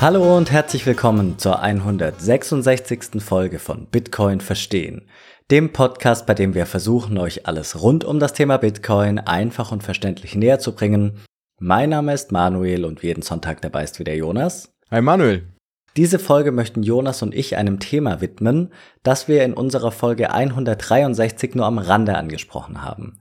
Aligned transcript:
Hallo 0.00 0.36
und 0.36 0.52
herzlich 0.52 0.86
willkommen 0.86 1.40
zur 1.40 1.58
166. 1.58 3.20
Folge 3.20 3.58
von 3.58 3.86
Bitcoin 3.86 4.40
verstehen, 4.40 5.08
dem 5.50 5.72
Podcast, 5.72 6.24
bei 6.24 6.34
dem 6.34 6.54
wir 6.54 6.66
versuchen, 6.66 7.18
euch 7.18 7.48
alles 7.48 7.82
rund 7.82 8.04
um 8.04 8.20
das 8.20 8.32
Thema 8.32 8.58
Bitcoin 8.58 9.18
einfach 9.18 9.72
und 9.72 9.82
verständlich 9.82 10.36
näher 10.36 10.60
zu 10.60 10.76
bringen. 10.76 11.18
Mein 11.58 11.90
Name 11.90 12.14
ist 12.14 12.30
Manuel 12.30 12.84
und 12.84 13.02
jeden 13.02 13.22
Sonntag 13.22 13.60
dabei 13.60 13.82
ist 13.82 13.98
wieder 13.98 14.14
Jonas. 14.14 14.72
Hi 14.88 15.02
Manuel. 15.02 15.48
Diese 15.96 16.20
Folge 16.20 16.52
möchten 16.52 16.84
Jonas 16.84 17.20
und 17.22 17.34
ich 17.34 17.56
einem 17.56 17.80
Thema 17.80 18.20
widmen, 18.20 18.72
das 19.02 19.26
wir 19.26 19.42
in 19.42 19.52
unserer 19.52 19.90
Folge 19.90 20.30
163 20.30 21.56
nur 21.56 21.66
am 21.66 21.78
Rande 21.78 22.16
angesprochen 22.16 22.82
haben. 22.82 23.20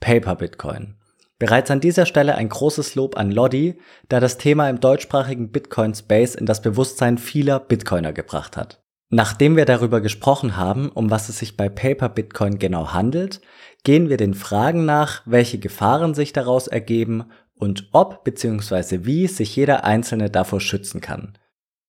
Paper 0.00 0.34
Bitcoin. 0.34 0.96
Bereits 1.38 1.70
an 1.70 1.80
dieser 1.80 2.06
Stelle 2.06 2.34
ein 2.34 2.48
großes 2.48 2.94
Lob 2.94 3.18
an 3.18 3.30
Lodi, 3.30 3.78
da 4.08 4.20
das 4.20 4.38
Thema 4.38 4.70
im 4.70 4.80
deutschsprachigen 4.80 5.50
Bitcoin-Space 5.50 6.34
in 6.34 6.46
das 6.46 6.62
Bewusstsein 6.62 7.18
vieler 7.18 7.60
Bitcoiner 7.60 8.12
gebracht 8.12 8.56
hat. 8.56 8.82
Nachdem 9.08 9.54
wir 9.56 9.66
darüber 9.66 10.00
gesprochen 10.00 10.56
haben, 10.56 10.88
um 10.88 11.10
was 11.10 11.28
es 11.28 11.38
sich 11.38 11.56
bei 11.56 11.68
Paper 11.68 12.08
Bitcoin 12.08 12.58
genau 12.58 12.92
handelt, 12.92 13.40
gehen 13.84 14.08
wir 14.08 14.16
den 14.16 14.34
Fragen 14.34 14.84
nach, 14.84 15.22
welche 15.26 15.58
Gefahren 15.58 16.14
sich 16.14 16.32
daraus 16.32 16.66
ergeben 16.66 17.24
und 17.54 17.88
ob 17.92 18.24
bzw. 18.24 19.04
wie 19.04 19.26
sich 19.28 19.54
jeder 19.54 19.84
Einzelne 19.84 20.30
davor 20.30 20.60
schützen 20.60 21.00
kann. 21.00 21.38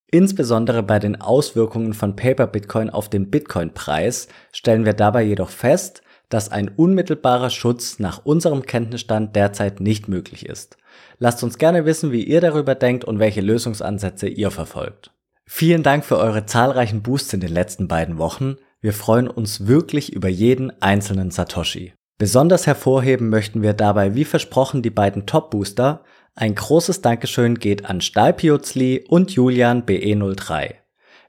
Insbesondere 0.10 0.84
bei 0.84 1.00
den 1.00 1.20
Auswirkungen 1.20 1.94
von 1.94 2.16
Paper 2.16 2.48
Bitcoin 2.48 2.90
auf 2.90 3.10
den 3.10 3.30
Bitcoin-Preis 3.30 4.28
stellen 4.54 4.86
wir 4.86 4.94
dabei 4.94 5.24
jedoch 5.24 5.50
fest, 5.50 6.02
dass 6.30 6.50
ein 6.52 6.70
unmittelbarer 6.70 7.50
Schutz 7.50 8.00
nach 8.00 8.26
unserem 8.26 8.64
Kenntnisstand 8.64 9.36
derzeit 9.36 9.80
nicht 9.80 10.08
möglich 10.08 10.46
ist. 10.46 10.78
Lasst 11.20 11.44
uns 11.44 11.58
gerne 11.58 11.86
wissen, 11.86 12.12
wie 12.12 12.24
ihr 12.24 12.42
darüber 12.42 12.76
denkt 12.76 13.06
und 13.06 13.20
welche 13.20 13.42
Lösungsansätze 13.42 14.28
ihr 14.28 14.52
verfolgt. 14.52 15.12
Vielen 15.46 15.84
Dank 15.84 16.04
für 16.04 16.18
eure 16.18 16.46
zahlreichen 16.46 17.02
Boosts 17.02 17.34
in 17.34 17.40
den 17.40 17.54
letzten 17.54 17.88
beiden 17.88 18.18
Wochen. 18.18 18.58
Wir 18.82 18.94
freuen 18.94 19.30
uns 19.30 19.68
wirklich 19.68 20.14
über 20.14 20.28
jeden 20.28 20.72
einzelnen 20.82 21.32
Satoshi. 21.32 21.94
Besonders 22.18 22.68
hervorheben 22.68 23.30
möchten 23.30 23.62
wir 23.62 23.74
dabei 23.74 24.16
wie 24.16 24.26
versprochen 24.26 24.82
die 24.82 24.90
beiden 24.90 25.26
Top-Booster. 25.26 26.04
Ein 26.36 26.56
großes 26.56 27.02
Dankeschön 27.02 27.56
geht 27.56 27.86
an 27.86 28.02
Stahlpiozli 28.02 29.06
und 29.08 29.32
Julian 29.32 29.84
BE03. 29.86 30.76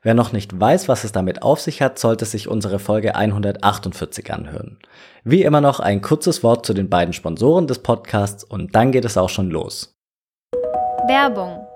Wer 0.02 0.14
noch 0.14 0.32
nicht 0.32 0.58
weiß, 0.58 0.88
was 0.88 1.02
es 1.02 1.10
damit 1.10 1.42
auf 1.42 1.60
sich 1.60 1.82
hat, 1.82 1.98
sollte 1.98 2.24
sich 2.24 2.46
unsere 2.46 2.78
Folge 2.78 3.16
148 3.16 4.32
anhören. 4.32 4.78
Wie 5.24 5.42
immer 5.42 5.60
noch 5.60 5.80
ein 5.80 6.02
kurzes 6.02 6.44
Wort 6.44 6.64
zu 6.64 6.72
den 6.72 6.88
beiden 6.88 7.12
Sponsoren 7.12 7.66
des 7.66 7.80
Podcasts 7.80 8.44
und 8.44 8.76
dann 8.76 8.92
geht 8.92 9.04
es 9.04 9.16
auch 9.16 9.28
schon 9.28 9.50
los. 9.50 9.96
Werbung. 11.08 11.66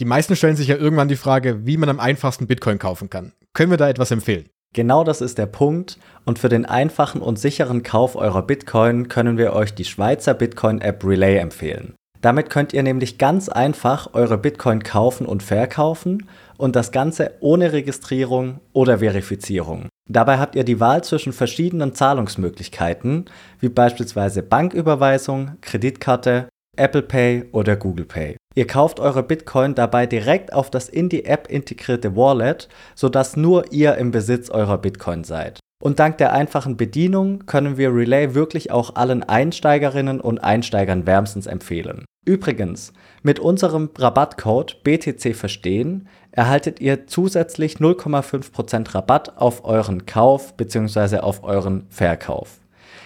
Die 0.00 0.06
meisten 0.06 0.34
stellen 0.34 0.56
sich 0.56 0.68
ja 0.68 0.76
irgendwann 0.76 1.08
die 1.08 1.16
Frage, 1.16 1.66
wie 1.66 1.76
man 1.76 1.90
am 1.90 2.00
einfachsten 2.00 2.46
Bitcoin 2.46 2.78
kaufen 2.78 3.10
kann. 3.10 3.32
Können 3.52 3.70
wir 3.70 3.78
da 3.78 3.88
etwas 3.88 4.10
empfehlen? 4.10 4.48
Genau 4.72 5.04
das 5.04 5.20
ist 5.20 5.36
der 5.36 5.46
Punkt 5.46 5.98
und 6.24 6.38
für 6.38 6.48
den 6.48 6.64
einfachen 6.64 7.20
und 7.20 7.38
sicheren 7.38 7.82
Kauf 7.82 8.16
eurer 8.16 8.42
Bitcoin 8.42 9.08
können 9.08 9.36
wir 9.36 9.52
euch 9.52 9.74
die 9.74 9.84
Schweizer 9.84 10.34
Bitcoin-App 10.34 11.04
Relay 11.04 11.36
empfehlen. 11.36 11.94
Damit 12.20 12.50
könnt 12.50 12.72
ihr 12.72 12.82
nämlich 12.82 13.18
ganz 13.18 13.48
einfach 13.48 14.14
eure 14.14 14.38
Bitcoin 14.38 14.82
kaufen 14.82 15.26
und 15.26 15.42
verkaufen 15.42 16.28
und 16.58 16.76
das 16.76 16.92
Ganze 16.92 17.32
ohne 17.40 17.72
Registrierung 17.72 18.60
oder 18.72 18.98
Verifizierung. 18.98 19.88
Dabei 20.08 20.38
habt 20.38 20.54
ihr 20.54 20.64
die 20.64 20.80
Wahl 20.80 21.02
zwischen 21.02 21.32
verschiedenen 21.32 21.94
Zahlungsmöglichkeiten, 21.94 23.26
wie 23.60 23.68
beispielsweise 23.68 24.42
Banküberweisung, 24.42 25.52
Kreditkarte, 25.60 26.48
Apple 26.76 27.02
Pay 27.02 27.44
oder 27.52 27.76
Google 27.76 28.04
Pay. 28.04 28.36
Ihr 28.54 28.66
kauft 28.66 29.00
eure 29.00 29.22
Bitcoin 29.22 29.74
dabei 29.74 30.06
direkt 30.06 30.52
auf 30.52 30.70
das 30.70 30.88
in 30.88 31.08
die 31.08 31.24
App 31.24 31.48
integrierte 31.50 32.16
Wallet, 32.16 32.68
sodass 32.94 33.36
nur 33.36 33.72
ihr 33.72 33.96
im 33.96 34.10
Besitz 34.10 34.50
eurer 34.50 34.78
Bitcoin 34.78 35.24
seid. 35.24 35.60
Und 35.82 35.98
dank 35.98 36.16
der 36.18 36.32
einfachen 36.32 36.78
Bedienung 36.78 37.44
können 37.44 37.76
wir 37.76 37.94
Relay 37.94 38.34
wirklich 38.34 38.70
auch 38.70 38.96
allen 38.96 39.22
Einsteigerinnen 39.22 40.20
und 40.20 40.38
Einsteigern 40.38 41.06
wärmstens 41.06 41.46
empfehlen. 41.46 42.06
Übrigens, 42.24 42.92
mit 43.22 43.38
unserem 43.38 43.90
Rabattcode 43.96 44.82
BTC 44.82 45.36
verstehen 45.36 46.08
erhaltet 46.36 46.80
ihr 46.80 47.06
zusätzlich 47.06 47.78
0,5% 47.78 48.94
Rabatt 48.94 49.38
auf 49.38 49.64
euren 49.64 50.06
Kauf 50.06 50.56
bzw. 50.56 51.18
auf 51.18 51.42
euren 51.42 51.86
Verkauf. 51.88 52.60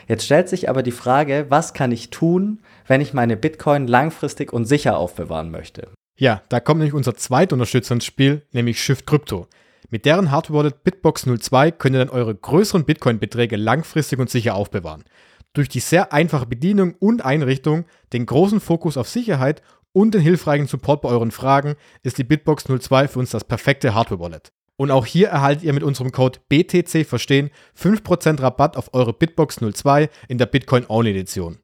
Jetzt 0.09 0.25
stellt 0.25 0.49
sich 0.49 0.69
aber 0.69 0.83
die 0.83 0.91
Frage, 0.91 1.47
was 1.49 1.73
kann 1.73 1.93
ich 1.93 2.11
tun, 2.11 2.59
wenn 2.87 3.01
ich 3.01 3.15
meine 3.15 3.37
Bitcoin 3.37 3.87
langfristig 3.87 4.53
und 4.53 4.67
sicher 4.67 4.99
aufbewahren 4.99 5.53
möchte? 5.53 5.89
Ja, 6.19 6.43
da 6.49 6.59
kommt 6.59 6.81
nämlich 6.81 6.95
unser 6.95 7.15
zweiter 7.15 7.55
Unterstützer 7.55 7.95
ins 7.95 8.05
Spiel, 8.05 8.43
nämlich 8.53 8.83
Shift 8.83 9.07
Crypto. 9.07 9.47
Mit 9.89 10.05
deren 10.05 10.33
Hardware-Wallet 10.33 10.83
Bitbox 10.83 11.27
02 11.39 11.71
könnt 11.71 11.95
ihr 11.95 12.05
dann 12.05 12.11
eure 12.11 12.35
größeren 12.35 12.85
Bitcoin-Beträge 12.85 13.57
langfristig 13.57 14.19
und 14.19 14.29
sicher 14.29 14.57
aufbewahren. 14.57 15.05
Durch 15.53 15.69
die 15.69 15.81
sehr 15.81 16.13
einfache 16.13 16.47
Bedienung 16.47 16.95
und 16.99 17.25
Einrichtung, 17.25 17.85
den 18.13 18.27
großen 18.27 18.61
Fokus 18.61 18.97
auf 18.97 19.09
Sicherheit 19.09 19.63
und 19.93 20.15
den 20.15 20.21
hilfreichen 20.21 20.67
Support 20.67 21.03
bei 21.03 21.09
euren 21.09 21.31
Fragen 21.31 21.75
ist 22.03 22.19
die 22.19 22.25
Bitbox 22.25 22.65
02 22.65 23.09
für 23.09 23.19
uns 23.19 23.31
das 23.31 23.45
perfekte 23.45 23.95
Hardware-Wallet. 23.95 24.53
Und 24.77 24.91
auch 24.91 25.05
hier 25.05 25.29
erhaltet 25.29 25.65
ihr 25.65 25.75
mit 25.75 25.83
unserem 25.83 26.11
Code 26.11 26.39
BTC 26.49 27.05
verstehen 27.07 27.51
5% 27.79 28.41
Rabatt 28.41 28.77
auf 28.77 28.95
eure 28.95 29.13
Bitbox 29.13 29.57
02 29.57 30.09
in 30.29 30.39
der 30.39 30.47
Bitcoin 30.47 30.87
Only 30.89 31.11
Edition. 31.11 31.59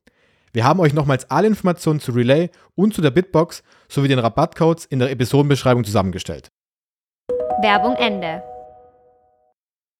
Wir 0.53 0.65
haben 0.65 0.81
euch 0.81 0.93
nochmals 0.93 1.31
alle 1.31 1.47
Informationen 1.47 2.01
zu 2.01 2.13
Relay 2.13 2.51
und 2.75 2.95
zu 2.95 3.03
der 3.03 3.11
Bitbox 3.11 3.63
sowie 3.89 4.09
den 4.09 4.19
Rabattcodes 4.19 4.85
in 4.85 4.99
der 4.99 5.11
Episodenbeschreibung 5.11 5.85
zusammengestellt. 5.85 6.51
Werbung 7.63 7.95
Ende. 7.97 8.43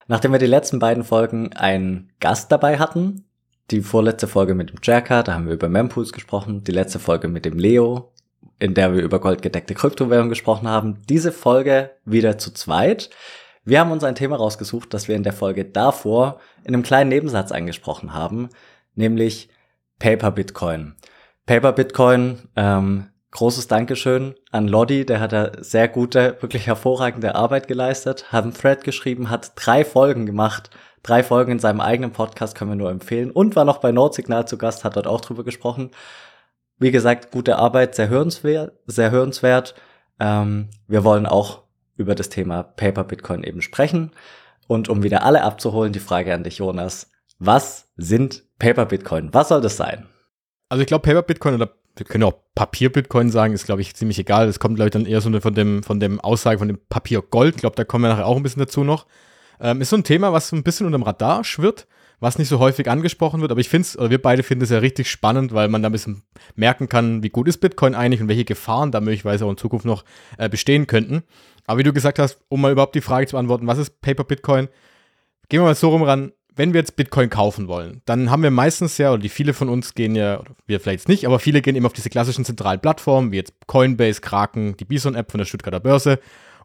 Nachdem 0.09 0.33
wir 0.33 0.39
die 0.39 0.47
letzten 0.47 0.79
beiden 0.79 1.03
Folgen 1.03 1.53
einen 1.55 2.13
Gast 2.21 2.53
dabei 2.53 2.79
hatten, 2.79 3.25
die 3.71 3.81
vorletzte 3.81 4.29
Folge 4.29 4.55
mit 4.55 4.71
dem 4.71 4.79
Jacka, 4.83 5.23
da 5.23 5.35
haben 5.35 5.47
wir 5.47 5.55
über 5.55 5.69
Mempools 5.69 6.13
gesprochen, 6.13 6.65
die 6.65 6.73
letzte 6.73 6.99
Folge 6.99 7.29
mit 7.29 7.45
dem 7.45 7.59
Leo, 7.59 8.13
in 8.59 8.75
der 8.75 8.95
wir 8.95 9.03
über 9.03 9.21
goldgedeckte 9.21 9.75
Kryptowährungen 9.75 10.31
gesprochen 10.31 10.69
haben. 10.69 11.03
Diese 11.09 11.33
Folge 11.33 11.91
wieder 12.05 12.39
zu 12.39 12.53
zweit. 12.53 13.11
Wir 13.65 13.81
haben 13.81 13.91
uns 13.91 14.05
ein 14.05 14.15
Thema 14.15 14.37
rausgesucht, 14.37 14.95
das 14.95 15.09
wir 15.09 15.17
in 15.17 15.25
der 15.25 15.33
Folge 15.33 15.65
davor 15.65 16.41
in 16.65 16.75
einem 16.75 16.83
kleinen 16.83 17.11
Nebensatz 17.11 17.53
angesprochen 17.53 18.15
haben, 18.15 18.49
nämlich 18.95 19.49
Paper 19.99 20.31
Bitcoin. 20.31 20.95
Paper 21.47 21.73
Bitcoin, 21.73 22.49
ähm, 22.57 23.09
großes 23.33 23.69
Dankeschön 23.69 24.35
an 24.51 24.69
Lodi, 24.69 25.05
der 25.05 25.21
hat 25.21 25.33
da 25.33 25.53
sehr 25.59 25.89
gute, 25.89 26.37
wirklich 26.41 26.67
hervorragende 26.67 27.35
Arbeit 27.35 27.69
geleistet, 27.69 28.33
hat 28.33 28.45
einen 28.45 28.55
Thread 28.55 28.85
geschrieben, 28.85 29.31
hat 29.31 29.53
drei 29.57 29.85
Folgen 29.85 30.27
gemacht, 30.27 30.71
drei 31.03 31.23
Folgen 31.23 31.53
in 31.53 31.59
seinem 31.59 31.81
eigenen 31.81 32.13
Podcast 32.13 32.57
können 32.57 32.71
wir 32.71 32.77
nur 32.77 32.91
empfehlen 32.91 33.31
und 33.31 33.57
war 33.57 33.65
noch 33.65 33.79
bei 33.79 33.93
Nordsignal 33.93 34.49
zu 34.49 34.59
Gast, 34.59 34.85
hat 34.85 34.97
dort 34.97 35.07
auch 35.07 35.21
drüber 35.21 35.45
gesprochen. 35.45 35.91
Wie 36.79 36.91
gesagt, 36.91 37.31
gute 37.31 37.57
Arbeit, 37.57 37.95
sehr 37.95 38.09
hörenswert, 38.09 38.73
sehr 38.87 39.11
hörenswert. 39.11 39.75
Ähm, 40.21 40.69
wir 40.89 41.05
wollen 41.05 41.27
auch 41.27 41.63
über 41.97 42.15
das 42.15 42.29
Thema 42.29 42.63
Paper 42.63 43.05
Bitcoin 43.05 43.43
eben 43.43 43.63
sprechen. 43.63 44.13
Und 44.69 44.89
um 44.89 45.03
wieder 45.03 45.23
alle 45.23 45.43
abzuholen, 45.43 45.93
die 45.93 46.01
Frage 46.01 46.35
an 46.35 46.45
dich, 46.45 46.59
Jonas. 46.59 47.11
Was 47.39 47.89
sind 47.97 48.45
Paper 48.59 48.87
Bitcoin? 48.87 49.33
Was 49.33 49.49
soll 49.49 49.61
das 49.61 49.77
sein? 49.77 50.07
Also 50.69 50.83
ich 50.83 50.87
glaube, 50.87 51.03
Paper 51.03 51.23
Bitcoin 51.23 51.55
oder 51.55 51.71
wir 51.97 52.05
können 52.05 52.25
auch 52.25 52.35
Papier 52.55 52.93
Bitcoin 52.93 53.31
sagen, 53.31 53.55
ist 53.55 53.65
glaube 53.65 53.81
ich 53.81 53.95
ziemlich 53.95 54.19
egal. 54.19 54.47
Das 54.47 54.59
kommt 54.59 54.77
glaube 54.77 54.89
ich 54.89 54.93
dann 54.93 55.07
eher 55.07 55.21
so 55.21 55.41
von 55.41 55.55
dem, 55.55 55.83
von 55.83 56.01
dem 56.01 56.21
Aussage 56.21 56.59
von 56.59 56.69
dem 56.69 56.79
Papier 56.89 57.23
Gold. 57.23 57.55
Ich 57.55 57.61
glaube, 57.61 57.77
da 57.77 57.85
kommen 57.85 58.05
wir 58.05 58.09
nachher 58.09 58.27
auch 58.27 58.37
ein 58.37 58.43
bisschen 58.43 58.61
dazu 58.61 58.85
noch. 58.85 59.07
Ähm, 59.61 59.81
ist 59.81 59.91
so 59.91 59.97
ein 59.97 60.05
Thema, 60.05 60.33
was 60.33 60.49
so 60.49 60.57
ein 60.57 60.63
bisschen 60.63 60.87
unter 60.87 60.99
dem 60.99 61.05
Radar 61.05 61.45
schwirrt 61.45 61.87
was 62.21 62.39
nicht 62.39 62.49
so 62.49 62.59
häufig 62.59 62.89
angesprochen 62.89 63.41
wird, 63.41 63.51
aber 63.51 63.61
ich 63.61 63.69
finde 63.69 63.87
es, 63.87 63.99
oder 63.99 64.11
wir 64.11 64.23
beide 64.23 64.43
finden 64.43 64.65
es 64.65 64.71
ja 64.71 64.79
richtig 64.79 65.11
spannend, 65.11 65.53
weil 65.53 65.69
man 65.69 65.83
da 65.83 65.89
ein 65.89 65.93
bisschen 65.93 66.23
merken 66.55 66.89
kann, 66.89 67.23
wie 67.23 67.29
gut 67.29 67.49
ist 67.49 67.59
Bitcoin 67.59 67.95
eigentlich 67.95 68.21
und 68.21 68.29
welche 68.29 68.45
Gefahren 68.45 68.91
da 68.91 69.01
möglicherweise 69.01 69.45
auch 69.45 69.51
in 69.51 69.57
Zukunft 69.57 69.85
noch 69.85 70.05
äh, 70.39 70.49
bestehen 70.49 70.87
könnten. 70.87 71.23
Aber 71.67 71.79
wie 71.79 71.85
du 71.85 71.93
gesagt 71.93 72.19
hast, 72.19 72.39
um 72.49 72.61
mal 72.61 72.73
überhaupt 72.73 72.95
die 72.95 73.01
Frage 73.01 73.27
zu 73.27 73.33
beantworten, 73.33 73.67
was 73.67 73.79
ist 73.79 74.01
Paper 74.01 74.25
Bitcoin? 74.25 74.69
Gehen 75.49 75.61
wir 75.61 75.65
mal 75.65 75.75
so 75.75 75.91
rum 75.91 76.03
ran, 76.03 76.33
wenn 76.57 76.73
wir 76.73 76.81
jetzt 76.81 76.97
Bitcoin 76.97 77.29
kaufen 77.29 77.69
wollen, 77.69 78.01
dann 78.07 78.31
haben 78.31 78.43
wir 78.43 78.51
meistens 78.51 78.97
ja, 78.97 79.13
oder 79.13 79.23
die 79.23 79.29
viele 79.29 79.53
von 79.53 79.69
uns 79.69 79.95
gehen 79.95 80.17
ja, 80.17 80.41
oder 80.41 80.53
wir 80.67 80.81
vielleicht 80.81 81.07
nicht, 81.07 81.27
aber 81.27 81.39
viele 81.39 81.61
gehen 81.61 81.77
immer 81.77 81.87
auf 81.87 81.93
diese 81.93 82.09
klassischen 82.09 82.47
zentralen 82.47 82.81
Plattformen, 82.81 83.31
wie 83.31 83.37
jetzt 83.37 83.53
Coinbase, 83.67 84.23
Kraken, 84.23 84.75
die 84.79 84.87
Bison-App 84.87 85.31
von 85.31 85.39
der 85.39 85.45
Stuttgarter 85.45 85.81
Börse. 85.81 86.19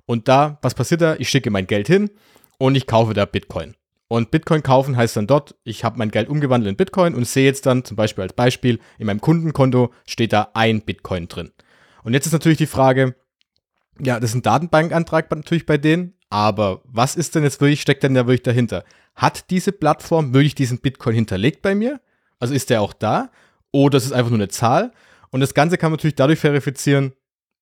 Und 0.05 0.29
da, 0.29 0.57
was 0.61 0.73
passiert 0.73 1.01
da? 1.01 1.15
Ich 1.19 1.29
schicke 1.29 1.51
mein 1.51 1.67
Geld 1.67 1.87
hin 1.87 2.09
und 2.57 2.75
ich 2.75 2.87
kaufe 2.87 3.13
da 3.13 3.25
Bitcoin. 3.25 3.75
Und 4.11 4.29
Bitcoin 4.29 4.61
kaufen 4.61 4.97
heißt 4.97 5.15
dann 5.15 5.25
dort, 5.25 5.55
ich 5.63 5.85
habe 5.85 5.97
mein 5.97 6.11
Geld 6.11 6.27
umgewandelt 6.27 6.69
in 6.69 6.75
Bitcoin 6.75 7.15
und 7.15 7.25
sehe 7.25 7.45
jetzt 7.45 7.65
dann 7.65 7.85
zum 7.85 7.95
Beispiel 7.95 8.23
als 8.23 8.33
Beispiel, 8.33 8.81
in 8.97 9.07
meinem 9.07 9.21
Kundenkonto 9.21 9.93
steht 10.05 10.33
da 10.33 10.49
ein 10.53 10.81
Bitcoin 10.81 11.29
drin. 11.29 11.51
Und 12.03 12.13
jetzt 12.13 12.25
ist 12.25 12.33
natürlich 12.33 12.57
die 12.57 12.65
Frage, 12.65 13.15
ja, 14.01 14.19
das 14.19 14.31
ist 14.31 14.35
ein 14.35 14.41
Datenbankantrag 14.41 15.31
natürlich 15.31 15.65
bei 15.65 15.77
denen, 15.77 16.13
aber 16.29 16.81
was 16.83 17.15
ist 17.15 17.35
denn 17.35 17.43
jetzt 17.43 17.61
wirklich, 17.61 17.79
steckt 17.79 18.03
denn 18.03 18.13
da 18.13 18.27
wirklich 18.27 18.43
dahinter? 18.43 18.83
Hat 19.15 19.49
diese 19.49 19.71
Plattform 19.71 20.33
wirklich 20.33 20.55
diesen 20.55 20.79
Bitcoin 20.79 21.15
hinterlegt 21.15 21.61
bei 21.61 21.73
mir? 21.73 22.01
Also 22.37 22.53
ist 22.53 22.69
der 22.69 22.81
auch 22.81 22.91
da? 22.91 23.31
Oder 23.71 23.97
ist 23.97 24.07
es 24.07 24.11
einfach 24.11 24.31
nur 24.31 24.39
eine 24.39 24.49
Zahl? 24.49 24.91
Und 25.29 25.39
das 25.39 25.53
Ganze 25.53 25.77
kann 25.77 25.89
man 25.89 25.95
natürlich 25.95 26.15
dadurch 26.15 26.39
verifizieren, 26.39 27.13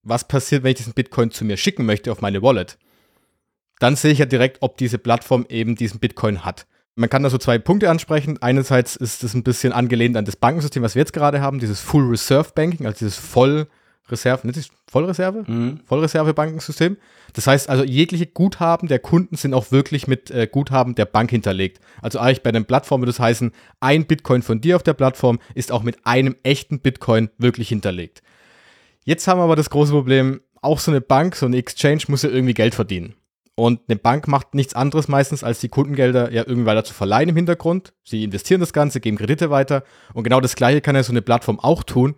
was 0.02 0.26
passiert, 0.26 0.64
wenn 0.64 0.72
ich 0.72 0.78
diesen 0.78 0.94
Bitcoin 0.94 1.30
zu 1.30 1.44
mir 1.44 1.56
schicken 1.56 1.86
möchte 1.86 2.10
auf 2.10 2.22
meine 2.22 2.42
Wallet, 2.42 2.76
dann 3.80 3.96
sehe 3.96 4.12
ich 4.12 4.18
ja 4.18 4.26
direkt, 4.26 4.58
ob 4.60 4.76
diese 4.76 4.98
Plattform 4.98 5.46
eben 5.48 5.74
diesen 5.74 5.98
Bitcoin 5.98 6.44
hat. 6.44 6.66
Man 6.94 7.08
kann 7.08 7.22
da 7.22 7.30
so 7.30 7.38
zwei 7.38 7.58
Punkte 7.58 7.88
ansprechen. 7.88 8.38
Einerseits 8.42 8.94
ist 8.94 9.24
es 9.24 9.34
ein 9.34 9.42
bisschen 9.42 9.72
angelehnt 9.72 10.16
an 10.16 10.26
das 10.26 10.36
Bankensystem, 10.36 10.82
was 10.82 10.94
wir 10.94 11.00
jetzt 11.00 11.14
gerade 11.14 11.40
haben, 11.40 11.58
dieses 11.58 11.80
Full 11.80 12.08
Reserve 12.08 12.50
Banking, 12.54 12.86
also 12.86 12.98
dieses 12.98 13.16
Vollreserve, 13.16 14.46
nicht 14.46 14.58
das 14.58 14.68
Vollreserve? 14.86 15.44
Mhm. 15.50 15.80
Vollreserve-Bankensystem. 15.86 16.98
Das 17.32 17.46
heißt 17.46 17.70
also, 17.70 17.82
jegliche 17.82 18.26
Guthaben 18.26 18.86
der 18.86 18.98
Kunden 18.98 19.36
sind 19.36 19.54
auch 19.54 19.72
wirklich 19.72 20.08
mit 20.08 20.30
äh, 20.30 20.46
Guthaben 20.46 20.94
der 20.94 21.06
Bank 21.06 21.30
hinterlegt. 21.30 21.80
Also 22.02 22.18
eigentlich 22.18 22.42
bei 22.42 22.52
den 22.52 22.66
Plattformen 22.66 23.02
würde 23.02 23.12
das 23.12 23.20
heißen, 23.20 23.52
ein 23.80 24.04
Bitcoin 24.04 24.42
von 24.42 24.60
dir 24.60 24.76
auf 24.76 24.82
der 24.82 24.94
Plattform 24.94 25.38
ist 25.54 25.72
auch 25.72 25.82
mit 25.82 26.04
einem 26.04 26.36
echten 26.42 26.80
Bitcoin 26.80 27.30
wirklich 27.38 27.70
hinterlegt. 27.70 28.22
Jetzt 29.04 29.26
haben 29.26 29.38
wir 29.38 29.44
aber 29.44 29.56
das 29.56 29.70
große 29.70 29.92
Problem, 29.92 30.42
auch 30.60 30.80
so 30.80 30.90
eine 30.90 31.00
Bank, 31.00 31.34
so 31.34 31.46
eine 31.46 31.56
Exchange 31.56 32.02
muss 32.08 32.22
ja 32.22 32.28
irgendwie 32.28 32.52
Geld 32.52 32.74
verdienen. 32.74 33.14
Und 33.60 33.82
eine 33.88 33.98
Bank 33.98 34.26
macht 34.26 34.54
nichts 34.54 34.72
anderes 34.72 35.06
meistens, 35.06 35.44
als 35.44 35.60
die 35.60 35.68
Kundengelder 35.68 36.32
ja 36.32 36.44
irgendwie 36.46 36.64
weiter 36.64 36.82
zu 36.82 36.94
verleihen 36.94 37.28
im 37.28 37.36
Hintergrund. 37.36 37.92
Sie 38.04 38.24
investieren 38.24 38.58
das 38.58 38.72
Ganze, 38.72 39.00
geben 39.00 39.18
Kredite 39.18 39.50
weiter. 39.50 39.84
Und 40.14 40.24
genau 40.24 40.40
das 40.40 40.56
Gleiche 40.56 40.80
kann 40.80 40.96
ja 40.96 41.02
so 41.02 41.12
eine 41.12 41.20
Plattform 41.20 41.60
auch 41.60 41.82
tun. 41.82 42.14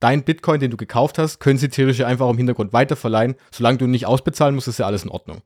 Dein 0.00 0.22
Bitcoin, 0.22 0.60
den 0.60 0.70
du 0.70 0.76
gekauft 0.76 1.16
hast, 1.16 1.40
können 1.40 1.56
sie 1.56 1.70
theoretisch 1.70 2.04
einfach 2.04 2.28
im 2.28 2.36
Hintergrund 2.36 2.74
weiterverleihen. 2.74 3.36
Solange 3.50 3.78
du 3.78 3.86
nicht 3.86 4.04
ausbezahlen 4.04 4.54
musst, 4.54 4.68
ist 4.68 4.80
ja 4.80 4.84
alles 4.84 5.04
in 5.04 5.08
Ordnung. 5.08 5.38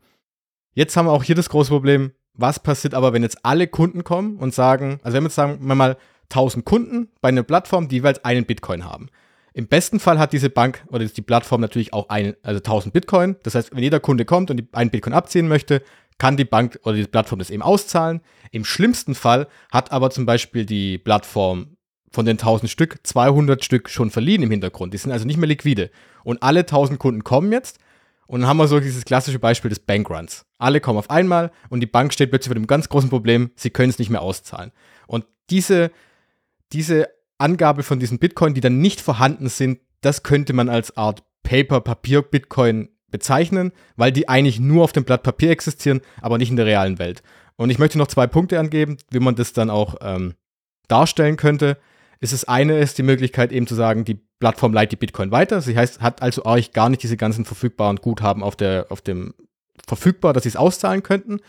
Jetzt 0.75 0.97
haben 0.97 1.07
wir 1.07 1.13
auch 1.13 1.23
hier 1.23 1.37
das 1.37 1.49
große 1.49 1.71
Problem, 1.71 2.11
was 2.35 2.59
passiert 2.59 2.95
aber, 2.95 3.13
wenn 3.13 3.23
jetzt 3.23 3.45
alle 3.45 3.69
Kunden 3.69 4.03
kommen 4.03 4.39
und 4.39 4.53
sagen, 4.53 4.99
also 5.05 5.15
wenn 5.15 5.23
wir 5.23 5.29
jetzt 5.29 5.37
sagen, 5.37 5.59
wir 5.61 5.77
mal 5.77 5.97
1000 6.25 6.65
Kunden 6.65 7.13
bei 7.21 7.29
einer 7.29 7.45
Plattform, 7.45 7.87
die 7.87 7.97
jeweils 7.97 8.25
einen 8.25 8.47
Bitcoin 8.47 8.85
haben. 8.85 9.11
Im 9.57 9.69
besten 9.69 10.01
Fall 10.01 10.19
hat 10.19 10.35
diese 10.35 10.51
Bank 10.51 10.85
oder 10.89 11.03
die 11.07 11.23
Plattform 11.23 11.63
natürlich 11.63 11.95
auch 11.95 12.11
ein, 12.11 12.35
also 12.43 12.59
1000 12.59 12.93
Bitcoin. 12.93 13.37
Das 13.43 13.55
heißt, 13.55 13.75
wenn 13.75 13.83
jeder 13.83 14.01
Kunde 14.01 14.27
kommt 14.27 14.51
und 14.51 14.63
einen 14.73 14.91
Bitcoin 14.91 15.15
abziehen 15.15 15.49
möchte, 15.49 15.81
kann 16.19 16.37
die 16.37 16.45
Bank 16.45 16.79
oder 16.83 16.95
die 16.95 17.05
Plattform 17.05 17.39
das 17.39 17.49
eben 17.49 17.63
auszahlen. 17.63 18.21
Im 18.51 18.67
schlimmsten 18.67 19.15
Fall 19.15 19.49
hat 19.73 19.93
aber 19.93 20.11
zum 20.11 20.27
Beispiel 20.27 20.67
die 20.67 20.99
Plattform 20.99 21.79
von 22.13 22.27
den 22.27 22.35
1000 22.35 22.71
Stück 22.71 22.99
200 23.03 23.65
Stück 23.65 23.89
schon 23.89 24.11
verliehen 24.11 24.43
im 24.43 24.51
Hintergrund. 24.51 24.93
Die 24.93 24.99
sind 24.99 25.11
also 25.11 25.25
nicht 25.25 25.39
mehr 25.39 25.49
liquide. 25.49 25.91
Und 26.23 26.43
alle 26.43 26.61
1000 26.61 26.99
Kunden 26.99 27.25
kommen 27.25 27.51
jetzt. 27.51 27.79
Und 28.27 28.43
dann 28.43 28.51
haben 28.51 28.59
wir 28.59 28.69
so 28.69 28.79
dieses 28.79 29.07
klassische 29.07 29.39
Beispiel 29.39 29.71
des 29.71 29.79
Bankruns. 29.79 30.45
Alle 30.59 30.83
kommen 30.83 30.99
auf 30.99 31.09
einmal 31.09 31.51
und 31.71 31.81
die 31.81 31.87
Bank 31.87 32.13
steht 32.13 32.29
plötzlich 32.29 32.49
vor 32.49 32.57
dem 32.57 32.67
ganz 32.67 32.91
großen 32.91 33.09
Problem, 33.09 33.53
sie 33.57 33.71
können 33.71 33.89
es 33.89 33.99
nicht 33.99 34.11
mehr 34.11 34.21
auszahlen. 34.21 34.73
Und 35.07 35.25
diese, 35.49 35.93
diese 36.73 37.09
Angabe 37.39 37.83
von 37.83 38.01
diesen 38.01 38.19
Bitcoin, 38.19 38.55
die 38.55 38.61
dann 38.61 38.79
nicht 38.79 39.01
vorhanden 39.01 39.49
sind, 39.49 39.81
das 40.01 40.23
könnte 40.23 40.53
man 40.53 40.69
als 40.69 40.97
Art 40.97 41.23
Paper-Papier-Bitcoin 41.43 42.89
bezeichnen, 43.11 43.73
weil 43.97 44.13
die 44.13 44.29
eigentlich 44.29 44.61
nur 44.61 44.85
auf 44.85 44.93
dem 44.93 45.05
Blatt 45.05 45.23
Papier 45.23 45.51
existieren, 45.51 46.01
aber 46.21 46.39
nicht 46.39 46.51
in 46.51 46.57
der 46.57 46.67
realen 46.67 46.99
Welt. 46.99 47.23
Und 47.57 47.71
ich 47.71 47.79
möchte 47.79 47.99
noch 47.99 48.09
zwei 48.09 48.27
Punkte 48.27 48.59
angeben, 48.59 48.99
wie 49.11 49.21
man 49.21 49.35
das 49.35 49.53
dann 49.53 49.71
auch 49.71 49.97
ähm, 50.01 50.35
darstellen 50.89 51.37
könnte. 51.37 51.79
Ist 52.21 52.33
es 52.33 52.45
eine 52.45 52.79
ist 52.79 52.99
die 52.99 53.03
Möglichkeit 53.03 53.53
eben 53.53 53.67
zu 53.67 53.75
sagen, 53.75 54.05
die 54.05 54.21
Plattform 54.39 54.73
leitet 54.73 54.93
die 54.93 55.07
Bitcoin 55.07 55.31
weiter. 55.31 55.57
Das 55.57 55.67
heißt, 55.67 56.01
hat 56.01 56.23
also 56.23 56.45
eigentlich 56.45 56.73
gar 56.73 56.89
nicht 56.89 57.03
diese 57.03 57.17
ganzen 57.17 57.45
verfügbaren 57.45 57.97
Guthaben 57.97 58.43
auf, 58.43 58.57
der, 58.57 58.87
auf 58.91 59.01
dem 59.01 59.35
verfügbar, 59.87 60.33
dass 60.33 60.43
sie 60.43 60.51
es 60.51 60.57
auszahlen 60.57 61.03
könnten. 61.03 61.41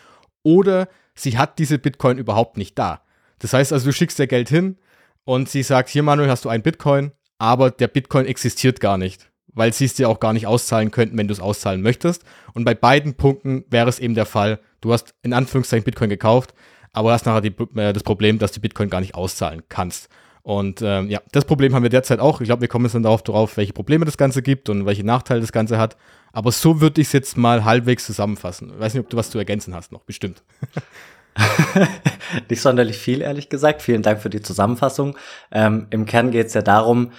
Oder 0.44 0.88
sie 1.16 1.38
hat 1.38 1.60
diese 1.60 1.80
Bitcoin 1.80 2.18
überhaupt 2.18 2.58
nicht 2.58 2.78
da. 2.78 3.02
Das 3.40 3.54
heißt 3.54 3.74
also, 3.74 3.86
du 3.86 3.94
schickst 3.94 4.20
dir 4.20 4.28
Geld 4.28 4.50
hin, 4.50 4.78
und 5.28 5.50
sie 5.50 5.62
sagt, 5.62 5.90
hier 5.90 6.04
Manuel, 6.04 6.30
hast 6.30 6.46
du 6.46 6.50
einen 6.50 6.64
Bitcoin, 6.64 7.12
aber 7.38 7.70
der 7.70 7.90
Bitcoin 7.90 8.26
existiert 8.26 8.80
gar 8.80 8.98
nicht, 8.98 9.30
weil 9.48 9.74
sie 9.74 9.84
es 9.84 9.94
dir 9.94 10.08
auch 10.08 10.22
gar 10.22 10.32
nicht 10.32 10.48
auszahlen 10.48 10.90
könnten, 10.90 11.18
wenn 11.18 11.28
du 11.28 11.34
es 11.34 11.42
auszahlen 11.42 11.82
möchtest. 11.82 12.24
Und 12.54 12.64
bei 12.64 12.74
beiden 12.74 13.16
Punkten 13.16 13.66
wäre 13.70 13.90
es 13.90 14.00
eben 14.00 14.16
der 14.16 14.26
Fall, 14.26 14.62
du 14.80 14.94
hast 14.94 15.16
in 15.24 15.34
Anführungszeichen 15.34 15.84
Bitcoin 15.84 16.10
gekauft, 16.10 16.54
aber 16.94 17.12
hast 17.12 17.26
nachher 17.26 17.42
die, 17.42 17.54
äh, 17.78 17.92
das 17.92 18.04
Problem, 18.04 18.40
dass 18.40 18.54
du 18.54 18.62
Bitcoin 18.62 18.90
gar 18.90 19.02
nicht 19.02 19.16
auszahlen 19.16 19.64
kannst. 19.68 20.08
Und 20.44 20.82
ähm, 20.82 21.10
ja, 21.10 21.20
das 21.34 21.44
Problem 21.44 21.76
haben 21.76 21.84
wir 21.84 21.90
derzeit 21.90 22.22
auch. 22.22 22.40
Ich 22.40 22.46
glaube, 22.46 22.62
wir 22.62 22.70
kommen 22.70 22.86
jetzt 22.86 22.96
dann 22.96 23.04
darauf, 23.04 23.58
welche 23.58 23.74
Probleme 23.74 24.06
das 24.06 24.16
Ganze 24.16 24.42
gibt 24.42 24.70
und 24.70 24.86
welche 24.86 25.04
Nachteile 25.04 25.42
das 25.42 25.52
Ganze 25.52 25.78
hat. 25.78 25.98
Aber 26.32 26.54
so 26.54 26.80
würde 26.80 27.02
ich 27.02 27.08
es 27.08 27.14
jetzt 27.14 27.36
mal 27.36 27.66
halbwegs 27.66 28.06
zusammenfassen. 28.06 28.70
Ich 28.70 28.80
weiß 28.80 28.94
nicht, 28.94 29.04
ob 29.04 29.10
du 29.10 29.18
was 29.18 29.30
zu 29.30 29.38
ergänzen 29.38 29.76
hast 29.76 29.92
noch, 29.92 30.04
bestimmt. 30.04 30.42
Nicht 32.50 32.62
sonderlich 32.62 32.98
viel, 32.98 33.22
ehrlich 33.22 33.50
gesagt. 33.50 33.82
Vielen 33.82 34.02
Dank 34.02 34.22
für 34.22 34.30
die 34.30 34.42
Zusammenfassung. 34.42 35.18
Ähm, 35.52 35.88
Im 35.90 36.06
Kern 36.06 36.32
geht 36.32 36.48
es 36.48 36.54
ja 36.54 36.62
darum, 36.62 37.12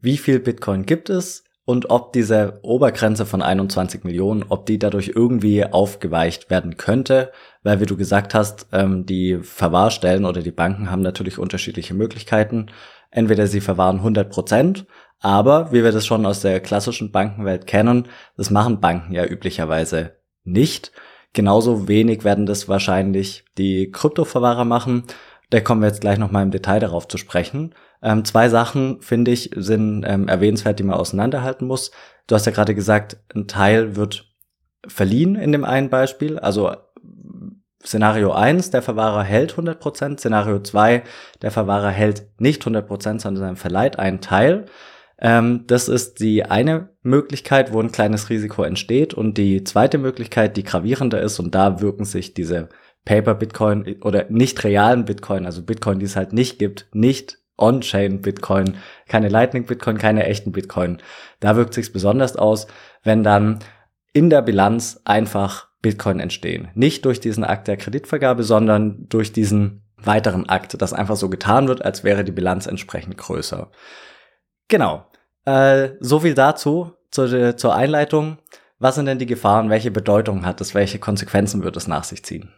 wie 0.00 0.16
viel 0.16 0.40
Bitcoin 0.40 0.86
gibt 0.86 1.10
es 1.10 1.44
und 1.64 1.90
ob 1.90 2.12
diese 2.12 2.58
Obergrenze 2.62 3.24
von 3.24 3.42
21 3.42 4.04
Millionen, 4.04 4.44
ob 4.48 4.66
die 4.66 4.78
dadurch 4.78 5.12
irgendwie 5.14 5.64
aufgeweicht 5.64 6.50
werden 6.50 6.76
könnte, 6.76 7.32
weil 7.62 7.80
wie 7.80 7.86
du 7.86 7.96
gesagt 7.96 8.34
hast, 8.34 8.66
ähm, 8.72 9.06
die 9.06 9.38
Verwahrstellen 9.42 10.24
oder 10.24 10.42
die 10.42 10.50
Banken 10.50 10.90
haben 10.90 11.02
natürlich 11.02 11.38
unterschiedliche 11.38 11.94
Möglichkeiten. 11.94 12.66
Entweder 13.10 13.46
sie 13.46 13.60
verwahren 13.60 13.98
100 13.98 14.30
Prozent, 14.30 14.86
aber 15.20 15.70
wie 15.70 15.84
wir 15.84 15.92
das 15.92 16.06
schon 16.06 16.26
aus 16.26 16.40
der 16.40 16.60
klassischen 16.60 17.12
Bankenwelt 17.12 17.66
kennen, 17.66 18.08
das 18.36 18.50
machen 18.50 18.80
Banken 18.80 19.12
ja 19.12 19.24
üblicherweise 19.24 20.16
nicht. 20.44 20.92
Genauso 21.32 21.88
wenig 21.88 22.24
werden 22.24 22.46
das 22.46 22.68
wahrscheinlich 22.68 23.44
die 23.56 23.90
Kryptoverwahrer 23.90 24.64
machen. 24.64 25.04
Da 25.50 25.60
kommen 25.60 25.80
wir 25.82 25.88
jetzt 25.88 26.00
gleich 26.00 26.18
nochmal 26.18 26.42
im 26.42 26.50
Detail 26.50 26.80
darauf 26.80 27.08
zu 27.08 27.18
sprechen. 27.18 27.74
Ähm, 28.02 28.24
zwei 28.24 28.48
Sachen, 28.48 29.00
finde 29.00 29.30
ich, 29.30 29.50
sind 29.54 30.04
ähm, 30.06 30.28
erwähnenswert, 30.28 30.78
die 30.78 30.82
man 30.82 30.96
auseinanderhalten 30.96 31.66
muss. 31.66 31.90
Du 32.26 32.34
hast 32.34 32.46
ja 32.46 32.52
gerade 32.52 32.74
gesagt, 32.74 33.18
ein 33.34 33.46
Teil 33.46 33.96
wird 33.96 34.32
verliehen 34.86 35.36
in 35.36 35.52
dem 35.52 35.64
einen 35.64 35.88
Beispiel. 35.88 36.38
Also 36.38 36.72
Szenario 37.84 38.32
1, 38.32 38.70
der 38.70 38.82
Verwahrer 38.82 39.22
hält 39.22 39.54
100%, 39.54 40.18
Szenario 40.18 40.60
2, 40.60 41.02
der 41.42 41.50
Verwahrer 41.50 41.90
hält 41.90 42.26
nicht 42.38 42.62
100%, 42.62 43.20
sondern 43.20 43.56
verleiht 43.56 43.98
einen 43.98 44.20
Teil. 44.20 44.66
Ähm, 45.22 45.64
das 45.68 45.88
ist 45.88 46.18
die 46.20 46.44
eine 46.44 46.90
Möglichkeit, 47.02 47.72
wo 47.72 47.80
ein 47.80 47.92
kleines 47.92 48.28
Risiko 48.28 48.64
entsteht. 48.64 49.14
Und 49.14 49.38
die 49.38 49.62
zweite 49.62 49.96
Möglichkeit, 49.96 50.56
die 50.56 50.64
gravierender 50.64 51.22
ist, 51.22 51.38
und 51.38 51.54
da 51.54 51.80
wirken 51.80 52.04
sich 52.04 52.34
diese 52.34 52.68
Paper-Bitcoin 53.04 54.02
oder 54.02 54.26
nicht 54.28 54.62
realen 54.64 55.04
Bitcoin, 55.04 55.46
also 55.46 55.62
Bitcoin, 55.62 56.00
die 56.00 56.06
es 56.06 56.16
halt 56.16 56.32
nicht 56.32 56.58
gibt, 56.58 56.88
nicht 56.92 57.38
On-Chain 57.56 58.20
Bitcoin, 58.20 58.76
keine 59.06 59.28
Lightning 59.28 59.66
Bitcoin, 59.66 59.96
keine 59.96 60.26
echten 60.26 60.50
Bitcoin. 60.50 60.98
Da 61.38 61.54
wirkt 61.56 61.74
sich's 61.74 61.92
besonders 61.92 62.36
aus, 62.36 62.66
wenn 63.04 63.22
dann 63.22 63.60
in 64.12 64.28
der 64.28 64.42
Bilanz 64.42 65.00
einfach 65.04 65.68
Bitcoin 65.80 66.18
entstehen. 66.18 66.68
Nicht 66.74 67.04
durch 67.04 67.20
diesen 67.20 67.44
Akt 67.44 67.68
der 67.68 67.76
Kreditvergabe, 67.76 68.42
sondern 68.42 69.06
durch 69.08 69.32
diesen 69.32 69.82
weiteren 69.96 70.48
Akt, 70.48 70.80
dass 70.82 70.92
einfach 70.92 71.16
so 71.16 71.28
getan 71.28 71.68
wird, 71.68 71.84
als 71.84 72.02
wäre 72.02 72.24
die 72.24 72.32
Bilanz 72.32 72.66
entsprechend 72.66 73.16
größer. 73.16 73.70
Genau. 74.68 75.06
Äh, 75.44 75.90
so 76.00 76.20
viel 76.20 76.34
dazu, 76.34 76.92
zur, 77.10 77.56
zur 77.56 77.74
Einleitung. 77.74 78.38
Was 78.78 78.96
sind 78.96 79.06
denn 79.06 79.18
die 79.18 79.26
Gefahren? 79.26 79.70
Welche 79.70 79.90
Bedeutung 79.90 80.44
hat 80.44 80.60
es? 80.60 80.74
Welche 80.74 80.98
Konsequenzen 80.98 81.62
wird 81.62 81.76
es 81.76 81.86
nach 81.86 82.04
sich 82.04 82.24
ziehen? 82.24 82.52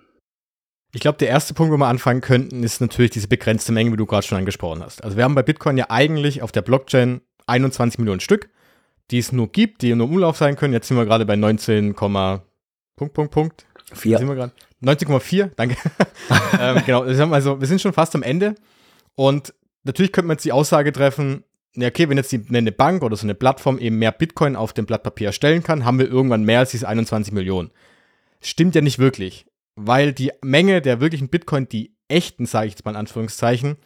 Ich 0.94 1.00
glaube, 1.00 1.18
der 1.18 1.28
erste 1.28 1.54
Punkt, 1.54 1.72
wo 1.72 1.76
wir 1.76 1.88
anfangen 1.88 2.20
könnten, 2.20 2.62
ist 2.62 2.80
natürlich 2.80 3.10
diese 3.10 3.26
begrenzte 3.26 3.72
Menge, 3.72 3.92
wie 3.92 3.96
du 3.96 4.06
gerade 4.06 4.26
schon 4.26 4.38
angesprochen 4.38 4.82
hast. 4.82 5.02
Also 5.02 5.16
wir 5.16 5.24
haben 5.24 5.34
bei 5.34 5.42
Bitcoin 5.42 5.76
ja 5.76 5.86
eigentlich 5.90 6.40
auf 6.40 6.52
der 6.52 6.62
Blockchain 6.62 7.20
21 7.46 7.98
Millionen 7.98 8.20
Stück, 8.20 8.48
die 9.10 9.18
es 9.18 9.32
nur 9.32 9.50
gibt, 9.50 9.82
die 9.82 9.92
nur 9.94 10.06
im 10.06 10.14
Umlauf 10.14 10.36
sein 10.36 10.56
können. 10.56 10.72
Jetzt 10.72 10.88
sind 10.88 10.96
wir 10.96 11.04
gerade 11.04 11.26
bei 11.26 11.36
19, 11.36 11.94
Punkt, 11.94 12.44
Punkt, 12.96 13.30
Punkt. 13.32 13.66
4. 13.92 14.20
19,4, 14.82 15.50
danke. 15.56 15.76
ähm, 16.60 16.82
genau, 16.86 17.02
also 17.02 17.60
wir 17.60 17.66
sind 17.66 17.80
schon 17.80 17.92
fast 17.92 18.14
am 18.14 18.22
Ende. 18.22 18.54
Und 19.14 19.52
natürlich 19.82 20.12
könnte 20.12 20.28
man 20.28 20.36
jetzt 20.36 20.44
die 20.44 20.52
Aussage 20.52 20.92
treffen, 20.92 21.44
okay, 21.76 22.08
wenn 22.08 22.16
jetzt 22.16 22.32
die, 22.32 22.42
eine 22.48 22.72
Bank 22.72 23.02
oder 23.02 23.16
so 23.16 23.26
eine 23.26 23.34
Plattform 23.34 23.78
eben 23.78 23.98
mehr 23.98 24.12
Bitcoin 24.12 24.56
auf 24.56 24.72
dem 24.72 24.86
Blatt 24.86 25.02
Papier 25.02 25.28
erstellen 25.28 25.62
kann, 25.62 25.84
haben 25.84 25.98
wir 25.98 26.08
irgendwann 26.08 26.44
mehr 26.44 26.60
als 26.60 26.70
diese 26.70 26.88
21 26.88 27.32
Millionen. 27.32 27.70
Stimmt 28.40 28.74
ja 28.74 28.80
nicht 28.80 28.98
wirklich, 28.98 29.46
weil 29.74 30.12
die 30.12 30.32
Menge 30.42 30.82
der 30.82 31.00
wirklichen 31.00 31.28
Bitcoin, 31.28 31.68
die 31.68 31.94
echten, 32.08 32.46
sage 32.46 32.66
ich 32.66 32.74
jetzt 32.74 32.84
mal 32.84 32.92
in 32.92 32.98
Anführungszeichen, 32.98 33.76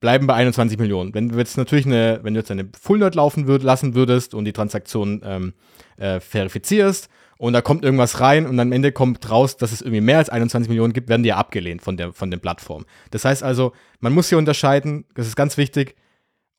bleiben 0.00 0.26
bei 0.26 0.34
21 0.34 0.78
Millionen. 0.78 1.14
Wenn 1.14 1.28
du 1.28 1.38
jetzt 1.38 1.56
natürlich 1.56 1.86
eine, 1.86 2.20
wenn 2.22 2.34
du 2.34 2.40
jetzt 2.40 2.50
eine 2.50 2.68
Full 2.78 2.98
Node 2.98 3.16
laufen 3.16 3.46
würd, 3.46 3.62
lassen 3.62 3.94
würdest 3.94 4.34
und 4.34 4.44
die 4.44 4.52
Transaktion 4.52 5.22
ähm, 5.24 5.54
äh, 5.96 6.18
verifizierst 6.18 7.08
und 7.38 7.52
da 7.54 7.62
kommt 7.62 7.84
irgendwas 7.84 8.20
rein 8.20 8.46
und 8.46 8.58
am 8.58 8.72
Ende 8.72 8.92
kommt 8.92 9.30
raus, 9.30 9.56
dass 9.56 9.72
es 9.72 9.80
irgendwie 9.80 10.00
mehr 10.00 10.18
als 10.18 10.28
21 10.28 10.68
Millionen 10.68 10.92
gibt, 10.92 11.08
werden 11.08 11.22
die 11.22 11.30
ja 11.30 11.36
abgelehnt 11.36 11.82
von 11.82 11.96
der, 11.96 12.12
von 12.12 12.30
den 12.30 12.40
Plattformen. 12.40 12.84
Das 13.12 13.24
heißt 13.24 13.42
also, 13.42 13.72
man 14.00 14.12
muss 14.12 14.28
hier 14.28 14.38
unterscheiden, 14.38 15.06
das 15.14 15.28
ist 15.28 15.36
ganz 15.36 15.56
wichtig, 15.56 15.94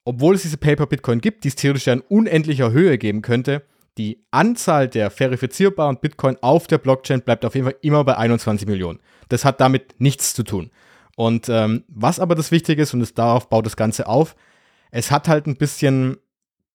obwohl 0.05 0.35
es 0.35 0.41
diese 0.43 0.57
Paper 0.57 0.85
Bitcoin 0.85 1.21
gibt, 1.21 1.43
die 1.43 1.49
es 1.49 1.55
theoretisch 1.55 1.87
ja 1.87 1.93
in 1.93 2.01
unendlicher 2.01 2.71
Höhe 2.71 2.97
geben 2.97 3.21
könnte, 3.21 3.63
die 3.97 4.23
Anzahl 4.31 4.87
der 4.87 5.11
verifizierbaren 5.11 5.99
Bitcoin 5.99 6.37
auf 6.41 6.67
der 6.67 6.79
Blockchain 6.79 7.21
bleibt 7.21 7.45
auf 7.45 7.53
jeden 7.55 7.65
Fall 7.65 7.77
immer 7.81 8.03
bei 8.03 8.17
21 8.17 8.67
Millionen. 8.67 8.99
Das 9.29 9.45
hat 9.45 9.61
damit 9.61 9.95
nichts 9.99 10.33
zu 10.33 10.43
tun. 10.43 10.71
Und 11.15 11.47
ähm, 11.47 11.83
was 11.87 12.19
aber 12.19 12.33
das 12.33 12.51
Wichtige 12.51 12.81
ist, 12.81 12.93
und 12.93 13.01
es 13.01 13.13
darauf 13.13 13.49
baut 13.49 13.65
das 13.65 13.75
Ganze 13.75 14.07
auf, 14.07 14.35
es 14.89 15.11
hat 15.11 15.27
halt 15.27 15.45
ein 15.45 15.57
bisschen 15.57 16.17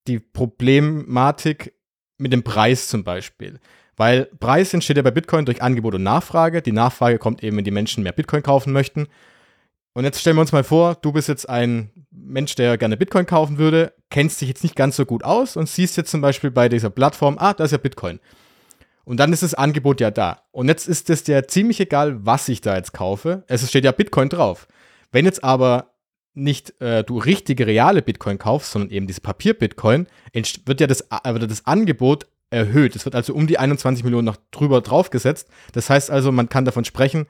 die 0.07 0.21
Problematik, 0.21 1.75
mit 2.19 2.33
dem 2.33 2.43
Preis 2.43 2.89
zum 2.89 3.05
Beispiel. 3.05 3.61
Weil 3.97 4.27
Preis 4.27 4.75
entsteht 4.75 4.97
ja 4.97 5.03
bei 5.03 5.11
Bitcoin 5.11 5.45
durch 5.45 5.63
Angebot 5.63 5.95
und 5.95 6.03
Nachfrage. 6.03 6.63
Die 6.63 6.73
Nachfrage 6.73 7.19
kommt 7.19 7.43
eben, 7.43 7.57
wenn 7.57 7.65
die 7.65 7.71
Menschen 7.71 8.03
mehr 8.03 8.13
Bitcoin 8.13 8.43
kaufen 8.43 8.73
möchten. 8.73 9.07
Und 9.95 10.05
jetzt 10.05 10.21
stellen 10.21 10.37
wir 10.37 10.43
uns 10.43 10.53
mal 10.53 10.65
vor, 10.65 10.95
du 10.97 11.13
bist 11.13 11.29
jetzt 11.29 11.49
ein 11.49 11.91
Mensch, 12.11 12.55
der 12.55 12.79
gerne 12.79 12.97
Bitcoin 12.97 13.27
kaufen 13.27 13.59
würde, 13.59 13.93
kennst 14.11 14.41
dich 14.41 14.49
jetzt 14.49 14.63
nicht 14.63 14.77
ganz 14.77 14.97
so 14.97 15.05
gut 15.05 15.25
aus 15.25 15.57
und 15.57 15.69
siehst 15.69 15.97
jetzt 15.97 16.11
zum 16.11 16.21
Beispiel 16.21 16.51
bei 16.51 16.69
dieser 16.69 16.91
Plattform, 16.91 17.37
ah, 17.39 17.55
da 17.55 17.65
ist 17.65 17.73
ja 17.73 17.79
Bitcoin. 17.79 18.21
Und 19.05 19.19
dann 19.19 19.33
ist 19.33 19.43
das 19.43 19.55
Angebot 19.55 20.01
ja 20.01 20.11
da. 20.11 20.43
Und 20.51 20.69
jetzt 20.69 20.87
ist 20.87 21.09
es 21.09 21.25
dir 21.25 21.49
ziemlich 21.49 21.81
egal, 21.81 22.27
was 22.27 22.49
ich 22.49 22.61
da 22.61 22.77
jetzt 22.77 22.93
kaufe. 22.93 23.43
Es 23.47 23.67
steht 23.67 23.85
ja 23.85 23.93
Bitcoin 23.93 24.29
drauf. 24.29 24.69
Wenn 25.11 25.25
jetzt 25.25 25.43
aber 25.43 25.95
nicht 26.35 26.81
äh, 26.81 27.03
du 27.05 27.19
richtige 27.19 27.67
reale 27.67 28.03
Bitcoin 28.03 28.39
kaufst, 28.39 28.71
sondern 28.71 28.91
eben 28.91 29.07
diese 29.07 29.23
Papier-Bitcoin, 29.23 30.07
wird 30.33 30.81
ja 30.81 30.87
das, 30.87 31.01
äh, 31.01 31.39
das 31.39 31.67
Angebot 31.67 32.27
erhöht. 32.51 32.97
Es 32.97 33.05
wird 33.05 33.15
also 33.15 33.35
um 33.35 33.47
die 33.47 33.59
21 33.59 34.05
Millionen 34.05 34.27
noch 34.27 34.39
drüber 34.51 34.81
draufgesetzt. 34.81 35.49
Das 35.73 35.91
heißt 35.91 36.11
also, 36.11 36.31
man 36.31 36.49
kann 36.49 36.65
davon 36.65 36.85
sprechen, 36.85 37.27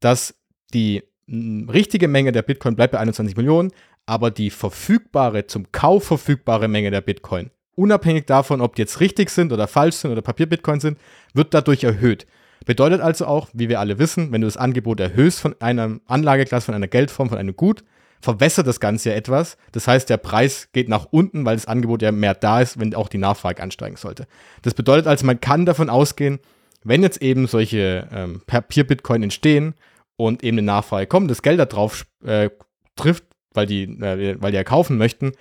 dass 0.00 0.34
die 0.72 1.02
richtige 1.28 2.08
Menge 2.08 2.32
der 2.32 2.42
Bitcoin 2.42 2.76
bleibt 2.76 2.92
bei 2.92 2.98
21 2.98 3.36
Millionen, 3.36 3.72
aber 4.06 4.30
die 4.30 4.50
verfügbare, 4.50 5.46
zum 5.46 5.72
Kauf 5.72 6.04
verfügbare 6.04 6.68
Menge 6.68 6.90
der 6.90 7.00
Bitcoin, 7.00 7.50
unabhängig 7.74 8.26
davon, 8.26 8.60
ob 8.60 8.76
die 8.76 8.82
jetzt 8.82 9.00
richtig 9.00 9.30
sind 9.30 9.52
oder 9.52 9.66
falsch 9.66 9.96
sind 9.96 10.12
oder 10.12 10.22
Papier-Bitcoin 10.22 10.80
sind, 10.80 10.98
wird 11.34 11.52
dadurch 11.52 11.84
erhöht. 11.84 12.26
Bedeutet 12.64 13.00
also 13.00 13.26
auch, 13.26 13.48
wie 13.52 13.68
wir 13.68 13.80
alle 13.80 13.98
wissen, 13.98 14.32
wenn 14.32 14.40
du 14.40 14.46
das 14.46 14.56
Angebot 14.56 14.98
erhöhst 14.98 15.40
von 15.40 15.54
einer 15.60 15.98
Anlageklasse, 16.06 16.66
von 16.66 16.74
einer 16.74 16.88
Geldform, 16.88 17.28
von 17.28 17.38
einem 17.38 17.56
Gut, 17.56 17.84
verwässert 18.20 18.66
das 18.66 18.80
Ganze 18.80 19.10
ja 19.10 19.14
etwas. 19.14 19.56
Das 19.72 19.86
heißt, 19.86 20.08
der 20.08 20.16
Preis 20.16 20.68
geht 20.72 20.88
nach 20.88 21.06
unten, 21.10 21.44
weil 21.44 21.56
das 21.56 21.66
Angebot 21.66 22.02
ja 22.02 22.12
mehr 22.12 22.34
da 22.34 22.60
ist, 22.60 22.80
wenn 22.80 22.94
auch 22.94 23.08
die 23.08 23.18
Nachfrage 23.18 23.62
ansteigen 23.62 23.96
sollte. 23.96 24.26
Das 24.62 24.74
bedeutet 24.74 25.06
also, 25.06 25.26
man 25.26 25.40
kann 25.40 25.66
davon 25.66 25.90
ausgehen, 25.90 26.40
wenn 26.82 27.02
jetzt 27.02 27.20
eben 27.20 27.46
solche 27.46 28.08
ähm, 28.12 28.42
Papier-Bitcoin 28.46 29.22
entstehen 29.22 29.74
und 30.16 30.42
eben 30.42 30.58
eine 30.58 30.66
Nachfrage 30.66 31.06
kommt, 31.06 31.30
das 31.30 31.42
Geld 31.42 31.58
da 31.58 31.66
drauf 31.66 32.06
äh, 32.24 32.50
trifft, 32.96 33.24
weil 33.52 33.66
die, 33.66 33.84
äh, 33.84 34.36
weil 34.40 34.50
die 34.50 34.56
ja 34.56 34.64
kaufen 34.64 34.96
möchten, 34.98 35.32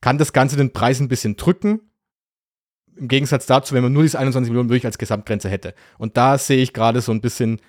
kann 0.00 0.18
das 0.18 0.32
Ganze 0.32 0.56
den 0.56 0.72
Preis 0.72 1.00
ein 1.00 1.08
bisschen 1.08 1.36
drücken. 1.36 1.80
Im 2.96 3.08
Gegensatz 3.08 3.46
dazu, 3.46 3.74
wenn 3.74 3.82
man 3.82 3.92
nur 3.92 4.02
diese 4.02 4.18
21 4.18 4.50
Millionen 4.50 4.68
wirklich 4.68 4.86
als 4.86 4.98
Gesamtgrenze 4.98 5.48
hätte. 5.48 5.74
Und 5.98 6.16
da 6.16 6.38
sehe 6.38 6.62
ich 6.62 6.72
gerade 6.72 7.00
so 7.00 7.10
ein 7.10 7.20
bisschen 7.20 7.60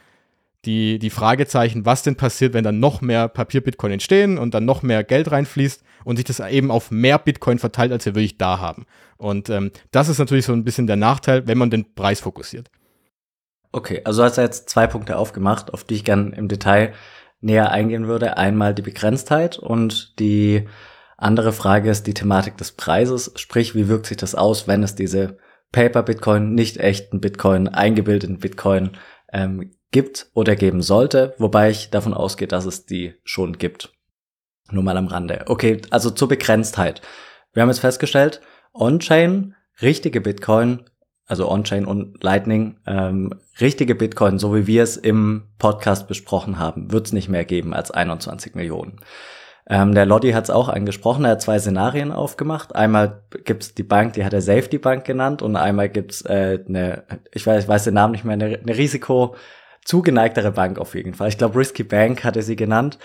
die, 0.66 1.00
die 1.00 1.10
Fragezeichen, 1.10 1.86
was 1.86 2.04
denn 2.04 2.16
passiert, 2.16 2.54
wenn 2.54 2.64
dann 2.64 2.80
noch 2.80 3.02
mehr 3.02 3.28
Papier-Bitcoin 3.28 3.94
entstehen 3.94 4.38
und 4.38 4.54
dann 4.54 4.66
noch 4.66 4.84
mehr 4.84 5.04
Geld 5.04 5.32
reinfließt 5.32 5.84
und 6.04 6.18
sich 6.18 6.26
das 6.26 6.40
eben 6.40 6.72
auf 6.72 6.92
mehr 6.92 7.20
Bitcoin 7.20 7.60
verteilt, 7.60 7.92
als 7.92 8.06
wir 8.06 8.16
wirklich 8.16 8.38
da 8.38 8.60
haben. 8.60 8.86
Und 9.18 9.50
ähm, 9.50 9.72
das 9.92 10.10
ist 10.10 10.20
natürlich 10.20 10.46
so 10.46 10.54
ein 10.54 10.64
bisschen 10.64 10.88
der 10.88 10.96
Nachteil, 10.96 11.48
wenn 11.48 11.58
man 11.58 11.70
den 11.70 11.94
Preis 11.96 12.20
fokussiert. 12.20 12.70
Okay, 13.76 14.00
also 14.06 14.24
hast 14.24 14.38
du 14.38 14.42
jetzt 14.42 14.70
zwei 14.70 14.88
Punkte 14.88 15.18
aufgemacht, 15.18 15.74
auf 15.74 15.84
die 15.84 15.96
ich 15.96 16.06
gern 16.06 16.32
im 16.32 16.48
Detail 16.48 16.94
näher 17.42 17.72
eingehen 17.72 18.08
würde. 18.08 18.38
Einmal 18.38 18.74
die 18.74 18.82
Begrenztheit 18.82 19.60
und 19.60 20.18
die 20.18 20.70
andere 21.18 21.52
Frage 21.52 21.90
ist 21.90 22.08
die 22.08 22.14
Thematik 22.14 22.56
des 22.56 22.72
Preises, 22.72 23.34
sprich, 23.36 23.76
wie 23.76 23.90
wirkt 23.90 24.06
sich 24.06 24.16
das 24.16 24.34
aus, 24.34 24.70
wenn 24.70 24.82
es 24.82 24.96
diese 24.96 25.40
Paper-Bitcoin, 25.74 26.54
nicht 26.54 26.78
echten 26.78 27.20
Bitcoin, 27.20 27.68
eingebildeten 27.68 28.40
Bitcoin 28.40 28.92
ähm, 29.34 29.72
gibt 29.92 30.28
oder 30.34 30.56
geben 30.56 30.82
sollte, 30.82 31.36
wobei 31.38 31.70
ich 31.70 31.90
davon 31.90 32.14
ausgehe, 32.14 32.48
dass 32.48 32.64
es 32.64 32.86
die 32.86 33.16
schon 33.26 33.58
gibt. 33.58 33.92
Nur 34.72 34.84
mal 34.84 34.96
am 34.96 35.08
Rande. 35.08 35.44
Okay, 35.48 35.82
also 35.90 36.12
zur 36.12 36.30
Begrenztheit. 36.30 37.02
Wir 37.52 37.62
haben 37.62 37.70
jetzt 37.70 37.80
festgestellt, 37.80 38.40
On-Chain, 38.74 39.54
richtige 39.82 40.22
Bitcoin 40.22 40.86
also 41.26 41.50
On-Chain 41.50 41.86
und 41.86 42.24
Lightning, 42.24 42.78
ähm, 42.86 43.34
richtige 43.60 43.96
Bitcoin, 43.96 44.40
so 44.40 44.56
wie 44.56 44.68
wir 44.68 44.84
es 44.84 44.98
im 44.98 45.48
Podcast 45.58 46.08
besprochen 46.08 46.60
haben, 46.60 46.92
wird 46.92 47.08
es 47.08 47.14
nicht 47.14 47.30
mehr 47.30 47.46
geben 47.46 47.74
als 47.74 47.92
21 47.92 48.56
Millionen. 48.56 49.00
Ähm, 49.68 49.96
der 49.96 50.06
Lodi 50.06 50.32
hat 50.32 50.44
es 50.44 50.50
auch 50.52 50.70
angesprochen, 50.70 51.26
er 51.26 51.32
hat 51.32 51.42
zwei 51.42 51.58
Szenarien 51.58 52.12
aufgemacht. 52.12 52.76
Einmal 52.76 53.24
gibt's 53.46 53.74
die 53.74 53.84
Bank, 53.84 54.14
die 54.14 54.24
hat 54.24 54.34
er 54.34 54.42
Safety 54.42 54.78
Bank 54.78 55.06
genannt, 55.06 55.42
und 55.42 55.56
einmal 55.56 55.90
gibt's 55.90 56.22
äh, 56.22 56.60
eine, 56.68 57.04
ich 57.32 57.48
weiß, 57.48 57.64
ich 57.64 57.70
weiß 57.70 57.86
den 57.86 57.96
Namen 57.96 58.12
nicht 58.12 58.26
mehr, 58.26 58.34
eine, 58.34 58.78
Risiko 58.78 59.36
zugeneigtere 59.84 60.52
Bank 60.52 60.78
auf 60.78 60.94
jeden 60.96 61.14
Fall. 61.14 61.30
Ich 61.30 61.38
glaube, 61.38 61.58
Risky 61.58 61.84
Bank 61.84 62.24
hatte 62.24 62.42
sie 62.42 62.56
genannt. 62.56 63.00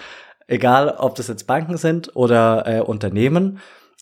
Egal, 0.49 0.89
ob 0.99 1.15
das 1.15 1.29
jetzt 1.29 1.47
Banken 1.47 1.77
sind 1.77 2.15
oder 2.17 2.67
äh, 2.67 2.81
Unternehmen. 2.81 3.61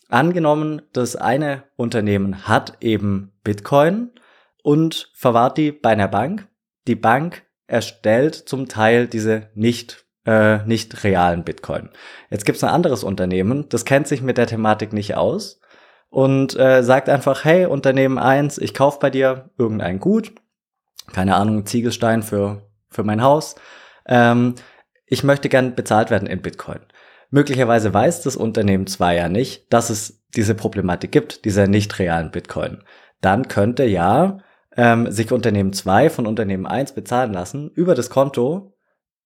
Angenommen, 0.09 0.81
das 0.93 1.15
eine 1.15 1.63
Unternehmen 1.75 2.47
hat 2.47 2.77
eben 2.81 3.31
Bitcoin 3.43 4.09
und 4.63 5.11
verwahrt 5.13 5.57
die 5.57 5.71
bei 5.71 5.89
einer 5.89 6.07
Bank. 6.07 6.47
Die 6.87 6.95
Bank 6.95 7.43
erstellt 7.67 8.35
zum 8.35 8.67
Teil 8.67 9.07
diese 9.07 9.49
nicht 9.53 10.05
äh, 10.25 10.65
nicht 10.65 11.03
realen 11.03 11.43
Bitcoin. 11.43 11.89
Jetzt 12.29 12.45
gibt 12.45 12.57
es 12.57 12.63
ein 12.63 12.69
anderes 12.69 13.03
Unternehmen, 13.03 13.67
das 13.69 13.85
kennt 13.85 14.07
sich 14.07 14.21
mit 14.21 14.37
der 14.37 14.47
Thematik 14.47 14.93
nicht 14.93 15.15
aus 15.15 15.59
und 16.09 16.57
äh, 16.57 16.83
sagt 16.83 17.09
einfach, 17.09 17.45
hey 17.45 17.65
Unternehmen 17.65 18.17
eins, 18.17 18.57
ich 18.57 18.73
kauf 18.73 18.99
bei 18.99 19.09
dir 19.09 19.49
irgendein 19.57 19.99
Gut, 19.99 20.33
keine 21.13 21.35
Ahnung, 21.35 21.65
Ziegelstein 21.65 22.23
für 22.23 22.69
für 22.89 23.03
mein 23.03 23.21
Haus. 23.21 23.55
Ähm, 24.07 24.55
ich 25.05 25.23
möchte 25.23 25.49
gern 25.49 25.75
bezahlt 25.75 26.11
werden 26.11 26.27
in 26.27 26.41
Bitcoin. 26.41 26.79
Möglicherweise 27.31 27.93
weiß 27.93 28.23
das 28.23 28.35
Unternehmen 28.35 28.87
zwar 28.87 29.13
ja 29.13 29.29
nicht, 29.29 29.71
dass 29.71 29.89
es 29.89 30.23
diese 30.35 30.55
Problematik 30.55 31.11
gibt, 31.11 31.45
dieser 31.45 31.67
nicht 31.67 31.97
realen 31.99 32.31
Bitcoin. 32.31 32.83
Dann 33.21 33.47
könnte 33.47 33.85
ja 33.85 34.39
ähm, 34.79 35.11
sich 35.11 35.33
Unternehmen 35.33 35.73
2 35.73 36.09
von 36.09 36.25
Unternehmen 36.25 36.65
1 36.65 36.93
bezahlen 36.93 37.33
lassen 37.33 37.69
über 37.75 37.95
das 37.95 38.09
Konto, 38.09 38.77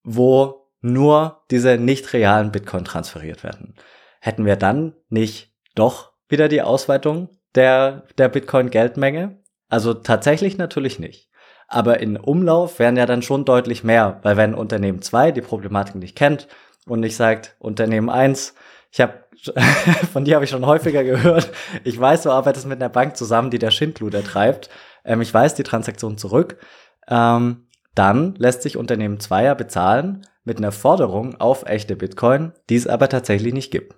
wo 0.04 0.72
nur 0.82 1.44
diese 1.52 1.78
nicht 1.78 2.12
realen 2.14 2.52
Bitcoin 2.52 2.86
transferiert 2.86 3.44
werden. 3.44 3.76
Hätten 4.20 4.46
wir 4.46 4.56
dann 4.56 4.96
nicht 5.10 5.54
doch 5.76 6.14
wieder 6.28 6.48
die 6.48 6.64
Ausweitung 6.64 7.30
der, 7.54 8.06
der 8.18 8.30
Bitcoin-Geldmenge? 8.30 9.38
Also 9.70 9.94
tatsächlich 9.94 10.58
natürlich 10.58 10.98
nicht. 10.98 11.30
Aber 11.68 12.00
in 12.00 12.18
Umlauf 12.18 12.80
wären 12.80 12.98
ja 12.98 13.06
dann 13.06 13.22
schon 13.22 13.46
deutlich 13.46 13.84
mehr, 13.84 14.20
weil 14.24 14.38
wenn 14.38 14.56
Unternehmen 14.56 15.04
2 15.04 15.32
die 15.32 15.42
Problematik 15.42 15.96
nicht 15.96 16.16
kennt, 16.16 16.48
und 16.86 17.00
nicht 17.00 17.16
sagt, 17.16 17.56
Unternehmen 17.60 18.10
eins, 18.10 18.56
ich 18.92 19.02
habe 19.02 19.23
von 20.12 20.26
dir 20.26 20.36
habe 20.36 20.46
ich 20.46 20.52
schon 20.52 20.66
häufiger 20.66 21.04
gehört, 21.04 21.52
ich 21.84 22.00
weiß, 22.00 22.24
du 22.24 22.32
arbeitest 22.32 22.68
mit 22.68 22.82
einer 22.82 22.90
Bank 22.90 23.18
zusammen, 23.18 23.50
die 23.50 23.60
der 23.60 23.72
Schindluder 23.72 24.24
treibt. 24.24 24.70
Ähm, 25.06 25.22
ich 25.22 25.34
weiß 25.34 25.56
die 25.56 25.64
Transaktion 25.64 26.18
zurück. 26.18 26.58
Ähm, 27.08 27.68
dann 27.96 28.36
lässt 28.36 28.64
sich 28.64 28.78
Unternehmen 28.78 29.20
Zweier 29.20 29.56
bezahlen 29.56 30.26
mit 30.44 30.58
einer 30.58 30.72
Forderung 30.72 31.40
auf 31.40 31.64
echte 31.66 31.96
Bitcoin, 31.96 32.54
die 32.70 32.76
es 32.76 32.88
aber 32.88 33.10
tatsächlich 33.10 33.54
nicht 33.54 33.72
gibt. 33.72 33.96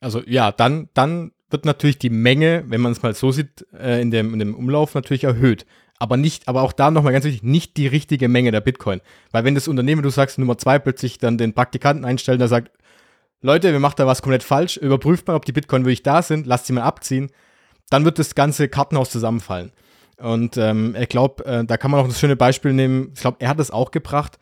Also 0.00 0.22
ja, 0.26 0.52
dann, 0.52 0.88
dann 0.94 1.32
wird 1.50 1.64
natürlich 1.64 1.98
die 1.98 2.10
Menge, 2.10 2.64
wenn 2.66 2.80
man 2.80 2.92
es 2.92 3.02
mal 3.02 3.14
so 3.14 3.32
sieht, 3.32 3.66
äh, 3.72 4.00
in, 4.00 4.10
dem, 4.10 4.32
in 4.32 4.38
dem 4.38 4.54
Umlauf 4.54 4.94
natürlich 4.94 5.24
erhöht 5.24 5.66
aber 5.98 6.16
nicht, 6.16 6.48
aber 6.48 6.62
auch 6.62 6.72
da 6.72 6.90
nochmal 6.90 7.12
ganz 7.12 7.24
wichtig, 7.24 7.42
nicht 7.42 7.76
die 7.76 7.86
richtige 7.86 8.28
Menge 8.28 8.50
der 8.50 8.60
Bitcoin. 8.60 9.00
Weil 9.30 9.44
wenn 9.44 9.54
das 9.54 9.68
Unternehmen, 9.68 10.02
du 10.02 10.10
sagst 10.10 10.38
Nummer 10.38 10.58
zwei, 10.58 10.78
plötzlich 10.78 11.18
dann 11.18 11.38
den 11.38 11.54
Praktikanten 11.54 12.04
einstellt, 12.04 12.40
der 12.40 12.48
sagt, 12.48 12.70
Leute, 13.42 13.72
wir 13.72 13.80
machen 13.80 13.94
da 13.98 14.06
was 14.06 14.22
komplett 14.22 14.42
falsch, 14.42 14.76
überprüft 14.76 15.26
mal, 15.28 15.34
ob 15.34 15.44
die 15.44 15.52
Bitcoin 15.52 15.84
wirklich 15.84 16.02
da 16.02 16.22
sind, 16.22 16.46
lasst 16.46 16.66
sie 16.66 16.72
mal 16.72 16.82
abziehen, 16.82 17.30
dann 17.90 18.04
wird 18.04 18.18
das 18.18 18.34
ganze 18.34 18.68
Kartenhaus 18.68 19.10
zusammenfallen. 19.10 19.72
Und 20.18 20.56
ähm, 20.56 20.96
ich 20.98 21.08
glaube, 21.08 21.44
äh, 21.44 21.64
da 21.64 21.76
kann 21.76 21.90
man 21.90 22.00
auch 22.00 22.04
ein 22.04 22.12
schönes 22.12 22.38
Beispiel 22.38 22.72
nehmen. 22.72 23.12
Ich 23.14 23.20
glaube, 23.20 23.36
er 23.40 23.50
hat 23.50 23.60
es 23.60 23.70
auch 23.70 23.90
gebracht 23.90 24.38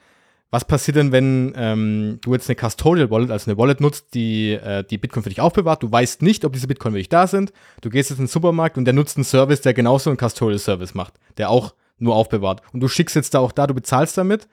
was 0.55 0.65
passiert 0.65 0.97
denn, 0.97 1.11
wenn 1.11 1.53
ähm, 1.57 2.19
du 2.21 2.33
jetzt 2.33 2.49
eine 2.49 2.55
Custodial 2.55 3.11
Wallet, 3.11 3.33
also 3.33 3.51
eine 3.51 3.59
Wallet 3.59 3.81
nutzt, 3.81 4.15
die 4.15 4.53
äh, 4.53 4.85
die 4.85 4.99
Bitcoin 4.99 5.25
für 5.25 5.29
dich 5.29 5.41
aufbewahrt? 5.41 5.83
Du 5.83 5.91
weißt 5.91 6.23
nicht, 6.23 6.45
ob 6.45 6.53
diese 6.53 6.69
Bitcoin 6.69 6.95
wirklich 6.95 7.09
da 7.09 7.27
sind. 7.27 7.53
Du 7.81 7.91
gehst 7.91 8.11
jetzt 8.11 8.21
in 8.21 8.27
den 8.27 8.31
Supermarkt 8.31 8.79
und 8.79 8.85
der 8.85 8.95
nutzt 8.95 9.17
einen 9.17 9.25
Service, 9.25 9.63
der 9.63 9.75
genauso 9.75 10.11
einen 10.11 10.17
Custodial 10.17 10.61
Service 10.61 10.95
macht, 10.95 11.15
der 11.39 11.51
auch 11.51 11.75
nur 11.99 12.15
aufbewahrt. 12.15 12.63
Und 12.73 12.79
du 12.79 12.87
schickst 12.87 13.17
jetzt 13.17 13.35
da 13.35 13.41
auch 13.41 13.51
da, 13.51 13.67
du 13.67 13.75
bezahlst 13.75 14.17
damit. 14.17 14.47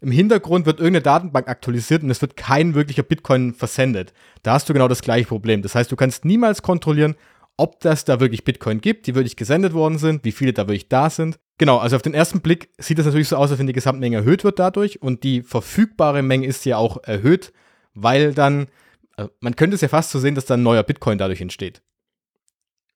Im 0.00 0.10
Hintergrund 0.10 0.66
wird 0.66 0.80
irgendeine 0.80 1.02
Datenbank 1.02 1.48
aktualisiert 1.48 2.02
und 2.02 2.10
es 2.10 2.22
wird 2.22 2.36
kein 2.36 2.74
wirklicher 2.74 3.02
Bitcoin 3.02 3.52
versendet. 3.52 4.14
Da 4.42 4.54
hast 4.54 4.68
du 4.68 4.72
genau 4.72 4.88
das 4.88 5.02
gleiche 5.02 5.28
Problem. 5.28 5.60
Das 5.62 5.74
heißt, 5.74 5.92
du 5.92 5.96
kannst 5.96 6.24
niemals 6.24 6.62
kontrollieren, 6.62 7.16
ob 7.58 7.80
das 7.80 8.06
da 8.06 8.20
wirklich 8.20 8.44
Bitcoin 8.44 8.80
gibt, 8.80 9.06
die 9.06 9.14
wirklich 9.14 9.36
gesendet 9.36 9.74
worden 9.74 9.98
sind, 9.98 10.24
wie 10.24 10.32
viele 10.32 10.54
da 10.54 10.66
wirklich 10.66 10.88
da 10.88 11.10
sind. 11.10 11.38
Genau, 11.58 11.76
also 11.76 11.96
auf 11.96 12.02
den 12.02 12.14
ersten 12.14 12.40
Blick 12.40 12.70
sieht 12.78 12.98
es 12.98 13.04
natürlich 13.04 13.28
so 13.28 13.36
aus, 13.36 13.50
als 13.50 13.58
wenn 13.58 13.66
die 13.66 13.74
Gesamtmenge 13.74 14.16
erhöht 14.16 14.44
wird 14.44 14.58
dadurch 14.58 15.02
und 15.02 15.24
die 15.24 15.42
verfügbare 15.42 16.22
Menge 16.22 16.46
ist 16.46 16.64
ja 16.64 16.78
auch 16.78 17.02
erhöht, 17.04 17.52
weil 17.92 18.32
dann, 18.32 18.68
also 19.16 19.30
man 19.40 19.56
könnte 19.56 19.74
es 19.74 19.82
ja 19.82 19.88
fast 19.88 20.10
so 20.10 20.18
sehen, 20.18 20.34
dass 20.34 20.46
da 20.46 20.54
ein 20.54 20.62
neuer 20.62 20.82
Bitcoin 20.82 21.18
dadurch 21.18 21.42
entsteht. 21.42 21.82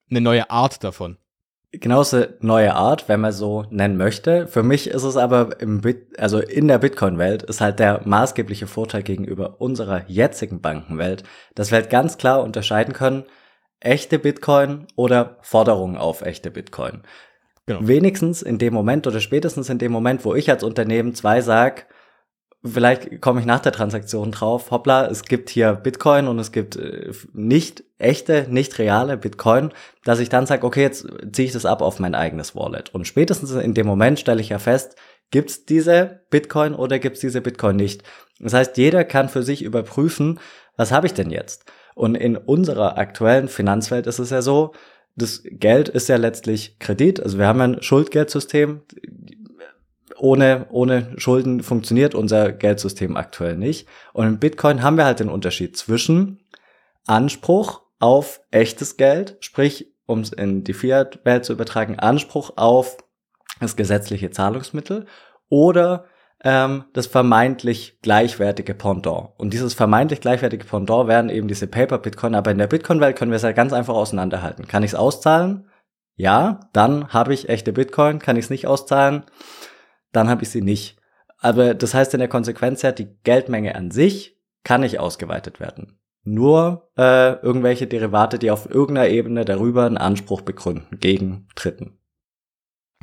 Eine 0.09 0.23
neue 0.23 0.51
Art 0.51 0.83
davon. 0.83 1.19
Genauso 1.81 2.25
neue 2.41 2.75
Art, 2.75 3.09
wenn 3.09 3.21
man 3.21 3.33
so 3.33 3.65
nennen 3.71 3.97
möchte. 3.97 4.47
Für 4.47 4.63
mich 4.63 4.89
ist 4.89 5.03
es 5.03 5.17
aber 5.17 5.61
im 5.61 5.81
Bit, 5.81 6.19
also 6.19 6.39
in 6.39 6.69
der 6.69 6.79
Bitcoin-Welt 6.79 7.43
ist 7.43 7.61
halt 7.61 7.79
der 7.79 8.03
maßgebliche 8.05 8.67
Vorteil 8.67 9.03
gegenüber 9.03 9.61
unserer 9.61 10.03
jetzigen 10.09 10.61
Bankenwelt, 10.61 11.25
dass 11.55 11.71
wir 11.71 11.79
halt 11.79 11.91
ganz 11.91 12.19
klar 12.19 12.43
unterscheiden 12.43 12.95
können, 12.95 13.25
echte 13.81 14.19
Bitcoin 14.19 14.87
oder 14.97 15.39
Forderungen 15.43 15.97
auf 15.97 16.23
echte 16.23 16.51
Bitcoin. 16.51 17.03
Genau. 17.67 17.81
Wenigstens 17.83 18.43
in 18.43 18.59
dem 18.59 18.75
Moment 18.75 19.07
oder 19.07 19.21
spätestens 19.21 19.69
in 19.71 19.79
dem 19.79 19.91
Moment, 19.91 20.25
wo 20.25 20.35
ich 20.35 20.51
als 20.51 20.63
Unternehmen 20.63 21.15
zwei 21.15 21.41
sag, 21.41 21.87
vielleicht 22.65 23.21
komme 23.21 23.41
ich 23.41 23.47
nach 23.47 23.61
der 23.61 23.73
Transaktion 23.73 24.33
drauf, 24.33 24.71
hoppla, 24.71 25.07
es 25.07 25.23
gibt 25.23 25.51
hier 25.51 25.75
Bitcoin 25.75 26.29
und 26.29 26.39
es 26.39 26.51
gibt 26.51 26.77
äh, 26.77 27.13
nicht 27.33 27.85
echte, 27.99 28.47
nicht 28.49 28.79
reale 28.79 29.17
Bitcoin, 29.17 29.71
dass 30.05 30.21
ich 30.21 30.29
dann 30.29 30.47
sage, 30.47 30.67
okay, 30.67 30.83
jetzt 30.83 31.07
ziehe 31.33 31.47
ich 31.47 31.53
das 31.53 31.67
ab 31.67 31.83
auf 31.83 32.01
mein 32.01 32.15
eigenes 32.15 32.57
Wallet. 32.57 32.95
Und 32.95 33.07
spätestens 33.07 33.53
in 33.53 33.75
dem 33.75 33.87
Moment 33.87 34.19
stelle 34.19 34.41
ich 34.41 34.49
ja 34.49 34.59
fest, 34.59 34.97
gibt's 35.31 35.67
diese 35.67 36.23
Bitcoin 36.31 36.75
oder 36.75 36.99
gibt's 36.99 37.21
diese 37.21 37.41
Bitcoin 37.41 37.77
nicht. 37.77 38.03
Das 38.41 38.55
heißt, 38.55 38.77
jeder 38.77 39.05
kann 39.05 39.29
für 39.29 39.43
sich 39.43 39.63
überprüfen, 39.63 40.41
was 40.77 40.91
habe 40.91 41.07
ich 41.07 41.15
denn 41.15 41.31
jetzt? 41.31 41.67
Und 41.95 42.15
in 42.15 42.37
unserer 42.37 42.99
aktuellen 42.99 43.49
Finanzwelt 43.49 44.07
ist 44.07 44.19
es 44.19 44.31
ja 44.31 44.43
so, 44.43 44.73
das 45.17 45.43
Geld 45.45 45.89
ist 45.89 46.09
ja 46.09 46.17
letztlich 46.17 46.79
Kredit. 46.81 47.21
Also 47.21 47.39
wir 47.39 47.47
haben 47.47 47.61
ein 47.61 47.83
Schuldgeldsystem 47.83 48.83
ohne, 50.19 50.67
ohne 50.71 51.13
Schulden 51.17 51.63
funktioniert 51.63 52.15
unser 52.15 52.53
Geldsystem 52.53 53.17
aktuell 53.17 53.57
nicht. 53.57 53.89
Und 54.13 54.27
in 54.27 54.39
Bitcoin 54.39 54.83
haben 54.83 54.97
wir 54.97 55.05
halt 55.05 55.21
den 55.21 55.29
Unterschied 55.29 55.77
zwischen 55.77 56.41
Anspruch 57.07 57.83
auf 57.99 58.41
echtes 58.51 58.97
Geld, 58.97 59.37
sprich, 59.41 59.93
um 60.07 60.21
es 60.21 60.33
in 60.33 60.65
die 60.65 60.75
Fiat-Welt 60.75 61.45
zu 61.45 61.53
übertragen, 61.53 61.99
Anspruch 61.99 62.53
auf 62.57 62.99
das 63.61 63.77
gesetzliche 63.77 64.31
Zahlungsmittel 64.31 65.07
oder 65.49 66.07
ähm, 66.43 66.85
das 66.93 67.07
vermeintlich 67.07 67.99
gleichwertige 68.03 68.75
Pendant. 68.75 69.31
Und 69.39 69.53
dieses 69.53 69.75
vermeintlich 69.75 70.21
gleichwertige 70.21 70.65
Pendant 70.65 71.09
wären 71.09 71.31
eben 71.31 71.49
diese 71.49 71.67
Paper-Bitcoin. 71.67 72.35
Aber 72.35 72.51
in 72.51 72.59
der 72.59 72.67
Bitcoin-Welt 72.67 73.17
können 73.17 73.31
wir 73.31 73.37
es 73.37 73.43
ja 73.43 73.53
ganz 73.53 73.73
einfach 73.73 73.95
auseinanderhalten. 73.95 74.69
Kann 74.69 74.83
ich 74.83 74.91
es 74.91 74.95
auszahlen? 74.95 75.69
Ja, 76.17 76.61
dann 76.73 77.09
habe 77.09 77.33
ich 77.33 77.49
echte 77.49 77.73
Bitcoin. 77.73 78.19
Kann 78.19 78.37
ich 78.37 78.45
es 78.45 78.51
nicht 78.51 78.67
auszahlen? 78.67 79.25
Dann 80.15 80.29
habe 80.29 80.43
ich 80.43 80.51
sie 80.51 80.63
nicht. 80.63 80.97
Aber 81.39 81.75
das 81.75 81.93
heißt 81.95 82.15
in 82.15 82.21
der 82.21 82.29
Konsequenz 82.29 82.83
ja, 82.83 82.93
die 82.93 83.09
Geldmenge 83.23 83.75
an 83.75 83.91
sich 83.91 84.39
kann 84.63 84.81
nicht 84.81 84.99
ausgeweitet 84.99 85.61
werden. 85.61 85.99
Nur 86.23 86.91
äh, 86.97 87.35
irgendwelche 87.43 87.87
Derivate, 87.87 88.39
die 88.39 88.51
auf 88.51 88.71
irgendeiner 88.71 89.11
Ebene 89.11 89.45
darüber 89.45 89.85
einen 89.85 89.99
Anspruch 89.99 90.41
begründen 90.41 90.99
gegen 90.99 91.49
Dritten. 91.55 91.99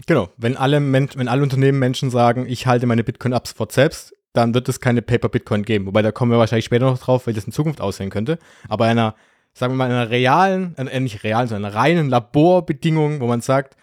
Genau, 0.07 0.29
wenn 0.37 0.57
alle, 0.57 0.79
Men 0.79 1.09
wenn 1.15 1.27
alle 1.27 1.43
Unternehmen 1.43 1.77
Menschen 1.77 2.09
sagen, 2.09 2.47
ich 2.47 2.65
halte 2.65 2.87
meine 2.87 3.03
Bitcoin 3.03 3.33
ab 3.33 3.47
sofort 3.47 3.71
selbst, 3.71 4.15
dann 4.33 4.55
wird 4.55 4.67
es 4.69 4.79
keine 4.79 5.03
Paper-Bitcoin 5.03 5.63
geben. 5.63 5.85
Wobei 5.85 6.01
da 6.01 6.11
kommen 6.11 6.31
wir 6.31 6.39
wahrscheinlich 6.39 6.65
später 6.65 6.85
noch 6.85 6.97
drauf, 6.97 7.27
weil 7.27 7.35
das 7.35 7.45
in 7.45 7.51
Zukunft 7.51 7.81
aussehen 7.81 8.09
könnte. 8.09 8.39
Aber 8.67 8.85
einer, 8.85 9.13
sagen 9.53 9.73
wir 9.73 9.77
mal, 9.77 9.91
einer 9.91 10.09
realen, 10.09 10.75
äh, 10.77 10.99
nicht 10.99 11.23
realen, 11.23 11.47
sondern 11.47 11.71
einer 11.71 11.79
reinen 11.79 12.09
Laborbedingung, 12.09 13.19
wo 13.19 13.27
man 13.27 13.41
sagt, 13.41 13.75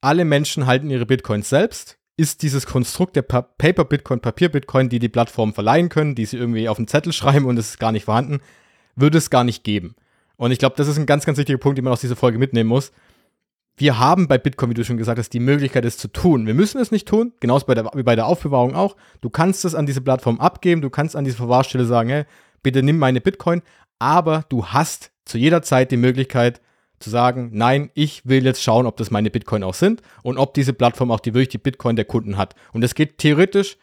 alle 0.00 0.24
Menschen 0.24 0.66
halten 0.66 0.90
ihre 0.90 1.06
Bitcoins 1.06 1.48
selbst 1.48 1.98
ist 2.16 2.42
dieses 2.42 2.66
Konstrukt 2.66 3.16
der 3.16 3.22
pa 3.22 3.42
Paper 3.42 3.84
Bitcoin, 3.84 4.20
Papier 4.20 4.48
Bitcoin, 4.48 4.88
die 4.88 4.98
die 4.98 5.08
Plattform 5.08 5.52
verleihen 5.52 5.88
können, 5.88 6.14
die 6.14 6.24
sie 6.24 6.38
irgendwie 6.38 6.68
auf 6.68 6.78
den 6.78 6.88
Zettel 6.88 7.12
schreiben 7.12 7.46
und 7.46 7.58
es 7.58 7.70
ist 7.70 7.78
gar 7.78 7.92
nicht 7.92 8.04
vorhanden, 8.04 8.40
würde 8.94 9.18
es 9.18 9.30
gar 9.30 9.44
nicht 9.44 9.64
geben. 9.64 9.94
Und 10.36 10.50
ich 10.50 10.58
glaube, 10.58 10.76
das 10.76 10.88
ist 10.88 10.98
ein 10.98 11.06
ganz, 11.06 11.26
ganz 11.26 11.38
wichtiger 11.38 11.58
Punkt, 11.58 11.78
den 11.78 11.84
man 11.84 11.92
aus 11.92 12.00
dieser 12.00 12.16
Folge 12.16 12.38
mitnehmen 12.38 12.68
muss. 12.68 12.92
Wir 13.78 13.98
haben 13.98 14.26
bei 14.26 14.38
Bitcoin, 14.38 14.70
wie 14.70 14.74
du 14.74 14.84
schon 14.84 14.96
gesagt 14.96 15.18
hast, 15.18 15.34
die 15.34 15.40
Möglichkeit, 15.40 15.84
es 15.84 15.98
zu 15.98 16.08
tun. 16.08 16.46
Wir 16.46 16.54
müssen 16.54 16.80
es 16.80 16.90
nicht 16.90 17.06
tun, 17.06 17.32
genauso 17.40 17.66
bei 17.66 17.74
der, 17.74 17.90
wie 17.94 18.02
bei 18.02 18.16
der 18.16 18.26
Aufbewahrung 18.26 18.74
auch. 18.74 18.96
Du 19.20 19.28
kannst 19.28 19.66
es 19.66 19.74
an 19.74 19.84
diese 19.84 20.00
Plattform 20.00 20.40
abgeben, 20.40 20.80
du 20.80 20.88
kannst 20.88 21.14
an 21.14 21.24
diese 21.24 21.36
Verwahrstelle 21.36 21.84
sagen, 21.84 22.08
hey, 22.08 22.24
bitte 22.62 22.82
nimm 22.82 22.98
meine 22.98 23.20
Bitcoin, 23.20 23.60
aber 23.98 24.44
du 24.48 24.66
hast 24.66 25.10
zu 25.26 25.36
jeder 25.36 25.60
Zeit 25.60 25.90
die 25.90 25.98
Möglichkeit, 25.98 26.62
zu 26.98 27.10
sagen, 27.10 27.50
nein, 27.52 27.90
ich 27.94 28.26
will 28.26 28.44
jetzt 28.44 28.62
schauen, 28.62 28.86
ob 28.86 28.96
das 28.96 29.10
meine 29.10 29.30
Bitcoin 29.30 29.62
auch 29.62 29.74
sind 29.74 30.02
und 30.22 30.38
ob 30.38 30.54
diese 30.54 30.72
Plattform 30.72 31.10
auch 31.10 31.20
die 31.20 31.34
wirklich 31.34 31.50
die 31.50 31.58
Bitcoin 31.58 31.96
der 31.96 32.04
Kunden 32.04 32.36
hat. 32.36 32.54
Und 32.72 32.80
das 32.80 32.94
geht 32.94 33.18
theoretisch, 33.18 33.76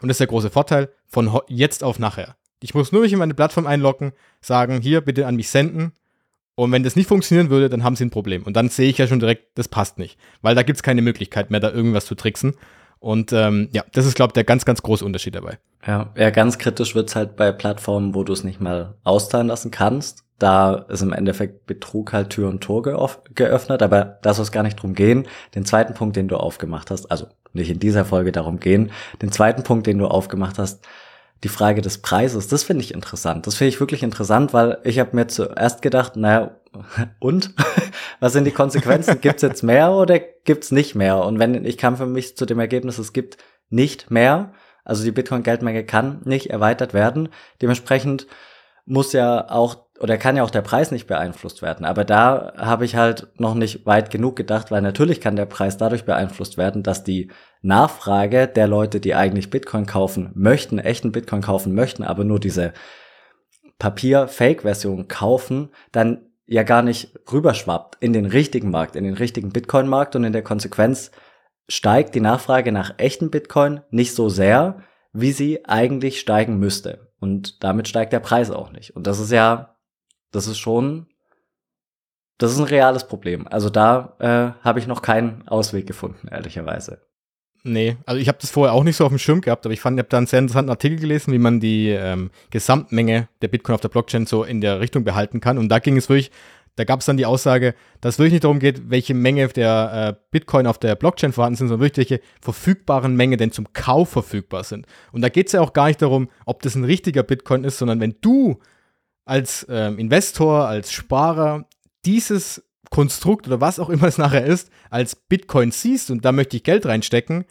und 0.00 0.08
das 0.08 0.16
ist 0.16 0.20
der 0.20 0.26
große 0.26 0.50
Vorteil, 0.50 0.90
von 1.06 1.40
jetzt 1.48 1.82
auf 1.82 1.98
nachher. 1.98 2.36
Ich 2.60 2.74
muss 2.74 2.92
nur 2.92 3.02
mich 3.02 3.12
in 3.12 3.18
meine 3.18 3.34
Plattform 3.34 3.66
einloggen, 3.66 4.12
sagen, 4.40 4.80
hier 4.80 5.00
bitte 5.00 5.26
an 5.26 5.36
mich 5.36 5.48
senden. 5.48 5.92
Und 6.54 6.72
wenn 6.72 6.82
das 6.82 6.96
nicht 6.96 7.06
funktionieren 7.06 7.50
würde, 7.50 7.68
dann 7.68 7.84
haben 7.84 7.94
sie 7.94 8.04
ein 8.04 8.10
Problem. 8.10 8.42
Und 8.42 8.56
dann 8.56 8.68
sehe 8.68 8.90
ich 8.90 8.98
ja 8.98 9.06
schon 9.06 9.20
direkt, 9.20 9.56
das 9.56 9.68
passt 9.68 9.98
nicht. 9.98 10.18
Weil 10.42 10.56
da 10.56 10.62
gibt 10.62 10.76
es 10.76 10.82
keine 10.82 11.02
Möglichkeit 11.02 11.50
mehr, 11.50 11.60
da 11.60 11.70
irgendwas 11.70 12.04
zu 12.04 12.16
tricksen. 12.16 12.54
Und 12.98 13.32
ähm, 13.32 13.68
ja, 13.72 13.84
das 13.92 14.06
ist, 14.06 14.16
glaube 14.16 14.30
ich, 14.30 14.34
der 14.34 14.42
ganz, 14.42 14.64
ganz 14.64 14.82
große 14.82 15.04
Unterschied 15.04 15.36
dabei. 15.36 15.58
Ja, 15.86 16.12
ja 16.16 16.30
ganz 16.30 16.58
kritisch 16.58 16.96
wird's 16.96 17.14
halt 17.14 17.36
bei 17.36 17.52
Plattformen, 17.52 18.12
wo 18.14 18.24
du 18.24 18.32
es 18.32 18.42
nicht 18.42 18.60
mal 18.60 18.96
auszahlen 19.04 19.46
lassen 19.46 19.70
kannst 19.70 20.24
da 20.38 20.74
ist 20.74 21.02
im 21.02 21.12
Endeffekt 21.12 21.66
Betrug 21.66 22.12
halt 22.12 22.30
Tür 22.30 22.48
und 22.48 22.60
Tor 22.60 22.82
geöffnet, 23.34 23.82
aber 23.82 24.18
das 24.22 24.36
soll 24.36 24.44
es 24.44 24.52
gar 24.52 24.62
nicht 24.62 24.80
drum 24.80 24.94
gehen. 24.94 25.26
Den 25.54 25.64
zweiten 25.64 25.94
Punkt, 25.94 26.16
den 26.16 26.28
du 26.28 26.36
aufgemacht 26.36 26.90
hast, 26.90 27.10
also 27.10 27.26
nicht 27.52 27.70
in 27.70 27.80
dieser 27.80 28.04
Folge 28.04 28.30
darum 28.30 28.60
gehen, 28.60 28.92
den 29.20 29.32
zweiten 29.32 29.62
Punkt, 29.62 29.86
den 29.86 29.98
du 29.98 30.06
aufgemacht 30.06 30.58
hast, 30.58 30.86
die 31.44 31.48
Frage 31.48 31.82
des 31.82 31.98
Preises, 31.98 32.48
das 32.48 32.64
finde 32.64 32.82
ich 32.82 32.94
interessant. 32.94 33.46
Das 33.46 33.54
finde 33.54 33.68
ich 33.68 33.80
wirklich 33.80 34.02
interessant, 34.02 34.52
weil 34.52 34.78
ich 34.82 34.98
habe 34.98 35.14
mir 35.14 35.28
zuerst 35.28 35.82
gedacht, 35.82 36.16
naja, 36.16 36.56
und? 37.20 37.54
Was 38.20 38.32
sind 38.32 38.44
die 38.44 38.52
Konsequenzen? 38.52 39.20
gibt's 39.20 39.42
jetzt 39.42 39.62
mehr 39.62 39.92
oder 39.92 40.18
gibt's 40.18 40.72
nicht 40.72 40.94
mehr? 40.94 41.24
Und 41.24 41.38
wenn 41.38 41.64
ich 41.64 41.78
kam 41.78 41.96
für 41.96 42.06
mich 42.06 42.36
zu 42.36 42.46
dem 42.46 42.58
Ergebnis, 42.58 42.98
es 42.98 43.12
gibt 43.12 43.38
nicht 43.70 44.10
mehr, 44.10 44.52
also 44.84 45.04
die 45.04 45.12
Bitcoin-Geldmenge 45.12 45.84
kann 45.84 46.20
nicht 46.24 46.50
erweitert 46.50 46.94
werden. 46.94 47.28
Dementsprechend 47.62 48.26
muss 48.86 49.12
ja 49.12 49.50
auch 49.50 49.87
oder 50.00 50.16
kann 50.16 50.36
ja 50.36 50.42
auch 50.42 50.50
der 50.50 50.62
Preis 50.62 50.90
nicht 50.90 51.06
beeinflusst 51.06 51.62
werden. 51.62 51.84
Aber 51.84 52.04
da 52.04 52.52
habe 52.56 52.84
ich 52.84 52.96
halt 52.96 53.28
noch 53.38 53.54
nicht 53.54 53.86
weit 53.86 54.10
genug 54.10 54.36
gedacht, 54.36 54.70
weil 54.70 54.82
natürlich 54.82 55.20
kann 55.20 55.36
der 55.36 55.46
Preis 55.46 55.76
dadurch 55.76 56.04
beeinflusst 56.04 56.56
werden, 56.56 56.82
dass 56.82 57.04
die 57.04 57.30
Nachfrage 57.62 58.46
der 58.46 58.68
Leute, 58.68 59.00
die 59.00 59.14
eigentlich 59.14 59.50
Bitcoin 59.50 59.86
kaufen 59.86 60.30
möchten, 60.34 60.78
echten 60.78 61.12
Bitcoin 61.12 61.42
kaufen 61.42 61.74
möchten, 61.74 62.04
aber 62.04 62.24
nur 62.24 62.38
diese 62.38 62.72
Papier-Fake-Version 63.78 65.08
kaufen, 65.08 65.70
dann 65.92 66.26
ja 66.46 66.62
gar 66.62 66.82
nicht 66.82 67.12
rüberschwappt 67.30 67.96
in 68.00 68.12
den 68.12 68.26
richtigen 68.26 68.70
Markt, 68.70 68.96
in 68.96 69.04
den 69.04 69.14
richtigen 69.14 69.50
Bitcoin-Markt 69.50 70.16
und 70.16 70.24
in 70.24 70.32
der 70.32 70.42
Konsequenz 70.42 71.10
steigt 71.68 72.14
die 72.14 72.20
Nachfrage 72.20 72.72
nach 72.72 72.94
echten 72.96 73.30
Bitcoin 73.30 73.80
nicht 73.90 74.14
so 74.14 74.28
sehr, 74.28 74.82
wie 75.12 75.32
sie 75.32 75.66
eigentlich 75.66 76.20
steigen 76.20 76.58
müsste. 76.58 77.08
Und 77.20 77.62
damit 77.62 77.88
steigt 77.88 78.12
der 78.12 78.20
Preis 78.20 78.50
auch 78.50 78.72
nicht. 78.72 78.96
Und 78.96 79.06
das 79.06 79.18
ist 79.18 79.32
ja 79.32 79.74
das 80.30 80.46
ist 80.46 80.58
schon, 80.58 81.06
das 82.38 82.52
ist 82.52 82.58
ein 82.58 82.64
reales 82.64 83.06
Problem. 83.06 83.46
Also 83.48 83.70
da 83.70 84.14
äh, 84.18 84.64
habe 84.64 84.78
ich 84.78 84.86
noch 84.86 85.02
keinen 85.02 85.46
Ausweg 85.48 85.86
gefunden, 85.86 86.28
ehrlicherweise. 86.28 87.00
Nee, 87.64 87.96
also 88.06 88.20
ich 88.20 88.28
habe 88.28 88.38
das 88.40 88.50
vorher 88.50 88.72
auch 88.72 88.84
nicht 88.84 88.96
so 88.96 89.04
auf 89.04 89.10
dem 89.10 89.18
Schirm 89.18 89.40
gehabt, 89.40 89.66
aber 89.66 89.72
ich 89.72 89.80
fand, 89.80 89.98
ich 89.98 90.02
habe 90.02 90.08
da 90.08 90.16
einen 90.16 90.26
sehr 90.26 90.38
interessanten 90.38 90.70
Artikel 90.70 90.98
gelesen, 90.98 91.32
wie 91.32 91.38
man 91.38 91.58
die 91.58 91.90
ähm, 91.90 92.30
Gesamtmenge 92.50 93.28
der 93.42 93.48
Bitcoin 93.48 93.74
auf 93.74 93.80
der 93.80 93.88
Blockchain 93.88 94.26
so 94.26 94.44
in 94.44 94.60
der 94.60 94.80
Richtung 94.80 95.04
behalten 95.04 95.40
kann. 95.40 95.58
Und 95.58 95.68
da 95.68 95.80
ging 95.80 95.96
es 95.96 96.08
wirklich, 96.08 96.30
da 96.76 96.84
gab 96.84 97.00
es 97.00 97.06
dann 97.06 97.16
die 97.16 97.26
Aussage, 97.26 97.74
dass 98.00 98.14
es 98.14 98.18
wirklich 98.20 98.34
nicht 98.34 98.44
darum 98.44 98.60
geht, 98.60 98.90
welche 98.90 99.12
Menge 99.12 99.48
der 99.48 100.16
äh, 100.16 100.20
Bitcoin 100.30 100.68
auf 100.68 100.78
der 100.78 100.94
Blockchain 100.94 101.32
vorhanden 101.32 101.56
sind, 101.56 101.68
sondern 101.68 101.84
wirklich 101.84 102.08
welche 102.10 102.22
verfügbaren 102.40 103.16
Menge 103.16 103.36
denn 103.36 103.50
zum 103.50 103.72
Kauf 103.72 104.10
verfügbar 104.10 104.62
sind. 104.62 104.86
Und 105.10 105.22
da 105.22 105.28
geht 105.28 105.48
es 105.48 105.52
ja 105.52 105.60
auch 105.60 105.72
gar 105.72 105.88
nicht 105.88 106.00
darum, 106.00 106.28
ob 106.46 106.62
das 106.62 106.76
ein 106.76 106.84
richtiger 106.84 107.24
Bitcoin 107.24 107.64
ist, 107.64 107.78
sondern 107.78 108.00
wenn 108.00 108.14
du 108.20 108.60
als 109.28 109.66
ähm, 109.68 109.98
Investor, 109.98 110.66
als 110.66 110.92
Sparer 110.92 111.66
dieses 112.04 112.64
Konstrukt 112.90 113.46
oder 113.46 113.60
was 113.60 113.78
auch 113.78 113.90
immer 113.90 114.06
es 114.06 114.18
nachher 114.18 114.44
ist, 114.44 114.70
als 114.90 115.14
Bitcoin 115.14 115.70
siehst 115.70 116.10
und 116.10 116.24
da 116.24 116.32
möchte 116.32 116.56
ich 116.56 116.64
Geld 116.64 116.86
reinstecken, 116.86 117.44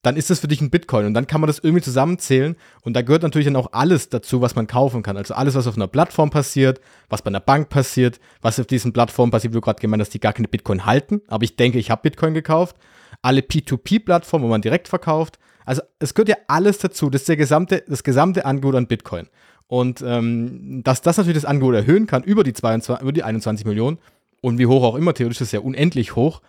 dann 0.00 0.16
ist 0.16 0.30
das 0.30 0.40
für 0.40 0.48
dich 0.48 0.60
ein 0.62 0.70
Bitcoin 0.70 1.06
und 1.06 1.14
dann 1.14 1.26
kann 1.26 1.40
man 1.40 1.48
das 1.48 1.58
irgendwie 1.58 1.82
zusammenzählen 1.82 2.56
und 2.80 2.94
da 2.94 3.02
gehört 3.02 3.22
natürlich 3.22 3.44
dann 3.44 3.56
auch 3.56 3.72
alles 3.72 4.08
dazu, 4.08 4.40
was 4.40 4.56
man 4.56 4.66
kaufen 4.66 5.02
kann. 5.02 5.16
Also 5.18 5.34
alles, 5.34 5.54
was 5.54 5.66
auf 5.66 5.76
einer 5.76 5.86
Plattform 5.86 6.30
passiert, 6.30 6.80
was 7.10 7.22
bei 7.22 7.28
einer 7.28 7.40
Bank 7.40 7.68
passiert, 7.68 8.18
was 8.40 8.58
auf 8.58 8.66
diesen 8.66 8.94
Plattformen 8.94 9.30
passiert, 9.30 9.52
wie 9.52 9.58
du 9.58 9.60
gerade 9.60 9.80
gemeint 9.80 10.00
hast, 10.00 10.14
die 10.14 10.20
gar 10.20 10.32
keine 10.32 10.48
Bitcoin 10.48 10.86
halten, 10.86 11.20
aber 11.28 11.44
ich 11.44 11.56
denke, 11.56 11.78
ich 11.78 11.90
habe 11.90 12.02
Bitcoin 12.02 12.34
gekauft. 12.34 12.76
Alle 13.20 13.42
P2P-Plattformen, 13.42 14.46
wo 14.46 14.48
man 14.48 14.62
direkt 14.62 14.88
verkauft. 14.88 15.38
Also 15.64 15.82
es 16.00 16.14
gehört 16.14 16.30
ja 16.30 16.36
alles 16.48 16.78
dazu. 16.78 17.08
Das 17.08 17.22
ist 17.22 17.28
der 17.28 17.36
gesamte, 17.36 17.84
das 17.86 18.02
gesamte 18.02 18.44
Angebot 18.44 18.74
an 18.74 18.88
Bitcoin. 18.88 19.28
Und 19.72 20.04
ähm, 20.06 20.82
dass 20.84 21.00
das 21.00 21.16
natürlich 21.16 21.40
das 21.40 21.46
Angebot 21.46 21.74
erhöhen 21.74 22.06
kann 22.06 22.22
über 22.24 22.44
die, 22.44 22.52
22, 22.52 23.00
über 23.00 23.10
die 23.10 23.22
21 23.22 23.64
Millionen 23.64 23.96
und 24.42 24.58
wie 24.58 24.66
hoch 24.66 24.82
auch 24.82 24.96
immer, 24.96 25.14
theoretisch 25.14 25.40
ist 25.40 25.46
es 25.46 25.52
ja 25.52 25.60
unendlich 25.60 26.14
hoch, 26.14 26.42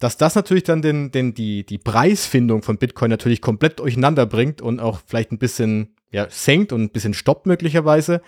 dass 0.00 0.16
das 0.16 0.34
natürlich 0.34 0.64
dann 0.64 0.82
den, 0.82 1.12
den, 1.12 1.34
die, 1.34 1.64
die 1.64 1.78
Preisfindung 1.78 2.64
von 2.64 2.76
Bitcoin 2.76 3.08
natürlich 3.08 3.40
komplett 3.40 3.78
durcheinander 3.78 4.26
bringt 4.26 4.60
und 4.60 4.80
auch 4.80 5.00
vielleicht 5.06 5.30
ein 5.30 5.38
bisschen 5.38 5.94
ja, 6.10 6.26
senkt 6.28 6.72
und 6.72 6.82
ein 6.82 6.90
bisschen 6.90 7.14
stoppt 7.14 7.46
möglicherweise. 7.46 8.20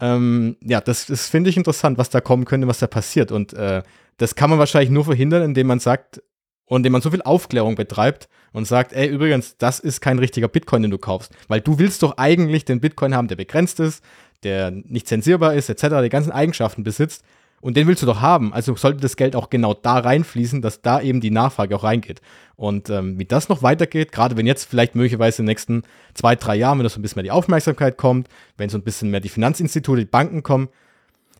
Ähm, 0.00 0.56
ja, 0.60 0.80
das, 0.80 1.06
das 1.06 1.28
finde 1.28 1.48
ich 1.48 1.56
interessant, 1.56 1.98
was 1.98 2.10
da 2.10 2.20
kommen 2.20 2.46
könnte, 2.46 2.66
was 2.66 2.80
da 2.80 2.88
passiert. 2.88 3.30
Und 3.30 3.52
äh, 3.52 3.84
das 4.16 4.34
kann 4.34 4.50
man 4.50 4.58
wahrscheinlich 4.58 4.90
nur 4.90 5.04
verhindern, 5.04 5.44
indem 5.44 5.68
man 5.68 5.78
sagt, 5.78 6.20
und 6.66 6.80
indem 6.80 6.92
man 6.92 7.02
so 7.02 7.10
viel 7.10 7.22
Aufklärung 7.22 7.74
betreibt 7.74 8.28
und 8.52 8.66
sagt, 8.66 8.92
ey, 8.92 9.08
übrigens, 9.08 9.56
das 9.56 9.80
ist 9.80 10.00
kein 10.00 10.18
richtiger 10.18 10.48
Bitcoin, 10.48 10.82
den 10.82 10.90
du 10.90 10.98
kaufst. 10.98 11.32
Weil 11.48 11.60
du 11.60 11.78
willst 11.78 12.02
doch 12.02 12.18
eigentlich 12.18 12.64
den 12.64 12.80
Bitcoin 12.80 13.14
haben, 13.14 13.28
der 13.28 13.36
begrenzt 13.36 13.80
ist, 13.80 14.04
der 14.42 14.70
nicht 14.70 15.06
zensierbar 15.08 15.54
ist, 15.54 15.68
etc., 15.68 15.96
die 16.02 16.08
ganzen 16.08 16.32
Eigenschaften 16.32 16.82
besitzt. 16.82 17.24
Und 17.60 17.76
den 17.76 17.86
willst 17.86 18.02
du 18.02 18.06
doch 18.06 18.20
haben. 18.20 18.52
Also 18.52 18.76
sollte 18.76 19.00
das 19.00 19.16
Geld 19.16 19.34
auch 19.34 19.50
genau 19.50 19.74
da 19.74 19.98
reinfließen, 19.98 20.60
dass 20.62 20.82
da 20.82 21.00
eben 21.00 21.20
die 21.20 21.30
Nachfrage 21.30 21.74
auch 21.74 21.84
reingeht. 21.84 22.20
Und 22.54 22.90
ähm, 22.90 23.18
wie 23.18 23.24
das 23.24 23.48
noch 23.48 23.62
weitergeht, 23.62 24.12
gerade 24.12 24.36
wenn 24.36 24.46
jetzt 24.46 24.64
vielleicht 24.64 24.94
möglicherweise 24.94 25.42
in 25.42 25.46
den 25.46 25.52
nächsten 25.52 25.82
zwei, 26.14 26.36
drei 26.36 26.56
Jahren, 26.56 26.78
wenn 26.78 26.84
das 26.84 26.92
so 26.92 27.00
ein 27.00 27.02
bisschen 27.02 27.16
mehr 27.16 27.24
die 27.24 27.30
Aufmerksamkeit 27.30 27.96
kommt, 27.96 28.28
wenn 28.56 28.68
so 28.68 28.78
ein 28.78 28.82
bisschen 28.82 29.10
mehr 29.10 29.20
die 29.20 29.30
Finanzinstitute, 29.30 30.00
die 30.00 30.06
Banken 30.06 30.42
kommen, 30.42 30.68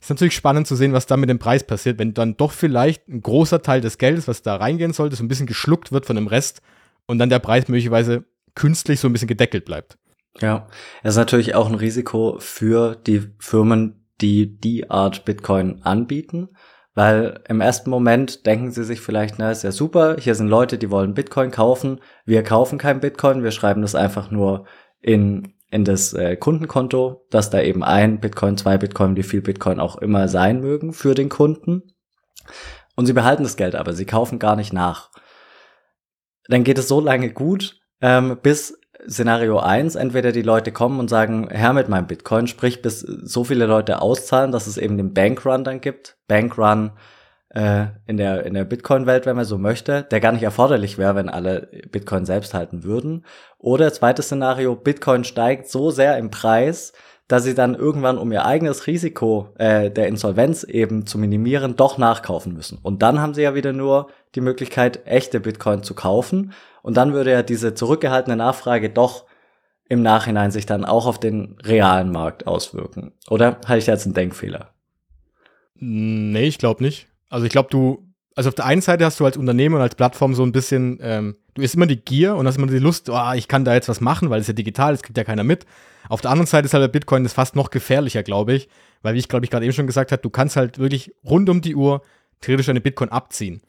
ist 0.06 0.10
natürlich 0.10 0.36
spannend 0.36 0.68
zu 0.68 0.76
sehen, 0.76 0.92
was 0.92 1.06
da 1.06 1.16
mit 1.16 1.28
dem 1.28 1.40
Preis 1.40 1.64
passiert, 1.64 1.98
wenn 1.98 2.14
dann 2.14 2.36
doch 2.36 2.52
vielleicht 2.52 3.08
ein 3.08 3.22
großer 3.22 3.60
Teil 3.60 3.80
des 3.80 3.98
Geldes, 3.98 4.28
was 4.28 4.40
da 4.42 4.54
reingehen 4.54 4.92
sollte, 4.92 5.16
so 5.16 5.24
ein 5.24 5.28
bisschen 5.28 5.46
geschluckt 5.46 5.90
wird 5.90 6.06
von 6.06 6.14
dem 6.14 6.28
Rest 6.28 6.62
und 7.06 7.18
dann 7.18 7.28
der 7.28 7.40
Preis 7.40 7.66
möglicherweise 7.66 8.24
künstlich 8.54 9.00
so 9.00 9.08
ein 9.08 9.12
bisschen 9.12 9.28
gedeckelt 9.28 9.64
bleibt. 9.64 9.98
Ja, 10.40 10.68
es 11.02 11.14
ist 11.14 11.18
natürlich 11.18 11.56
auch 11.56 11.68
ein 11.68 11.74
Risiko 11.74 12.36
für 12.38 12.94
die 12.94 13.22
Firmen, 13.40 14.06
die 14.20 14.56
die 14.58 14.90
Art 14.90 15.24
Bitcoin 15.24 15.82
anbieten, 15.82 16.50
weil 16.94 17.40
im 17.48 17.60
ersten 17.60 17.90
Moment 17.90 18.46
denken 18.46 18.70
sie 18.70 18.84
sich 18.84 19.00
vielleicht, 19.00 19.38
na, 19.38 19.50
ist 19.50 19.64
ja 19.64 19.72
super, 19.72 20.16
hier 20.20 20.36
sind 20.36 20.46
Leute, 20.48 20.78
die 20.78 20.90
wollen 20.90 21.14
Bitcoin 21.14 21.50
kaufen, 21.50 22.00
wir 22.24 22.44
kaufen 22.44 22.78
kein 22.78 23.00
Bitcoin, 23.00 23.42
wir 23.42 23.50
schreiben 23.50 23.82
das 23.82 23.96
einfach 23.96 24.30
nur 24.30 24.66
in, 25.00 25.55
in 25.76 25.84
das 25.84 26.14
äh, 26.14 26.36
Kundenkonto, 26.36 27.26
dass 27.30 27.50
da 27.50 27.60
eben 27.60 27.84
ein 27.84 28.18
Bitcoin, 28.18 28.56
zwei 28.56 28.78
Bitcoin, 28.78 29.14
wie 29.14 29.22
viel 29.22 29.42
Bitcoin 29.42 29.78
auch 29.78 29.96
immer 29.96 30.26
sein 30.26 30.60
mögen 30.60 30.94
für 30.94 31.14
den 31.14 31.28
Kunden. 31.28 31.82
Und 32.96 33.04
sie 33.04 33.12
behalten 33.12 33.42
das 33.42 33.58
Geld 33.58 33.74
aber, 33.74 33.92
sie 33.92 34.06
kaufen 34.06 34.38
gar 34.38 34.56
nicht 34.56 34.72
nach. 34.72 35.10
Dann 36.48 36.64
geht 36.64 36.78
es 36.78 36.88
so 36.88 36.98
lange 36.98 37.30
gut, 37.30 37.78
ähm, 38.00 38.38
bis 38.42 38.80
Szenario 39.06 39.58
1, 39.58 39.96
entweder 39.96 40.32
die 40.32 40.40
Leute 40.40 40.72
kommen 40.72 40.98
und 40.98 41.10
sagen, 41.10 41.48
Herr 41.50 41.74
mit 41.74 41.90
meinem 41.90 42.06
Bitcoin, 42.06 42.46
sprich 42.46 42.80
bis 42.80 43.00
so 43.00 43.44
viele 43.44 43.66
Leute 43.66 44.00
auszahlen, 44.00 44.52
dass 44.52 44.66
es 44.66 44.78
eben 44.78 44.96
den 44.96 45.12
Bankrun 45.12 45.62
dann 45.62 45.82
gibt. 45.82 46.16
Bankrun 46.26 46.92
äh, 47.50 47.86
in 48.06 48.16
der, 48.16 48.44
in 48.44 48.54
der 48.54 48.64
Bitcoin-Welt, 48.64 49.26
wenn 49.26 49.36
man 49.36 49.44
so 49.44 49.58
möchte, 49.58 50.02
der 50.02 50.20
gar 50.20 50.32
nicht 50.32 50.42
erforderlich 50.42 50.98
wäre, 50.98 51.14
wenn 51.14 51.28
alle 51.28 51.68
Bitcoin 51.90 52.24
selbst 52.24 52.54
halten 52.54 52.84
würden. 52.84 53.24
Oder 53.58 53.92
zweites 53.92 54.26
Szenario, 54.26 54.74
Bitcoin 54.76 55.24
steigt 55.24 55.68
so 55.68 55.90
sehr 55.90 56.18
im 56.18 56.30
Preis, 56.30 56.92
dass 57.28 57.44
sie 57.44 57.54
dann 57.54 57.74
irgendwann, 57.74 58.18
um 58.18 58.30
ihr 58.30 58.44
eigenes 58.44 58.86
Risiko 58.86 59.48
äh, 59.58 59.90
der 59.90 60.06
Insolvenz 60.06 60.62
eben 60.62 61.06
zu 61.06 61.18
minimieren, 61.18 61.76
doch 61.76 61.98
nachkaufen 61.98 62.52
müssen. 62.52 62.78
Und 62.82 63.02
dann 63.02 63.20
haben 63.20 63.34
sie 63.34 63.42
ja 63.42 63.54
wieder 63.54 63.72
nur 63.72 64.08
die 64.34 64.40
Möglichkeit, 64.40 65.06
echte 65.06 65.40
Bitcoin 65.40 65.82
zu 65.82 65.94
kaufen. 65.94 66.52
Und 66.82 66.96
dann 66.96 67.14
würde 67.14 67.32
ja 67.32 67.42
diese 67.42 67.74
zurückgehaltene 67.74 68.36
Nachfrage 68.36 68.90
doch 68.90 69.24
im 69.88 70.02
Nachhinein 70.02 70.50
sich 70.50 70.66
dann 70.66 70.84
auch 70.84 71.06
auf 71.06 71.18
den 71.18 71.56
realen 71.64 72.10
Markt 72.10 72.46
auswirken. 72.46 73.12
Oder 73.28 73.58
hatte 73.66 73.78
ich 73.78 73.86
da 73.86 73.92
jetzt 73.92 74.06
einen 74.06 74.14
Denkfehler? 74.14 74.74
Nee, 75.74 76.46
ich 76.46 76.58
glaube 76.58 76.82
nicht. 76.82 77.08
Also 77.28 77.46
ich 77.46 77.52
glaube, 77.52 77.68
du, 77.70 78.06
also 78.34 78.48
auf 78.48 78.54
der 78.54 78.66
einen 78.66 78.82
Seite 78.82 79.04
hast 79.04 79.18
du 79.20 79.24
als 79.24 79.36
Unternehmen 79.36 79.74
und 79.74 79.80
als 79.80 79.94
Plattform 79.94 80.34
so 80.34 80.42
ein 80.42 80.52
bisschen, 80.52 80.98
ähm, 81.00 81.36
du 81.54 81.62
hast 81.62 81.74
immer 81.74 81.86
die 81.86 81.96
Gier 81.96 82.36
und 82.36 82.46
hast 82.46 82.56
immer 82.56 82.66
die 82.66 82.78
Lust, 82.78 83.08
oh, 83.08 83.32
ich 83.34 83.48
kann 83.48 83.64
da 83.64 83.74
jetzt 83.74 83.88
was 83.88 84.00
machen, 84.00 84.30
weil 84.30 84.40
es 84.40 84.46
ja 84.46 84.52
digital, 84.52 84.94
es 84.94 85.02
kriegt 85.02 85.18
ja 85.18 85.24
keiner 85.24 85.44
mit. 85.44 85.66
Auf 86.08 86.20
der 86.20 86.30
anderen 86.30 86.46
Seite 86.46 86.66
ist 86.66 86.74
halt 86.74 86.82
der 86.82 86.88
Bitcoin 86.88 87.24
das 87.24 87.32
fast 87.32 87.56
noch 87.56 87.70
gefährlicher, 87.70 88.22
glaube 88.22 88.54
ich, 88.54 88.68
weil 89.02 89.14
wie 89.14 89.18
ich 89.18 89.28
glaube 89.28 89.44
ich 89.44 89.50
gerade 89.50 89.64
eben 89.64 89.74
schon 89.74 89.86
gesagt 89.86 90.12
habe, 90.12 90.22
du 90.22 90.30
kannst 90.30 90.56
halt 90.56 90.78
wirklich 90.78 91.12
rund 91.24 91.48
um 91.48 91.60
die 91.60 91.74
Uhr 91.74 92.02
theoretisch 92.40 92.66
deine 92.66 92.80
Bitcoin 92.80 93.08
abziehen 93.08 93.62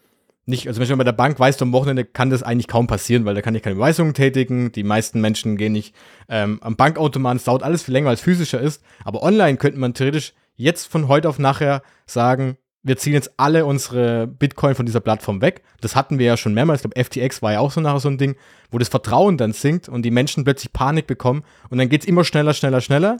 nicht, 0.48 0.68
also 0.68 0.80
wenn 0.80 0.98
bei 0.98 1.04
der 1.04 1.12
Bank 1.12 1.40
weißt 1.40 1.60
du, 1.60 1.66
am 1.66 1.74
Wochenende 1.74 2.06
kann 2.06 2.30
das 2.30 2.42
eigentlich 2.42 2.70
kaum 2.70 2.88
passieren, 2.88 3.26
weil 3.26 3.36
da 3.36 3.42
kann 3.42 3.54
ich 3.54 3.62
keine 3.62 3.76
Überweisungen 3.76 4.14
tätigen. 4.14 4.72
Die 4.72 4.84
meisten 4.84 5.20
Menschen 5.20 5.58
gehen 5.58 5.74
nicht 5.74 5.94
ähm, 6.30 6.60
am 6.62 6.78
Bankautomaten, 6.78 7.38
es 7.38 7.44
dauert 7.44 7.64
alles 7.64 7.84
viel 7.84 7.94
länger, 7.94 8.10
als 8.10 8.22
physischer 8.22 8.62
ist. 8.62 8.82
Aber 9.04 9.24
online 9.24 9.58
könnte 9.58 9.78
man 9.78 9.94
theoretisch 9.94 10.34
jetzt 10.56 10.86
von 10.86 11.10
heute 11.10 11.28
auf 11.28 11.38
nachher 11.38 11.82
sagen, 12.06 12.58
wir 12.88 12.98
ziehen 12.98 13.14
jetzt 13.14 13.32
alle 13.38 13.66
unsere 13.66 14.28
Bitcoin 14.28 14.76
von 14.76 14.86
dieser 14.86 15.00
Plattform 15.00 15.42
weg. 15.42 15.62
Das 15.82 15.96
hatten 15.96 16.20
wir 16.20 16.26
ja 16.26 16.38
schon 16.38 16.54
mehrmals. 16.54 16.84
Ich 16.84 16.90
glaube, 16.90 17.04
FTX 17.04 17.42
war 17.42 17.54
ja 17.54 17.60
auch 17.60 17.72
so 17.72 17.82
nachher 17.82 18.00
so 18.00 18.10
ein 18.10 18.18
Ding, 18.18 18.36
wo 18.72 18.78
das 18.78 18.90
Vertrauen 18.90 19.38
dann 19.38 19.54
sinkt 19.54 19.90
und 19.90 20.04
die 20.04 20.12
Menschen 20.12 20.44
plötzlich 20.44 20.74
Panik 20.74 21.08
bekommen. 21.08 21.44
Und 21.70 21.78
dann 21.78 21.90
geht 21.90 22.02
es 22.02 22.08
immer 22.08 22.24
schneller, 22.24 22.54
schneller, 22.54 22.82
schneller. 22.82 23.18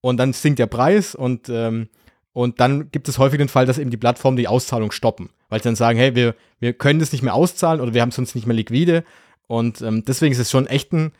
Und 0.00 0.16
dann 0.16 0.32
sinkt 0.32 0.58
der 0.58 0.66
Preis 0.66 1.14
und 1.14 1.48
ähm, 1.48 1.88
und 2.32 2.60
dann 2.60 2.90
gibt 2.90 3.08
es 3.08 3.18
häufig 3.18 3.38
den 3.38 3.48
Fall, 3.48 3.66
dass 3.66 3.78
eben 3.78 3.90
die 3.90 3.96
Plattformen 3.96 4.36
die 4.36 4.48
Auszahlung 4.48 4.92
stoppen, 4.92 5.30
weil 5.48 5.60
sie 5.60 5.64
dann 5.64 5.76
sagen, 5.76 5.98
hey, 5.98 6.14
wir, 6.14 6.34
wir 6.60 6.72
können 6.72 7.00
das 7.00 7.12
nicht 7.12 7.22
mehr 7.22 7.34
auszahlen 7.34 7.80
oder 7.80 7.92
wir 7.92 8.02
haben 8.02 8.10
es 8.10 8.14
sonst 8.14 8.34
nicht 8.34 8.46
mehr 8.46 8.56
liquide. 8.56 9.04
Und 9.48 9.82
ähm, 9.82 10.04
deswegen 10.04 10.32
ist 10.32 10.38
es 10.38 10.50
schon 10.50 10.68
echt 10.68 10.92
ein, 10.92 11.12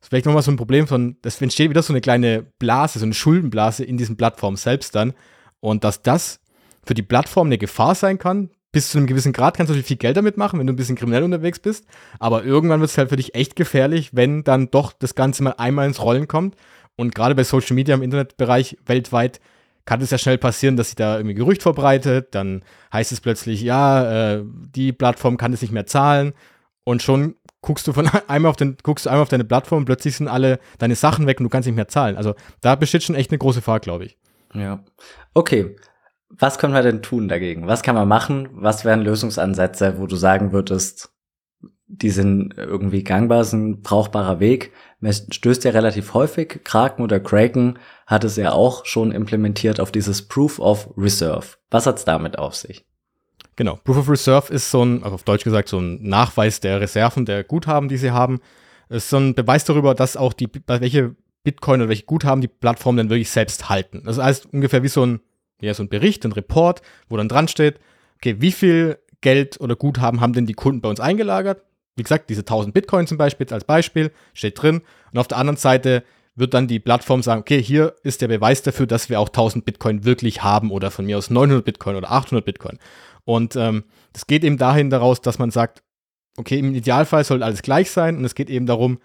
vielleicht 0.00 0.24
nochmal 0.24 0.42
so 0.42 0.50
ein 0.50 0.56
Problem 0.56 0.86
von, 0.86 1.16
das 1.20 1.40
entsteht 1.40 1.68
wieder 1.68 1.82
so 1.82 1.92
eine 1.92 2.00
kleine 2.00 2.46
Blase, 2.58 2.98
so 2.98 3.04
eine 3.04 3.14
Schuldenblase 3.14 3.84
in 3.84 3.98
diesen 3.98 4.16
Plattformen 4.16 4.56
selbst 4.56 4.94
dann. 4.94 5.12
Und 5.60 5.84
dass 5.84 6.00
das 6.00 6.40
für 6.84 6.94
die 6.94 7.02
Plattform 7.02 7.48
eine 7.48 7.58
Gefahr 7.58 7.94
sein 7.94 8.18
kann, 8.18 8.50
bis 8.72 8.90
zu 8.90 8.98
einem 8.98 9.06
gewissen 9.06 9.32
Grad 9.32 9.56
kannst 9.56 9.72
du 9.72 9.82
viel 9.82 9.96
Geld 9.96 10.16
damit 10.16 10.36
machen, 10.36 10.58
wenn 10.58 10.66
du 10.66 10.72
ein 10.72 10.76
bisschen 10.76 10.96
kriminell 10.96 11.22
unterwegs 11.22 11.60
bist. 11.60 11.86
Aber 12.18 12.44
irgendwann 12.44 12.80
wird 12.80 12.90
es 12.90 12.98
halt 12.98 13.08
für 13.08 13.16
dich 13.16 13.34
echt 13.34 13.54
gefährlich, 13.54 14.10
wenn 14.14 14.42
dann 14.42 14.70
doch 14.70 14.92
das 14.92 15.14
Ganze 15.14 15.44
mal 15.44 15.54
einmal 15.58 15.86
ins 15.86 16.02
Rollen 16.02 16.26
kommt. 16.26 16.56
Und 16.96 17.14
gerade 17.14 17.34
bei 17.34 17.44
Social 17.44 17.74
Media 17.74 17.94
im 17.94 18.02
Internetbereich 18.02 18.76
weltweit 18.84 19.40
kann 19.84 20.00
es 20.00 20.10
ja 20.10 20.18
schnell 20.18 20.38
passieren, 20.38 20.76
dass 20.76 20.88
sich 20.88 20.96
da 20.96 21.16
irgendwie 21.16 21.34
Gerücht 21.34 21.62
verbreitet, 21.62 22.34
dann 22.34 22.64
heißt 22.92 23.12
es 23.12 23.20
plötzlich, 23.20 23.62
ja, 23.62 24.34
äh, 24.34 24.44
die 24.44 24.92
Plattform 24.92 25.36
kann 25.36 25.52
es 25.52 25.62
nicht 25.62 25.72
mehr 25.72 25.86
zahlen 25.86 26.32
und 26.84 27.02
schon 27.02 27.36
guckst 27.60 27.86
du 27.86 27.92
von 27.92 28.08
einmal 28.28 28.50
auf 28.50 28.56
den, 28.56 28.76
guckst 28.82 29.06
du 29.06 29.10
einmal 29.10 29.22
auf 29.22 29.28
deine 29.28 29.44
Plattform 29.44 29.80
und 29.80 29.84
plötzlich 29.84 30.16
sind 30.16 30.28
alle 30.28 30.58
deine 30.78 30.94
Sachen 30.94 31.26
weg 31.26 31.38
und 31.38 31.44
du 31.44 31.50
kannst 31.50 31.66
nicht 31.66 31.76
mehr 31.76 31.88
zahlen. 31.88 32.16
Also 32.16 32.34
da 32.60 32.74
besteht 32.76 33.02
schon 33.02 33.14
echt 33.14 33.30
eine 33.30 33.38
große 33.38 33.58
Gefahr, 33.58 33.80
glaube 33.80 34.06
ich. 34.06 34.16
Ja. 34.54 34.82
Okay. 35.34 35.76
Was 36.38 36.58
können 36.58 36.74
wir 36.74 36.82
denn 36.82 37.02
tun 37.02 37.28
dagegen? 37.28 37.66
Was 37.66 37.82
kann 37.82 37.94
man 37.94 38.08
machen? 38.08 38.48
Was 38.52 38.84
wären 38.84 39.02
Lösungsansätze, 39.02 39.98
wo 39.98 40.06
du 40.06 40.16
sagen 40.16 40.52
würdest, 40.52 41.14
die 41.86 42.10
sind 42.10 42.54
irgendwie 42.56 43.04
gangbar, 43.04 43.44
sind 43.44 43.68
ein 43.68 43.82
brauchbarer 43.82 44.40
Weg. 44.40 44.72
Man 45.00 45.12
stößt 45.12 45.64
ja 45.64 45.70
relativ 45.70 46.14
häufig. 46.14 46.60
Kraken 46.64 47.02
oder 47.02 47.20
Kraken 47.20 47.78
hat 48.06 48.24
es 48.24 48.36
ja 48.36 48.52
auch 48.52 48.84
schon 48.86 49.12
implementiert 49.12 49.80
auf 49.80 49.92
dieses 49.92 50.26
Proof 50.26 50.58
of 50.58 50.88
Reserve. 50.96 51.46
Was 51.70 51.86
hat's 51.86 52.04
damit 52.04 52.38
auf 52.38 52.54
sich? 52.54 52.84
Genau. 53.56 53.78
Proof 53.84 53.98
of 53.98 54.08
Reserve 54.08 54.52
ist 54.52 54.70
so 54.70 54.84
ein, 54.84 55.02
also 55.04 55.14
auf 55.14 55.22
Deutsch 55.22 55.44
gesagt, 55.44 55.68
so 55.68 55.78
ein 55.78 56.02
Nachweis 56.02 56.60
der 56.60 56.80
Reserven, 56.80 57.24
der 57.26 57.44
Guthaben, 57.44 57.88
die 57.88 57.98
sie 57.98 58.10
haben. 58.10 58.40
Es 58.88 59.04
ist 59.04 59.10
so 59.10 59.18
ein 59.18 59.34
Beweis 59.34 59.64
darüber, 59.64 59.94
dass 59.94 60.16
auch 60.16 60.32
die, 60.32 60.48
welche 60.66 61.14
Bitcoin 61.44 61.80
oder 61.80 61.90
welche 61.90 62.04
Guthaben 62.04 62.40
die 62.40 62.48
Plattformen 62.48 62.98
dann 62.98 63.10
wirklich 63.10 63.30
selbst 63.30 63.68
halten. 63.68 64.02
Das 64.04 64.18
heißt 64.18 64.52
ungefähr 64.52 64.82
wie 64.82 64.88
so 64.88 65.04
ein, 65.04 65.20
ja, 65.60 65.74
so 65.74 65.82
ein 65.82 65.88
Bericht, 65.88 66.24
ein 66.24 66.32
Report, 66.32 66.82
wo 67.08 67.16
dann 67.16 67.28
dran 67.28 67.48
steht, 67.48 67.78
okay, 68.16 68.36
wie 68.40 68.52
viel 68.52 68.98
Geld 69.20 69.60
oder 69.60 69.76
Guthaben 69.76 70.20
haben 70.20 70.32
denn 70.32 70.46
die 70.46 70.54
Kunden 70.54 70.80
bei 70.80 70.88
uns 70.88 71.00
eingelagert? 71.00 71.62
wie 71.96 72.02
gesagt, 72.02 72.30
diese 72.30 72.40
1000 72.40 72.74
Bitcoin 72.74 73.06
zum 73.06 73.18
Beispiel 73.18 73.46
als 73.52 73.64
Beispiel 73.64 74.10
steht 74.32 74.60
drin. 74.60 74.82
Und 75.12 75.18
auf 75.18 75.28
der 75.28 75.38
anderen 75.38 75.56
Seite 75.56 76.04
wird 76.34 76.54
dann 76.54 76.66
die 76.66 76.80
Plattform 76.80 77.22
sagen, 77.22 77.40
okay, 77.40 77.62
hier 77.62 77.94
ist 78.02 78.20
der 78.20 78.28
Beweis 78.28 78.62
dafür, 78.62 78.86
dass 78.86 79.08
wir 79.08 79.20
auch 79.20 79.28
1000 79.28 79.64
Bitcoin 79.64 80.04
wirklich 80.04 80.42
haben 80.42 80.70
oder 80.70 80.90
von 80.90 81.06
mir 81.06 81.18
aus 81.18 81.30
900 81.30 81.64
Bitcoin 81.64 81.96
oder 81.96 82.10
800 82.10 82.44
Bitcoin. 82.44 82.78
Und 83.24 83.54
ähm, 83.54 83.84
das 84.12 84.26
geht 84.26 84.42
eben 84.42 84.58
dahin 84.58 84.90
daraus, 84.90 85.20
dass 85.20 85.38
man 85.38 85.50
sagt, 85.50 85.82
okay, 86.36 86.58
im 86.58 86.74
Idealfall 86.74 87.24
soll 87.24 87.42
alles 87.44 87.62
gleich 87.62 87.90
sein 87.90 88.16
und 88.16 88.24
es 88.24 88.34
geht 88.34 88.50
eben 88.50 88.66
darum, 88.66 88.98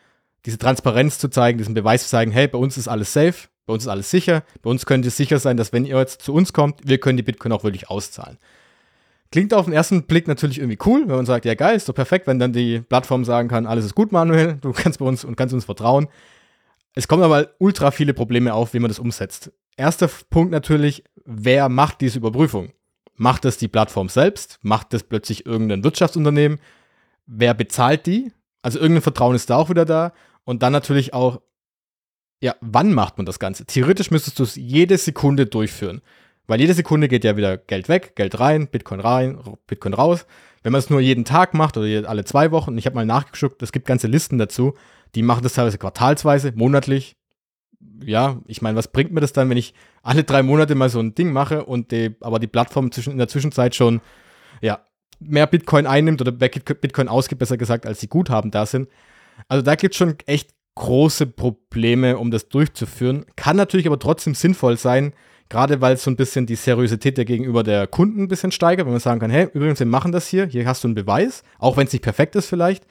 diese 0.46 0.58
Transparenz 0.58 1.20
zu 1.20 1.30
zeigen, 1.30 1.58
diesen 1.58 1.74
Beweis 1.74 2.04
zu 2.04 2.10
zeigen, 2.10 2.32
hey, 2.32 2.48
bei 2.48 2.58
uns 2.58 2.78
ist 2.78 2.88
alles 2.88 3.14
safe, 3.14 3.48
bei 3.66 3.74
uns 3.74 3.84
ist 3.84 3.90
alles 3.90 4.10
sicher, 4.10 4.44
bei 4.62 4.70
uns 4.70 4.86
könnte 4.86 5.10
es 5.10 5.18
sicher 5.18 5.40
sein, 5.40 5.58
dass 5.58 5.74
wenn 5.74 5.86
ihr 5.86 5.98
jetzt 5.98 6.22
zu 6.22 6.34
uns 6.34 6.54
kommt, 6.54 6.82
wir 6.84 7.00
können 7.00 7.18
die 7.18 7.24
Bitcoin 7.24 7.52
auch 7.52 7.64
wirklich 7.64 7.90
auszahlen. 7.90 8.38
Klingt 9.32 9.54
auf 9.54 9.66
den 9.66 9.74
ersten 9.74 10.08
Blick 10.08 10.28
natürlich 10.28 10.58
irgendwie 10.58 10.80
cool, 10.86 11.02
wenn 11.08 11.16
man 11.16 11.26
sagt, 11.26 11.46
ja 11.46 11.54
geil, 11.54 11.76
ist 11.76 11.88
doch 11.88 11.94
perfekt, 11.94 12.26
wenn 12.26 12.40
dann 12.40 12.52
die 12.52 12.80
Plattform 12.80 13.26
sagen 13.26 13.48
kann, 13.48 13.68
alles 13.68 13.86
ist 13.86 13.96
gut, 13.96 14.12
Manuel, 14.12 14.58
du 14.62 14.72
kannst 14.72 15.00
bei 15.00 15.06
uns 15.06 15.24
und 15.24 15.36
kannst 15.36 15.54
uns 15.54 15.66
vertrauen. 15.66 16.08
Es 16.96 17.08
kommen 17.08 17.22
aber 17.22 17.50
ultra 17.60 17.92
viele 17.92 18.14
Probleme 18.14 18.54
auf, 18.54 18.74
wie 18.74 18.80
man 18.80 18.90
das 18.90 18.98
umsetzt. 18.98 19.52
Erster 19.78 20.10
Punkt 20.30 20.52
natürlich, 20.52 21.04
wer 21.26 21.70
macht 21.70 22.02
diese 22.02 22.18
Überprüfung? 22.18 22.72
Macht 23.16 23.46
das 23.46 23.58
die 23.58 23.68
Plattform 23.68 24.10
selbst? 24.10 24.58
Macht 24.62 24.94
das 24.94 25.04
plötzlich 25.04 25.46
irgendein 25.46 25.84
Wirtschaftsunternehmen? 25.84 26.60
Wer 27.28 27.54
bezahlt 27.54 28.08
die? 28.08 28.32
Also 28.62 28.80
irgendein 28.80 29.04
Vertrauen 29.04 29.36
ist 29.36 29.50
da 29.50 29.58
auch 29.58 29.70
wieder 29.70 29.86
da. 29.86 30.14
Und 30.50 30.64
dann 30.64 30.74
natürlich 30.74 31.14
auch, 31.14 31.42
ja, 32.42 32.56
wann 32.60 32.92
macht 32.92 33.18
man 33.18 33.28
das 33.28 33.38
Ganze? 33.38 33.68
Theoretisch 33.68 34.10
müsstest 34.10 34.40
du 34.40 34.44
es 34.44 34.56
jede 34.56 34.98
Sekunde 34.98 35.46
durchführen. 35.46 36.02
Weil 36.48 36.60
jede 36.60 36.74
Sekunde 36.74 37.08
geht 37.08 37.24
ja 37.24 37.38
wieder 37.38 37.56
Geld 37.56 37.88
weg, 37.88 38.16
Geld 38.16 38.40
rein, 38.40 38.68
Bitcoin 38.68 39.00
rein, 39.00 39.38
Bitcoin 39.68 39.94
raus. 39.94 40.26
Wenn 40.64 40.72
man 40.72 40.80
es 40.80 40.90
nur 40.90 41.02
jeden 41.02 41.24
Tag 41.24 41.54
macht 41.54 41.78
oder 41.78 42.10
alle 42.10 42.26
zwei 42.26 42.50
Wochen, 42.50 42.80
ich 42.80 42.88
habe 42.88 42.96
mal 42.96 43.06
nachgeschaut, 43.06 43.62
es 43.62 43.72
gibt 43.72 43.86
ganze 43.86 44.08
Listen 44.08 44.40
dazu, 44.40 44.74
die 45.14 45.22
machen 45.22 45.44
das 45.44 45.54
teilweise 45.54 45.78
quartalsweise, 45.78 46.52
monatlich. 46.56 47.16
Ja, 48.04 48.42
ich 48.48 48.64
meine, 48.64 48.76
was 48.76 48.88
bringt 48.88 49.12
mir 49.12 49.22
das 49.22 49.34
dann, 49.34 49.52
wenn 49.52 49.58
ich 49.58 49.76
alle 50.02 50.24
drei 50.24 50.42
Monate 50.42 50.74
mal 50.74 50.90
so 50.90 51.00
ein 51.00 51.14
Ding 51.14 51.32
mache 51.32 51.64
und 51.64 51.92
die, 51.92 52.16
aber 52.22 52.40
die 52.40 52.48
Plattform 52.48 52.92
zwischen, 52.92 53.12
in 53.12 53.20
der 53.20 53.28
Zwischenzeit 53.28 53.76
schon, 53.76 54.02
ja, 54.64 54.84
mehr 55.20 55.46
Bitcoin 55.46 55.86
einnimmt 55.86 56.22
oder 56.22 56.32
Bitcoin 56.32 57.08
ausgibt, 57.08 57.38
besser 57.38 57.58
gesagt, 57.58 57.86
als 57.86 58.00
die 58.00 58.10
Guthaben 58.10 58.50
da 58.50 58.66
sind. 58.66 58.90
Also 59.48 59.64
da 59.64 59.76
gibt 59.76 59.94
es 59.94 59.98
schon 59.98 60.16
echt 60.26 60.52
große 60.76 61.26
Probleme, 61.28 62.18
um 62.18 62.32
das 62.32 62.50
durchzuführen. 62.50 63.26
Kann 63.36 63.58
natürlich 63.58 63.88
aber 63.88 64.00
trotzdem 64.00 64.36
sinnvoll 64.36 64.78
sein, 64.78 65.14
Gerade 65.50 65.82
weil 65.82 65.96
es 65.96 66.04
so 66.04 66.12
ein 66.12 66.16
bisschen 66.16 66.46
die 66.46 66.56
Seriosität 66.56 67.18
der 67.18 67.26
gegenüber 67.26 67.64
der 67.64 67.88
Kunden 67.88 68.24
ein 68.24 68.28
bisschen 68.28 68.52
steigert, 68.52 68.86
wenn 68.86 68.94
man 68.94 69.02
sagen 69.02 69.20
kann, 69.20 69.32
hey, 69.32 69.50
übrigens, 69.52 69.80
wir 69.80 69.88
machen 69.88 70.12
das 70.12 70.28
hier, 70.28 70.46
hier 70.46 70.68
hast 70.68 70.84
du 70.84 70.88
einen 70.88 70.96
Beweis, 70.96 71.44
auch 71.58 71.76
wenn 71.76 71.88
es 71.88 71.94
nicht 71.94 72.04
perfekt 72.04 72.36
ist 72.36 72.46
vielleicht. 72.46 72.86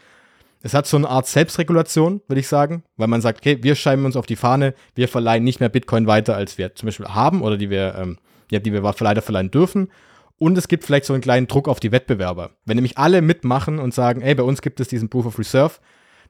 Es 0.60 0.74
hat 0.74 0.88
so 0.88 0.96
eine 0.96 1.08
Art 1.08 1.28
Selbstregulation, 1.28 2.20
würde 2.26 2.40
ich 2.40 2.48
sagen, 2.48 2.82
weil 2.96 3.06
man 3.06 3.20
sagt, 3.20 3.38
okay, 3.38 3.58
wir 3.62 3.76
schreiben 3.76 4.04
uns 4.04 4.16
auf 4.16 4.26
die 4.26 4.34
Fahne, 4.34 4.74
wir 4.96 5.06
verleihen 5.06 5.44
nicht 5.44 5.60
mehr 5.60 5.68
Bitcoin 5.68 6.08
weiter, 6.08 6.34
als 6.34 6.58
wir 6.58 6.74
zum 6.74 6.88
Beispiel 6.88 7.06
haben 7.06 7.42
oder 7.42 7.56
die 7.56 7.70
wir, 7.70 7.94
ähm, 7.96 8.18
ja, 8.50 8.58
die 8.58 8.72
wir 8.72 8.82
leider 8.98 9.22
verleihen 9.22 9.52
dürfen. 9.52 9.92
Und 10.36 10.58
es 10.58 10.66
gibt 10.66 10.84
vielleicht 10.84 11.04
so 11.04 11.12
einen 11.12 11.22
kleinen 11.22 11.46
Druck 11.46 11.68
auf 11.68 11.78
die 11.78 11.92
Wettbewerber. 11.92 12.50
Wenn 12.64 12.76
nämlich 12.76 12.98
alle 12.98 13.22
mitmachen 13.22 13.78
und 13.78 13.94
sagen, 13.94 14.20
ey, 14.20 14.34
bei 14.34 14.42
uns 14.42 14.62
gibt 14.62 14.80
es 14.80 14.88
diesen 14.88 15.08
Proof 15.08 15.26
of 15.26 15.38
Reserve, 15.38 15.74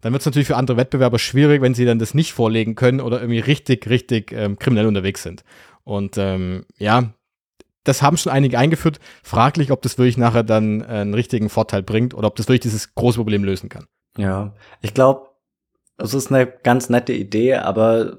dann 0.01 0.13
wird 0.13 0.21
es 0.21 0.27
natürlich 0.27 0.49
für 0.49 0.57
andere 0.57 0.77
Wettbewerber 0.77 1.19
schwierig, 1.19 1.63
wenn 1.63 1.75
sie 1.75 1.85
dann 1.85 1.99
das 1.99 2.15
nicht 2.15 2.33
vorlegen 2.33 2.75
können 2.75 3.01
oder 3.01 3.21
irgendwie 3.21 3.41
richtig, 3.41 3.89
richtig 3.89 4.33
ähm, 4.33 4.59
kriminell 4.59 4.87
unterwegs 4.87 5.23
sind. 5.23 5.45
Und 5.85 6.17
ähm, 6.19 6.65
ja, 6.77 7.15
das 7.85 8.03
haben 8.03 8.17
schon 8.17 8.33
einige 8.33 8.59
eingeführt. 8.59 9.01
Fraglich, 9.23 9.71
ob 9.73 9.83
das 9.83 9.99
wirklich 9.99 10.19
nachher 10.19 10.43
dann 10.43 10.83
einen 10.83 11.15
richtigen 11.15 11.49
Vorteil 11.49 11.83
bringt 11.83 12.15
oder 12.15 12.29
ob 12.29 12.37
das 12.37 12.47
wirklich 12.47 12.61
dieses 12.61 12.95
große 12.95 13.19
Problem 13.19 13.45
lösen 13.45 13.69
kann. 13.69 13.87
Ja, 14.17 14.55
ich 14.83 14.95
glaube, 14.95 15.29
es 15.97 16.15
ist 16.15 16.31
eine 16.31 16.47
ganz 16.47 16.91
nette 16.91 17.13
Idee, 17.13 17.55
aber 17.55 18.19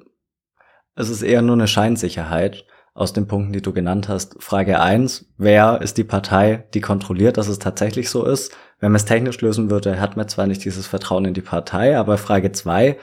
es 0.95 1.09
ist 1.09 1.21
eher 1.21 1.41
nur 1.41 1.55
eine 1.55 1.67
Scheinsicherheit 1.67 2.65
aus 2.93 3.13
den 3.13 3.27
Punkten, 3.27 3.53
die 3.53 3.61
du 3.61 3.71
genannt 3.71 4.09
hast. 4.09 4.41
Frage 4.41 4.81
eins: 4.81 5.25
wer 5.37 5.81
ist 5.81 5.97
die 5.97 6.03
Partei, 6.03 6.67
die 6.73 6.81
kontrolliert, 6.81 7.37
dass 7.37 7.47
es 7.47 7.59
tatsächlich 7.59 8.09
so 8.09 8.25
ist? 8.25 8.51
Wenn 8.79 8.91
man 8.91 8.97
es 8.97 9.05
technisch 9.05 9.41
lösen 9.41 9.69
würde, 9.69 9.99
hat 9.99 10.17
man 10.17 10.27
zwar 10.27 10.47
nicht 10.47 10.63
dieses 10.63 10.87
Vertrauen 10.87 11.25
in 11.25 11.33
die 11.33 11.41
Partei, 11.41 11.97
aber 11.97 12.17
Frage 12.17 12.51
zwei: 12.51 12.97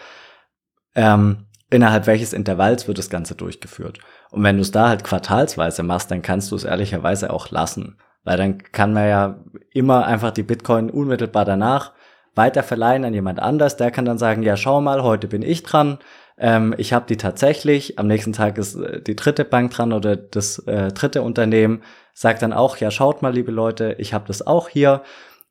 ähm, 0.95 1.47
innerhalb 1.71 2.07
welches 2.07 2.33
Intervalls 2.33 2.89
wird 2.89 2.99
das 2.99 3.11
Ganze 3.11 3.35
durchgeführt? 3.35 3.99
Und 4.31 4.43
wenn 4.43 4.57
du 4.57 4.63
es 4.63 4.71
da 4.71 4.89
halt 4.89 5.05
quartalsweise 5.05 5.83
machst, 5.83 6.11
dann 6.11 6.23
kannst 6.23 6.51
du 6.51 6.57
es 6.57 6.65
ehrlicherweise 6.65 7.31
auch 7.33 7.51
lassen. 7.51 7.99
Weil 8.25 8.37
dann 8.37 8.59
kann 8.59 8.93
man 8.93 9.09
ja 9.09 9.45
immer 9.73 10.05
einfach 10.05 10.33
die 10.33 10.43
Bitcoin 10.43 10.91
unmittelbar 10.91 11.45
danach 11.45 11.93
weiterverleihen 12.35 13.05
an 13.05 13.15
jemand 13.15 13.41
anders. 13.41 13.77
Der 13.77 13.91
kann 13.91 14.05
dann 14.05 14.19
sagen, 14.19 14.43
ja, 14.43 14.57
schau 14.57 14.81
mal, 14.81 15.03
heute 15.03 15.27
bin 15.27 15.43
ich 15.43 15.63
dran. 15.63 15.99
Ähm, 16.39 16.75
ich 16.77 16.93
habe 16.93 17.07
die 17.09 17.17
tatsächlich. 17.17 17.99
Am 17.99 18.07
nächsten 18.07 18.33
Tag 18.33 18.59
ist 18.59 18.77
äh, 18.77 19.01
die 19.01 19.17
dritte 19.17 19.45
Bank 19.45 19.73
dran 19.73 19.93
oder 19.93 20.17
das 20.17 20.59
äh, 20.67 20.93
dritte 20.93 21.23
Unternehmen. 21.23 21.83
Sagt 22.13 22.43
dann 22.43 22.53
auch, 22.53 22.77
ja, 22.77 22.91
schaut 22.91 23.23
mal, 23.23 23.33
liebe 23.33 23.53
Leute, 23.53 23.95
ich 23.99 24.13
habe 24.13 24.27
das 24.27 24.47
auch 24.47 24.69
hier. 24.69 25.03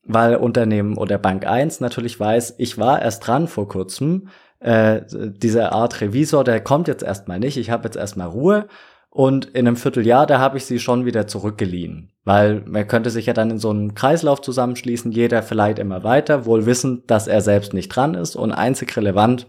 Weil 0.06 0.36
Unternehmen 0.36 0.98
oder 0.98 1.18
Bank 1.18 1.46
1 1.46 1.80
natürlich 1.80 2.20
weiß, 2.20 2.56
ich 2.58 2.78
war 2.78 3.02
erst 3.02 3.26
dran 3.26 3.48
vor 3.48 3.68
kurzem 3.68 4.30
äh, 4.60 5.02
diese 5.10 5.72
Art 5.72 6.00
Revisor, 6.02 6.44
der 6.44 6.62
kommt 6.62 6.88
jetzt 6.88 7.04
erstmal 7.04 7.40
nicht, 7.40 7.58
ich 7.58 7.70
habe 7.72 7.86
jetzt 7.86 7.98
erstmal 7.98 8.28
Ruhe 8.28 8.68
und 9.16 9.46
in 9.46 9.66
einem 9.66 9.78
Vierteljahr, 9.78 10.26
da 10.28 10.40
habe 10.40 10.58
ich 10.58 10.66
sie 10.66 10.78
schon 10.78 11.06
wieder 11.06 11.26
zurückgeliehen. 11.26 12.12
Weil 12.26 12.64
man 12.66 12.86
könnte 12.86 13.10
sich 13.10 13.28
ja 13.28 13.34
dann 13.34 13.50
in 13.50 13.60
so 13.60 13.70
einen 13.70 13.96
Kreislauf 13.96 14.42
zusammenschließen, 14.42 15.12
jeder 15.12 15.42
vielleicht 15.42 15.80
immer 15.80 16.04
weiter, 16.04 16.46
wohl 16.46 16.66
wissend, 16.66 17.10
dass 17.10 17.28
er 17.28 17.40
selbst 17.40 17.74
nicht 17.74 17.88
dran 17.88 18.14
ist. 18.14 18.36
Und 18.36 18.52
einzig 18.52 18.98
relevant 18.98 19.48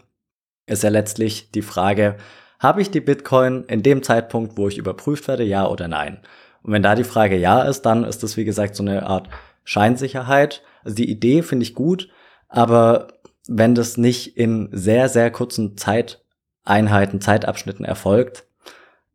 ist 0.66 0.85
ja 0.85 0.90
letztlich 0.90 1.51
die 1.51 1.62
Frage, 1.62 2.16
habe 2.61 2.81
ich 2.81 2.92
die 2.92 3.01
Bitcoin 3.01 3.64
in 3.64 3.83
dem 3.83 4.05
Zeitpunkt, 4.05 4.57
wo 4.57 4.69
ich 4.69 4.79
überprüft 4.79 5.27
werde, 5.27 5.42
ja 5.42 5.66
oder 5.66 5.88
nein? 5.88 6.19
Und 6.62 6.73
wenn 6.73 6.83
da 6.83 6.95
die 6.95 7.03
Frage 7.03 7.37
ja 7.37 7.62
ist, 7.62 7.83
dann 7.83 8.05
ist 8.05 8.23
das 8.23 8.37
wie 8.37 8.45
gesagt 8.45 8.77
so 8.77 8.85
eine 8.85 9.07
Art 9.07 9.29
Scheinsicherheit. 9.66 10.62
Also 10.85 10.96
die 10.96 11.11
Idee 11.11 11.42
finde 11.42 11.64
ich 11.64 11.74
gut, 11.74 12.09
aber 12.48 13.09
wenn 13.48 13.74
das 13.74 13.96
nicht 13.98 14.37
in 14.38 14.68
sehr, 14.72 15.09
sehr 15.09 15.31
kurzen 15.31 15.76
Zeiteinheiten, 15.76 17.20
Zeitabschnitten 17.20 17.85
erfolgt, 17.85 18.44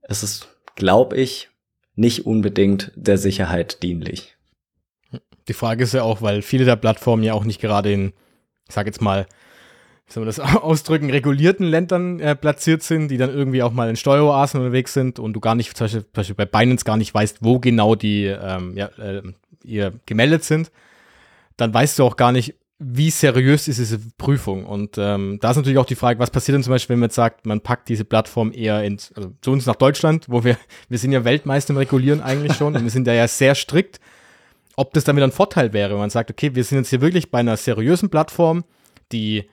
ist 0.07 0.21
es, 0.21 0.47
glaube 0.75 1.17
ich, 1.17 1.49
nicht 1.95 2.25
unbedingt 2.25 2.91
der 2.95 3.17
Sicherheit 3.17 3.81
dienlich. 3.81 4.35
Die 5.47 5.53
Frage 5.53 5.83
ist 5.83 5.93
ja 5.93 6.03
auch, 6.03 6.21
weil 6.21 6.41
viele 6.41 6.65
der 6.65 6.75
Plattformen 6.75 7.23
ja 7.23 7.33
auch 7.33 7.45
nicht 7.45 7.61
gerade 7.61 7.91
in, 7.91 8.13
ich 8.67 8.75
sage 8.75 8.89
jetzt 8.89 9.01
mal, 9.01 9.25
wie 10.05 10.13
soll 10.13 10.25
man 10.25 10.27
das 10.27 10.39
ausdrücken, 10.61 11.09
regulierten 11.09 11.65
Ländern 11.65 12.19
äh, 12.19 12.35
platziert 12.35 12.83
sind, 12.83 13.09
die 13.09 13.17
dann 13.17 13.29
irgendwie 13.29 13.63
auch 13.63 13.71
mal 13.71 13.89
in 13.89 13.95
Steueroasen 13.95 14.59
unterwegs 14.59 14.93
sind 14.93 15.19
und 15.19 15.33
du 15.33 15.39
gar 15.39 15.55
nicht, 15.55 15.75
zum 15.77 16.03
Beispiel, 16.13 16.35
bei 16.35 16.45
Binance 16.45 16.83
gar 16.83 16.97
nicht 16.97 17.13
weißt, 17.13 17.37
wo 17.41 17.59
genau 17.59 17.95
die 17.95 18.25
ähm, 18.25 18.75
ja, 18.75 18.87
äh, 18.97 19.21
ihr 19.63 19.93
gemeldet 20.05 20.43
sind, 20.43 20.71
dann 21.57 21.73
weißt 21.73 21.99
du 21.99 22.03
auch 22.03 22.15
gar 22.15 22.31
nicht, 22.31 22.55
wie 22.83 23.11
seriös 23.11 23.67
ist 23.67 23.77
diese 23.77 23.99
Prüfung? 24.17 24.65
Und 24.65 24.97
ähm, 24.97 25.37
da 25.39 25.51
ist 25.51 25.57
natürlich 25.57 25.77
auch 25.77 25.85
die 25.85 25.95
Frage, 25.95 26.19
was 26.19 26.31
passiert 26.31 26.55
denn 26.55 26.63
zum 26.63 26.71
Beispiel, 26.71 26.95
wenn 26.95 27.01
man 27.01 27.09
jetzt 27.09 27.15
sagt, 27.15 27.45
man 27.45 27.61
packt 27.61 27.89
diese 27.89 28.05
Plattform 28.05 28.51
eher 28.51 28.83
ins, 28.83 29.13
also 29.13 29.33
zu 29.41 29.51
uns 29.51 29.67
nach 29.67 29.75
Deutschland, 29.75 30.25
wo 30.27 30.43
wir, 30.43 30.57
wir 30.89 30.97
sind 30.97 31.11
ja 31.11 31.23
Weltmeister 31.23 31.71
im 31.73 31.77
Regulieren 31.77 32.21
eigentlich 32.21 32.57
schon 32.57 32.75
und 32.75 32.83
wir 32.83 32.89
sind 32.89 33.05
da 33.05 33.13
ja 33.13 33.27
sehr 33.27 33.53
strikt, 33.53 33.99
ob 34.75 34.93
das 34.93 35.05
wieder 35.05 35.23
ein 35.23 35.31
Vorteil 35.31 35.73
wäre, 35.73 35.91
wenn 35.91 35.99
man 35.99 36.09
sagt, 36.09 36.31
okay, 36.31 36.55
wir 36.55 36.63
sind 36.63 36.79
jetzt 36.79 36.89
hier 36.89 37.01
wirklich 37.01 37.29
bei 37.29 37.39
einer 37.39 37.55
seriösen 37.55 38.09
Plattform, 38.09 38.63
die 39.11 39.47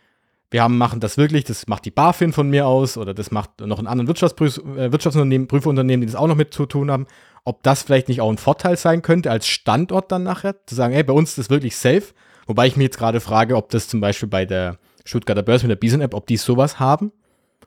wir 0.51 0.63
haben, 0.63 0.79
machen 0.79 1.01
das 1.01 1.19
wirklich, 1.19 1.45
das 1.45 1.67
macht 1.67 1.85
die 1.85 1.91
BaFin 1.91 2.33
von 2.33 2.49
mir 2.49 2.67
aus 2.67 2.97
oder 2.97 3.13
das 3.13 3.31
macht 3.31 3.61
noch 3.61 3.79
ein 3.79 3.87
anderes 3.87 4.09
Wirtschaftsprüf 4.09 4.59
äh, 4.59 4.91
Wirtschaftsunternehmen, 4.93 5.47
Prüfunternehmen, 5.47 6.01
die 6.01 6.07
das 6.07 6.17
auch 6.17 6.27
noch 6.27 6.37
mit 6.37 6.55
zu 6.55 6.67
tun 6.67 6.91
haben, 6.91 7.07
ob 7.45 7.63
das 7.63 7.83
vielleicht 7.83 8.09
nicht 8.09 8.21
auch 8.21 8.31
ein 8.31 8.39
Vorteil 8.39 8.77
sein 8.77 9.03
könnte 9.03 9.31
als 9.31 9.47
Standort 9.47 10.11
dann 10.11 10.23
nachher, 10.23 10.55
zu 10.67 10.75
sagen, 10.75 10.95
hey, 10.95 11.03
bei 11.03 11.13
uns 11.13 11.31
ist 11.31 11.39
das 11.39 11.51
wirklich 11.51 11.77
safe 11.77 12.15
Wobei 12.49 12.67
ich 12.67 12.77
mich 12.77 12.87
jetzt 12.87 12.99
gerade 12.99 13.21
frage, 13.21 13.57
ob 13.57 13.69
das 13.69 13.89
zum 13.89 14.01
Beispiel 14.01 14.29
bei 14.29 14.47
der 14.47 14.79
Stuttgarter 15.05 15.43
Börse 15.43 15.67
mit 15.67 15.71
der 15.71 15.81
Bison-App, 15.81 16.15
ob 16.15 16.27
die 16.27 16.39
sowas 16.39 16.81
haben. 16.81 17.13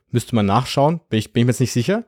Müsste 0.09 0.35
man 0.35 0.47
nachschauen, 0.47 1.01
bin 1.07 1.19
ich, 1.19 1.31
bin 1.31 1.41
ich 1.41 1.45
mir 1.45 1.51
jetzt 1.51 1.59
nicht 1.59 1.71
sicher. 1.71 2.03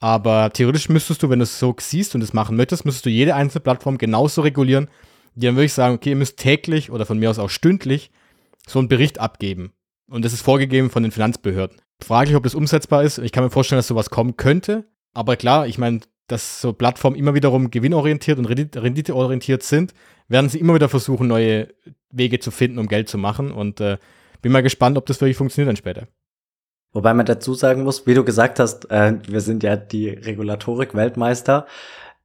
Aber 0.00 0.52
theoretisch 0.52 0.90
müsstest 0.90 1.22
du, 1.22 1.30
wenn 1.30 1.38
du 1.38 1.44
es 1.44 1.58
so 1.58 1.74
siehst 1.78 2.14
und 2.14 2.20
es 2.20 2.34
machen 2.34 2.56
möchtest, 2.56 2.84
müsstest 2.84 3.06
du 3.06 3.10
jede 3.10 3.34
einzelne 3.34 3.62
Plattform 3.62 3.96
genauso 3.96 4.42
regulieren, 4.42 4.88
die 5.34 5.46
dann 5.46 5.56
wirklich 5.56 5.72
sagen, 5.72 5.94
okay, 5.94 6.10
ihr 6.10 6.16
müsst 6.16 6.36
täglich 6.36 6.90
oder 6.90 7.06
von 7.06 7.18
mir 7.18 7.30
aus 7.30 7.38
auch 7.38 7.48
stündlich 7.48 8.10
so 8.66 8.78
einen 8.78 8.88
Bericht 8.88 9.18
abgeben. 9.18 9.72
Und 10.10 10.24
das 10.24 10.32
ist 10.32 10.42
vorgegeben 10.42 10.90
von 10.90 11.04
den 11.04 11.12
Finanzbehörden. 11.12 11.80
Fraglich, 12.02 12.34
ob 12.34 12.42
das 12.42 12.56
umsetzbar 12.56 13.04
ist. 13.04 13.18
Ich 13.18 13.30
kann 13.30 13.44
mir 13.44 13.50
vorstellen, 13.50 13.78
dass 13.78 13.86
sowas 13.86 14.10
kommen 14.10 14.36
könnte. 14.36 14.84
Aber 15.14 15.36
klar, 15.36 15.68
ich 15.68 15.78
meine, 15.78 16.00
dass 16.26 16.60
so 16.60 16.72
Plattformen 16.72 17.16
immer 17.16 17.34
wiederum 17.34 17.70
gewinnorientiert 17.70 18.38
und 18.38 18.46
renditeorientiert 18.46 19.62
sind, 19.62 19.94
werden 20.28 20.50
sie 20.50 20.58
immer 20.58 20.74
wieder 20.74 20.88
versuchen, 20.88 21.28
neue 21.28 21.68
Wege 22.10 22.40
zu 22.40 22.50
finden, 22.50 22.78
um 22.78 22.88
Geld 22.88 23.08
zu 23.08 23.18
machen. 23.18 23.52
Und 23.52 23.80
äh, 23.80 23.98
bin 24.42 24.50
mal 24.50 24.62
gespannt, 24.62 24.98
ob 24.98 25.06
das 25.06 25.20
wirklich 25.20 25.36
funktioniert 25.36 25.68
dann 25.68 25.76
später. 25.76 26.08
Wobei 26.92 27.14
man 27.14 27.26
dazu 27.26 27.54
sagen 27.54 27.84
muss, 27.84 28.06
wie 28.08 28.14
du 28.14 28.24
gesagt 28.24 28.58
hast, 28.58 28.90
äh, 28.90 29.14
wir 29.28 29.40
sind 29.40 29.62
ja 29.62 29.76
die 29.76 30.08
Regulatorik-Weltmeister. 30.08 31.66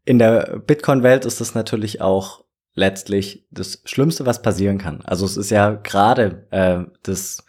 In 0.05 0.17
der 0.17 0.59
Bitcoin-Welt 0.65 1.25
ist 1.25 1.39
das 1.39 1.53
natürlich 1.53 2.01
auch 2.01 2.43
letztlich 2.73 3.45
das 3.51 3.81
Schlimmste, 3.85 4.25
was 4.25 4.41
passieren 4.41 4.79
kann. 4.79 5.01
Also 5.03 5.25
es 5.25 5.37
ist 5.37 5.51
ja 5.51 5.71
gerade 5.71 6.47
äh, 6.49 6.91
das 7.03 7.45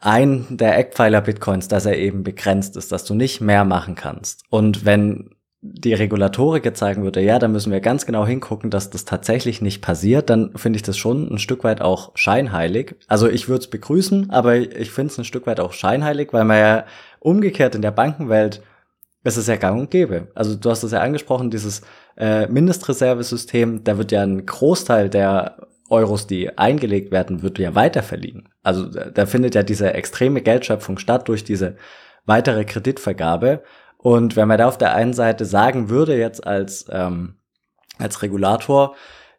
ein 0.00 0.46
der 0.50 0.78
Eckpfeiler 0.78 1.20
Bitcoins, 1.20 1.68
dass 1.68 1.86
er 1.86 1.96
eben 1.96 2.22
begrenzt 2.22 2.76
ist, 2.76 2.92
dass 2.92 3.04
du 3.04 3.14
nicht 3.14 3.40
mehr 3.40 3.64
machen 3.64 3.94
kannst. 3.94 4.42
Und 4.50 4.84
wenn 4.84 5.30
die 5.62 5.92
Regulatorik 5.92 6.64
jetzt 6.64 6.78
sagen 6.78 7.02
würde, 7.02 7.20
ja, 7.20 7.38
da 7.38 7.46
müssen 7.46 7.70
wir 7.70 7.80
ganz 7.80 8.06
genau 8.06 8.26
hingucken, 8.26 8.70
dass 8.70 8.88
das 8.88 9.04
tatsächlich 9.04 9.60
nicht 9.60 9.82
passiert, 9.82 10.30
dann 10.30 10.52
finde 10.56 10.78
ich 10.78 10.82
das 10.82 10.96
schon 10.96 11.30
ein 11.30 11.38
Stück 11.38 11.64
weit 11.64 11.82
auch 11.82 12.12
scheinheilig. 12.14 12.94
Also 13.08 13.28
ich 13.28 13.48
würde 13.48 13.60
es 13.60 13.68
begrüßen, 13.68 14.30
aber 14.30 14.56
ich 14.56 14.90
finde 14.90 15.12
es 15.12 15.18
ein 15.18 15.24
Stück 15.24 15.46
weit 15.46 15.60
auch 15.60 15.74
scheinheilig, 15.74 16.32
weil 16.32 16.46
man 16.46 16.58
ja 16.58 16.84
umgekehrt 17.18 17.74
in 17.74 17.82
der 17.82 17.90
Bankenwelt 17.90 18.62
es 19.22 19.36
ist 19.36 19.48
ja 19.48 19.56
gang 19.56 19.78
und 19.78 19.90
gäbe. 19.90 20.28
Also 20.34 20.54
du 20.54 20.70
hast 20.70 20.82
es 20.82 20.92
ja 20.92 21.00
angesprochen, 21.00 21.50
dieses 21.50 21.82
äh, 22.16 22.46
Mindestreservesystem, 22.46 23.84
da 23.84 23.98
wird 23.98 24.12
ja 24.12 24.22
ein 24.22 24.46
Großteil 24.46 25.10
der 25.10 25.56
Euros, 25.90 26.26
die 26.26 26.56
eingelegt 26.56 27.10
werden, 27.10 27.42
wird 27.42 27.58
ja 27.58 27.74
weiterverliehen. 27.74 28.48
Also 28.62 28.86
da 28.86 29.26
findet 29.26 29.54
ja 29.54 29.62
diese 29.62 29.92
extreme 29.94 30.40
Geldschöpfung 30.40 30.98
statt 30.98 31.28
durch 31.28 31.44
diese 31.44 31.76
weitere 32.26 32.64
Kreditvergabe. 32.64 33.62
Und 33.98 34.36
wenn 34.36 34.48
man 34.48 34.58
da 34.58 34.68
auf 34.68 34.78
der 34.78 34.94
einen 34.94 35.12
Seite 35.12 35.44
sagen 35.44 35.90
würde, 35.90 36.16
jetzt 36.16 36.46
als, 36.46 36.86
ähm, 36.90 37.34
als 37.98 38.22
Regulator, 38.22 38.94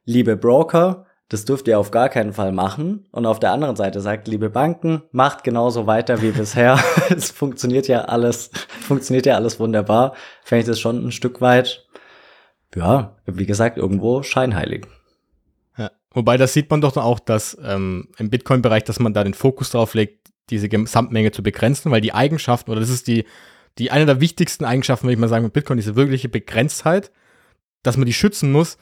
liebe 0.06 0.36
Broker, 0.36 1.06
das 1.30 1.46
dürft 1.46 1.70
ihr 1.70 1.80
auf 1.80 1.92
gar 1.92 2.10
keinen 2.10 2.34
Fall 2.34 2.52
machen. 2.52 3.08
Und 3.12 3.26
auf 3.26 3.40
der 3.40 3.54
anderen 3.54 3.78
Seite 3.78 4.02
sagt, 4.02 4.28
liebe 4.28 4.50
Banken, 4.50 5.04
macht 5.12 5.46
genauso 5.46 5.88
weiter 5.88 6.22
wie 6.22 6.32
bisher. 6.32 6.78
es 7.10 7.32
funktioniert 7.32 7.88
ja 7.88 8.02
alles, 8.02 8.52
funktioniert 8.82 9.26
ja 9.26 9.36
alles 9.36 9.58
wunderbar. 9.58 10.14
Fände 10.44 10.62
ich 10.62 10.68
das 10.68 10.80
schon 10.80 11.08
ein 11.08 11.12
Stück 11.14 11.40
weit, 11.40 11.88
ja, 12.76 13.16
wie 13.26 13.46
gesagt, 13.46 13.78
irgendwo 13.78 14.24
scheinheilig. 14.24 14.88
Wobei, 16.14 16.38
das 16.38 16.54
sieht 16.54 16.70
man 16.70 16.82
doch 16.82 16.98
auch, 16.98 17.20
dass 17.20 17.58
ähm, 17.64 18.10
im 18.18 18.30
Bitcoin-Bereich, 18.30 18.84
dass 18.84 19.00
man 19.00 19.14
da 19.14 19.24
den 19.24 19.34
Fokus 19.34 19.72
drauf 19.72 19.94
legt, 19.94 20.30
diese 20.50 20.68
Gesamtmenge 20.68 21.32
zu 21.32 21.44
begrenzen, 21.44 21.92
weil 21.92 22.02
die 22.02 22.14
Eigenschaften, 22.14 22.72
oder 22.72 22.82
das 22.82 22.90
ist 22.90 23.08
die, 23.08 23.26
die 23.78 23.92
eine 23.92 24.06
der 24.06 24.20
wichtigsten 24.20 24.66
Eigenschaften, 24.66 25.06
würde 25.06 25.14
ich 25.14 25.20
mal 25.20 25.30
sagen, 25.30 25.46
mit 25.46 25.54
Bitcoin, 25.54 25.78
diese 25.78 25.96
wirkliche 25.96 26.28
Begrenztheit, 26.28 27.12
dass 27.84 27.96
man 27.96 28.06
die 28.06 28.14
schützen 28.14 28.52
muss. 28.52 28.78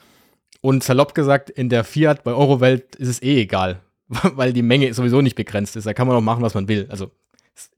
Und 0.60 0.82
salopp 0.82 1.14
gesagt, 1.14 1.48
in 1.48 1.68
der 1.68 1.84
Fiat 1.84 2.24
bei 2.24 2.32
Euro-Welt 2.32 2.96
ist 2.96 3.08
es 3.08 3.22
eh 3.22 3.40
egal, 3.40 3.80
weil 4.08 4.52
die 4.52 4.62
Menge 4.62 4.92
sowieso 4.92 5.20
nicht 5.20 5.36
begrenzt 5.36 5.76
ist. 5.76 5.86
Da 5.86 5.94
kann 5.94 6.08
man 6.08 6.16
auch 6.16 6.20
machen, 6.20 6.42
was 6.42 6.54
man 6.54 6.68
will. 6.68 6.86
Also 6.90 7.10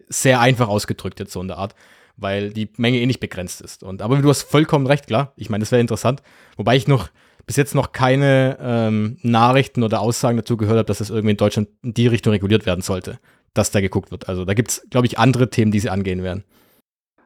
sehr 0.09 0.41
einfach 0.41 0.69
ausgedrückt 0.69 1.21
jetzt 1.21 1.33
so 1.33 1.41
in 1.41 1.49
der 1.49 1.59
Art. 1.59 1.75
weil 2.17 2.53
die 2.53 2.71
Menge 2.77 2.99
eh 2.99 3.07
nicht 3.07 3.21
begrenzt 3.21 3.61
ist. 3.61 3.83
Und, 3.83 4.03
aber 4.03 4.17
du 4.19 4.29
hast 4.29 4.43
vollkommen 4.43 4.87
recht, 4.87 5.07
klar. 5.07 5.33
Ich 5.37 5.51
meine, 5.51 5.63
das 5.63 5.73
wäre 5.73 5.81
interessant. 5.81 6.23
Wobei 6.57 6.77
ich 6.77 6.89
noch 6.89 7.11
bis 7.47 7.57
jetzt 7.57 7.75
noch 7.75 7.93
keine 7.93 8.59
ähm, 8.61 9.19
Nachrichten 9.23 9.83
oder 9.83 10.01
Aussagen 10.01 10.37
dazu 10.37 10.57
gehört 10.57 10.79
habe, 10.79 10.87
dass 10.87 10.99
das 10.99 11.11
irgendwie 11.11 11.33
in 11.33 11.37
Deutschland 11.37 11.69
in 11.83 11.95
die 11.95 12.07
Richtung 12.07 12.33
reguliert 12.33 12.67
werden 12.67 12.83
sollte, 12.83 13.19
dass 13.55 13.71
da 13.71 13.81
geguckt 13.81 14.11
wird. 14.11 14.29
Also 14.29 14.45
da 14.45 14.55
gibt 14.55 14.71
es, 14.71 14.87
glaube 14.91 15.07
ich, 15.07 15.19
andere 15.19 15.51
Themen, 15.51 15.73
die 15.73 15.81
sie 15.81 15.91
angehen 15.91 16.23
werden. 16.23 16.45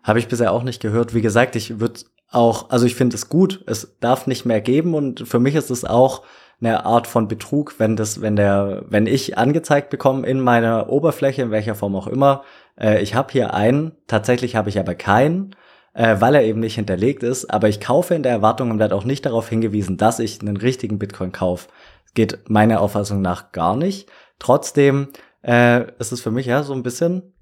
Habe 0.03 0.19
ich 0.19 0.29
bisher 0.29 0.53
auch 0.53 0.63
nicht 0.63 0.81
gehört. 0.81 1.15
Wie 1.15 1.23
gesagt, 1.23 1.57
ich 1.57 1.81
würde 1.81 2.01
auch, 2.31 2.71
also 2.71 2.87
ich 2.87 2.95
finde 2.95 3.17
es 3.17 3.29
gut, 3.29 3.63
es 3.67 3.97
darf 4.01 4.27
nicht 4.27 4.45
mehr 4.45 4.61
geben 4.61 4.95
und 4.95 5.27
für 5.29 5.39
mich 5.39 5.55
ist 5.55 5.71
es 5.71 5.85
auch 5.85 6.23
eine 6.61 6.87
Art 6.87 7.07
von 7.07 7.29
Betrug, 7.29 7.75
wenn 7.79 7.97
das, 7.97 8.21
wenn 8.21 8.37
der, 8.37 8.85
wenn 8.89 9.07
ich 9.07 9.37
angezeigt 9.37 9.91
bekomme 9.91 10.27
in 10.27 10.41
meiner 10.41 10.89
Oberfläche, 10.89 11.43
in 11.43 11.51
welcher 11.51 11.75
Form 11.75 11.95
auch 11.95 12.07
immer, 12.07 12.45
äh, 12.81 13.03
ich 13.03 13.15
habe 13.15 13.33
hier 13.33 13.53
einen, 13.53 13.93
tatsächlich 14.07 14.57
habe 14.57 14.71
ich 14.71 14.79
aber 14.79 14.95
keinen, 14.95 15.55
äh, 15.97 16.21
weil 16.21 16.35
er 16.35 16.45
eben 16.45 16.61
nicht 16.61 16.75
hinterlegt 16.75 17.23
ist, 17.23 17.47
aber 17.47 17.69
ich 17.69 17.81
kaufe 17.81 18.15
in 18.15 18.23
der 18.23 18.33
Erwartung 18.33 18.71
und 18.71 18.79
werde 18.79 18.95
auch 18.95 19.05
nicht 19.05 19.25
darauf 19.25 19.49
hingewiesen, 19.49 19.97
dass 19.97 20.19
ich 20.19 20.41
einen 20.41 20.59
richtigen 20.59 20.99
Bitcoin 20.99 21.33
kaufe. 21.33 21.69
Geht 22.15 22.39
meiner 22.49 22.81
Auffassung 22.81 23.23
nach 23.23 23.53
gar 23.53 23.77
nicht. 23.77 24.09
Trotzdem 24.39 25.09
äh, 25.43 25.91
ist 25.99 26.13
es 26.13 26.21
für 26.21 26.31
mich 26.31 26.47
ja 26.47 26.63
so 26.63 26.75
ein 26.75 26.83
bisschen, 26.83 27.35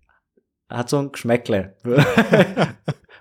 hat 0.69 0.89
so 0.89 0.99
ein 0.99 1.11
Geschmäckle. 1.11 1.75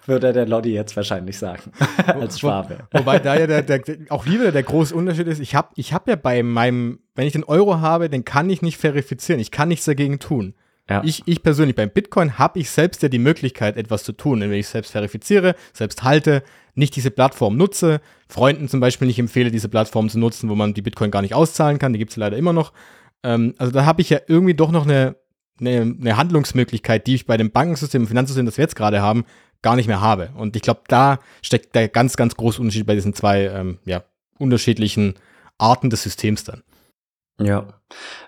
würde 0.06 0.34
der 0.34 0.46
Lodi 0.46 0.74
jetzt 0.74 0.96
wahrscheinlich 0.96 1.38
sagen, 1.38 1.72
als 2.06 2.40
Schwabe. 2.40 2.80
Wo, 2.92 3.00
wobei 3.00 3.20
da 3.20 3.36
ja 3.36 3.48
der, 3.48 3.64
der, 3.64 3.82
auch 4.10 4.26
wieder 4.26 4.52
der 4.52 4.64
große 4.64 4.94
Unterschied 4.94 5.28
ist, 5.28 5.40
ich 5.40 5.56
habe 5.56 5.70
ich 5.76 5.94
hab 5.94 6.08
ja 6.08 6.16
bei 6.16 6.44
meinem, 6.44 7.00
wenn 7.16 7.26
ich 7.26 7.34
den 7.34 7.46
Euro 7.46 7.80
habe, 7.80 8.10
den 8.10 8.26
kann 8.26 8.50
ich 8.50 8.62
nicht 8.62 8.78
verifizieren, 8.78 9.40
ich 9.40 9.50
kann 9.50 9.70
nichts 9.70 9.86
dagegen 9.86 10.20
tun. 10.20 10.54
Ja. 10.90 11.02
Ich, 11.06 11.24
ich 11.26 11.44
persönlich, 11.44 11.76
beim 11.76 11.90
Bitcoin 11.90 12.38
habe 12.38 12.60
ich 12.60 12.70
selbst 12.70 13.02
ja 13.04 13.10
die 13.10 13.20
Möglichkeit, 13.20 13.78
etwas 13.78 14.04
zu 14.04 14.12
tun, 14.12 14.42
wenn 14.42 14.52
ich 14.52 14.68
selbst 14.68 14.92
verifiziere, 14.92 15.56
selbst 15.72 16.04
halte, 16.04 16.44
nicht 16.76 16.96
diese 16.96 17.12
Plattform 17.12 17.56
nutze, 17.56 18.02
Freunden 18.28 18.68
zum 18.68 18.80
Beispiel 18.80 19.08
nicht 19.08 19.20
empfehle, 19.20 19.50
diese 19.50 19.70
Plattform 19.70 20.10
zu 20.10 20.20
nutzen, 20.20 20.50
wo 20.50 20.56
man 20.56 20.74
die 20.74 20.82
Bitcoin 20.82 21.12
gar 21.12 21.22
nicht 21.22 21.36
auszahlen 21.36 21.80
kann, 21.80 21.94
die 21.94 22.00
gibt 22.00 22.12
es 22.12 22.18
leider 22.18 22.36
immer 22.36 22.52
noch. 22.52 22.74
Ähm, 23.24 23.56
also 23.58 23.72
da 23.72 23.86
habe 23.86 24.02
ich 24.02 24.10
ja 24.10 24.20
irgendwie 24.28 24.56
doch 24.56 24.72
noch 24.72 24.84
eine, 24.84 25.16
eine, 25.60 25.82
eine 25.82 26.18
Handlungsmöglichkeit, 26.18 27.08
die 27.08 27.16
ich 27.16 27.26
bei 27.26 27.38
dem 27.38 27.52
Bankensystem, 27.52 28.06
Finanzsystem, 28.06 28.46
das 28.46 28.58
wir 28.58 28.64
jetzt 28.64 28.76
gerade 28.76 29.02
haben, 29.02 29.24
gar 29.62 29.78
nicht 29.78 29.88
mehr 29.88 30.02
habe. 30.02 30.32
Und 30.36 30.58
ich 30.58 30.62
glaube, 30.62 30.82
da 30.88 31.20
steckt 31.42 31.74
der 31.76 31.88
ganz, 31.88 32.18
ganz 32.18 32.36
große 32.36 32.60
Unterschied 32.60 32.86
bei 32.86 32.96
diesen 32.96 33.14
zwei 33.14 33.46
ähm, 33.46 33.78
ja, 33.86 34.04
unterschiedlichen 34.38 35.14
Arten 35.58 35.90
des 35.90 36.04
Systems 36.04 36.44
dann. 36.44 36.64
Ja. 37.40 37.68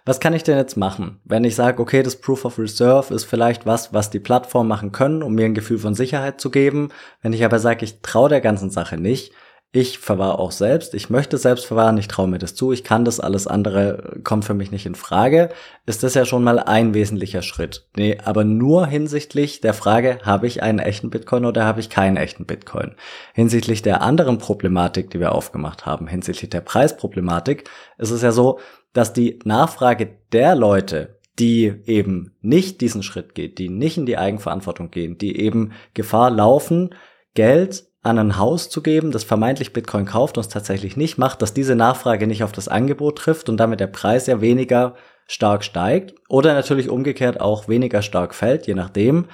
Was 0.03 0.19
kann 0.19 0.33
ich 0.33 0.43
denn 0.43 0.57
jetzt 0.57 0.77
machen, 0.77 1.19
wenn 1.25 1.43
ich 1.43 1.55
sage, 1.55 1.81
okay, 1.81 2.03
das 2.03 2.15
Proof 2.15 2.45
of 2.45 2.59
Reserve 2.59 3.13
ist 3.13 3.25
vielleicht 3.25 3.65
was, 3.65 3.93
was 3.93 4.09
die 4.09 4.19
Plattform 4.19 4.67
machen 4.67 4.91
können, 4.91 5.23
um 5.23 5.33
mir 5.35 5.45
ein 5.45 5.53
Gefühl 5.53 5.79
von 5.79 5.95
Sicherheit 5.95 6.41
zu 6.41 6.49
geben. 6.49 6.89
Wenn 7.21 7.33
ich 7.33 7.45
aber 7.45 7.59
sage, 7.59 7.85
ich 7.85 8.01
traue 8.01 8.29
der 8.29 8.41
ganzen 8.41 8.69
Sache 8.69 8.97
nicht, 8.97 9.33
ich 9.75 9.99
verwahre 9.99 10.39
auch 10.39 10.53
selbst, 10.53 10.93
ich 10.93 11.09
möchte 11.09 11.37
selbst 11.37 11.65
verwahren, 11.65 11.97
ich 11.97 12.07
traue 12.07 12.29
mir 12.29 12.37
das 12.37 12.55
zu, 12.55 12.71
ich 12.71 12.85
kann 12.85 13.03
das, 13.03 13.19
alles 13.19 13.45
andere 13.45 14.21
kommt 14.23 14.45
für 14.45 14.53
mich 14.53 14.71
nicht 14.71 14.85
in 14.85 14.95
Frage, 14.95 15.49
ist 15.85 16.01
das 16.01 16.13
ja 16.13 16.23
schon 16.23 16.45
mal 16.45 16.59
ein 16.59 16.93
wesentlicher 16.93 17.41
Schritt. 17.41 17.85
Nee, 17.97 18.17
aber 18.23 18.45
nur 18.45 18.87
hinsichtlich 18.87 19.59
der 19.59 19.73
Frage, 19.73 20.19
habe 20.23 20.47
ich 20.47 20.63
einen 20.63 20.79
echten 20.79 21.09
Bitcoin 21.09 21.43
oder 21.43 21.65
habe 21.65 21.81
ich 21.81 21.89
keinen 21.89 22.15
echten 22.15 22.45
Bitcoin? 22.45 22.95
Hinsichtlich 23.33 23.81
der 23.81 24.01
anderen 24.01 24.37
Problematik, 24.37 25.09
die 25.09 25.19
wir 25.19 25.33
aufgemacht 25.33 25.85
haben, 25.85 26.07
hinsichtlich 26.07 26.49
der 26.49 26.61
Preisproblematik, 26.61 27.69
ist 27.97 28.11
es 28.11 28.21
ja 28.21 28.31
so, 28.31 28.59
dass 28.93 29.11
die 29.11 29.39
Nachfrage 29.43 30.07
der 30.31 30.55
Leute, 30.55 31.19
die 31.37 31.81
eben 31.85 32.33
nicht 32.39 32.79
diesen 32.79 33.03
Schritt 33.03 33.35
geht, 33.35 33.59
die 33.59 33.67
nicht 33.67 33.97
in 33.97 34.05
die 34.05 34.17
Eigenverantwortung 34.17 34.89
gehen, 34.89 35.17
die 35.17 35.37
eben 35.37 35.73
Gefahr 35.93 36.31
laufen, 36.31 36.95
Geld 37.33 37.83
an 38.05 38.19
ein 38.19 38.37
Haus 38.37 38.69
zu 38.69 38.83
geben, 38.83 39.11
das 39.11 39.23
vermeintlich 39.23 39.73
Bitcoin 39.73 40.05
kauft 40.05 40.37
und 40.37 40.41
es 40.41 40.49
tatsächlich 40.49 40.95
nicht 40.95 41.17
macht, 41.17 41.41
dass 41.41 41.53
diese 41.53 41.75
Nachfrage 41.75 42.27
nicht 42.27 42.43
auf 42.43 42.51
das 42.51 42.67
Angebot 42.67 43.17
trifft 43.17 43.49
und 43.49 43.57
damit 43.57 43.79
der 43.79 43.87
Preis 43.87 44.27
ja 44.27 44.41
weniger 44.41 44.95
stark 45.27 45.63
steigt 45.63 46.13
oder 46.29 46.53
natürlich 46.53 46.89
umgekehrt 46.89 47.41
auch 47.41 47.67
weniger 47.67 48.03
stark 48.03 48.35
fällt, 48.35 48.67
je 48.67 48.75
nachdem, 48.75 49.25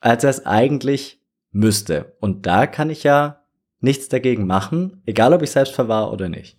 als 0.00 0.24
er 0.24 0.30
es 0.30 0.46
eigentlich 0.46 1.20
müsste. 1.50 2.16
Und 2.20 2.46
da 2.46 2.66
kann 2.66 2.88
ich 2.88 3.02
ja 3.02 3.42
nichts 3.80 4.08
dagegen 4.08 4.46
machen, 4.46 5.02
egal 5.04 5.34
ob 5.34 5.42
ich 5.42 5.50
selbst 5.50 5.74
verwahre 5.74 6.10
oder 6.10 6.30
nicht. 6.30 6.56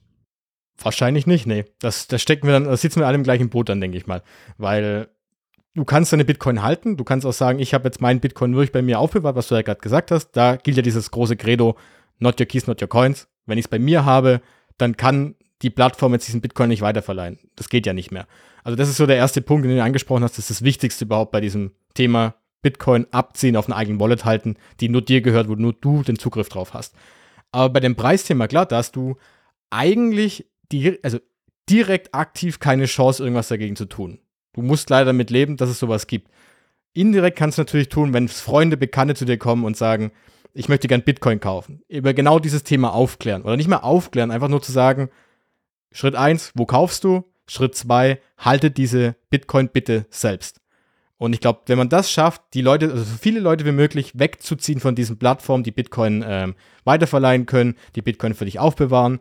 Wahrscheinlich 0.78 1.26
nicht, 1.26 1.48
nee. 1.48 1.66
Das, 1.80 2.08
das 2.08 2.22
stecken 2.22 2.46
wir 2.46 2.54
dann, 2.54 2.66
das 2.66 2.82
sitzen 2.82 3.00
wir 3.00 3.08
alle 3.08 3.18
im 3.18 3.24
gleichen 3.24 3.50
Boot 3.50 3.70
dann, 3.70 3.82
denke 3.82 3.98
ich 3.98 4.06
mal. 4.06 4.22
Weil 4.58 5.10
du 5.76 5.86
kannst 5.86 6.12
deine 6.14 6.26
Bitcoin 6.26 6.62
halten. 6.62 6.98
Du 6.98 7.04
kannst 7.04 7.26
auch 7.26 7.34
sagen, 7.34 7.60
ich 7.60 7.74
habe 7.74 7.86
jetzt 7.86 8.02
meinen 8.02 8.20
Bitcoin 8.20 8.54
wirklich 8.54 8.72
bei 8.72 8.82
mir 8.82 9.00
aufbewahrt, 9.00 9.36
was 9.36 9.48
du 9.48 9.56
ja 9.56 9.62
gerade 9.62 9.82
gesagt 9.82 10.12
hast. 10.12 10.32
Da 10.32 10.56
gilt 10.56 10.78
ja 10.78 10.84
dieses 10.84 11.12
große 11.12 11.38
Credo, 11.38 11.76
not 12.20 12.40
your 12.40 12.48
keys, 12.48 12.68
not 12.68 12.82
your 12.82 12.90
coins. 12.90 13.28
Wenn 13.46 13.58
ich 13.58 13.66
es 13.66 13.70
bei 13.70 13.80
mir 13.80 14.06
habe, 14.06 14.42
dann 14.78 14.98
kann 14.98 15.36
die 15.62 15.70
Plattform 15.70 16.14
jetzt 16.14 16.28
diesen 16.28 16.42
Bitcoin 16.42 16.70
nicht 16.70 16.82
weiterverleihen. 16.82 17.40
Das 17.56 17.70
geht 17.70 17.86
ja 17.86 17.94
nicht 17.94 18.12
mehr. 18.12 18.28
Also 18.64 18.76
das 18.76 18.90
ist 18.90 18.98
so 18.98 19.06
der 19.06 19.18
erste 19.18 19.42
Punkt, 19.42 19.66
den 19.66 19.76
du 19.76 19.84
angesprochen 19.84 20.24
hast. 20.24 20.38
Das 20.38 20.50
ist 20.50 20.60
das 20.60 20.64
Wichtigste 20.64 21.06
überhaupt 21.06 21.32
bei 21.32 21.42
diesem 21.42 21.72
Thema 21.94 22.36
Bitcoin 22.62 23.08
abziehen, 23.12 23.56
auf 23.56 23.68
einer 23.68 23.78
eigenen 23.78 24.00
Wallet 24.00 24.26
halten, 24.26 24.56
die 24.80 24.90
nur 24.90 25.02
dir 25.02 25.22
gehört, 25.22 25.50
wo 25.50 25.56
nur 25.56 25.74
du 25.74 26.04
den 26.04 26.20
Zugriff 26.20 26.50
drauf 26.50 26.74
hast. 26.74 26.96
Aber 27.52 27.70
bei 27.70 27.80
dem 27.80 27.96
Preisthema, 27.96 28.48
klar, 28.48 28.66
da 28.66 28.78
hast 28.78 28.96
du 28.96 29.18
eigentlich 29.70 30.46
die, 30.72 31.00
also 31.04 31.20
direkt 31.70 32.14
aktiv 32.14 32.60
keine 32.60 32.86
Chance, 32.86 33.24
irgendwas 33.24 33.48
dagegen 33.48 33.76
zu 33.76 33.86
tun. 33.86 34.20
Du 34.54 34.62
musst 34.62 34.90
leider 34.90 35.06
damit 35.06 35.30
leben, 35.30 35.58
dass 35.58 35.70
es 35.70 35.80
sowas 35.80 36.08
gibt. 36.08 36.30
Indirekt 36.94 37.38
kannst 37.38 37.58
du 37.58 37.62
natürlich 37.62 37.90
tun, 37.90 38.14
wenn 38.14 38.28
Freunde, 38.28 38.78
Bekannte 38.78 39.16
zu 39.16 39.26
dir 39.26 39.38
kommen 39.38 39.64
und 39.64 39.78
sagen, 39.78 40.12
ich 40.54 40.70
möchte 40.70 40.88
gern 40.88 41.04
Bitcoin 41.04 41.40
kaufen. 41.40 41.84
Über 41.88 42.14
genau 42.14 42.40
dieses 42.40 42.64
Thema 42.64 42.94
aufklären. 42.94 43.44
Oder 43.44 43.58
nicht 43.58 43.68
mehr 43.68 43.84
aufklären, 43.84 44.32
einfach 44.32 44.48
nur 44.48 44.62
zu 44.62 44.72
sagen, 44.72 45.10
Schritt 45.92 46.16
1, 46.16 46.54
wo 46.56 46.66
kaufst 46.66 47.04
du? 47.04 47.24
Schritt 47.48 47.76
2, 47.76 48.20
halte 48.38 48.72
diese 48.72 49.16
Bitcoin 49.30 49.70
bitte 49.70 50.06
selbst. 50.10 50.62
Und 51.18 51.34
ich 51.34 51.42
glaube, 51.42 51.62
wenn 51.66 51.78
man 51.78 51.90
das 51.90 52.12
schafft, 52.12 52.42
die 52.54 52.62
Leute, 52.62 52.92
also 52.92 53.04
so 53.04 53.18
viele 53.20 53.42
Leute 53.42 53.66
wie 53.66 53.74
möglich 53.74 54.18
wegzuziehen 54.18 54.80
von 54.80 54.96
diesen 54.96 55.20
Plattformen, 55.20 55.64
die 55.64 55.72
Bitcoin 55.72 56.24
ähm, 56.26 56.56
weiterverleihen 56.86 57.46
können, 57.46 57.76
die 57.96 58.02
Bitcoin 58.02 58.34
für 58.34 58.46
dich 58.46 58.60
aufbewahren, 58.60 59.20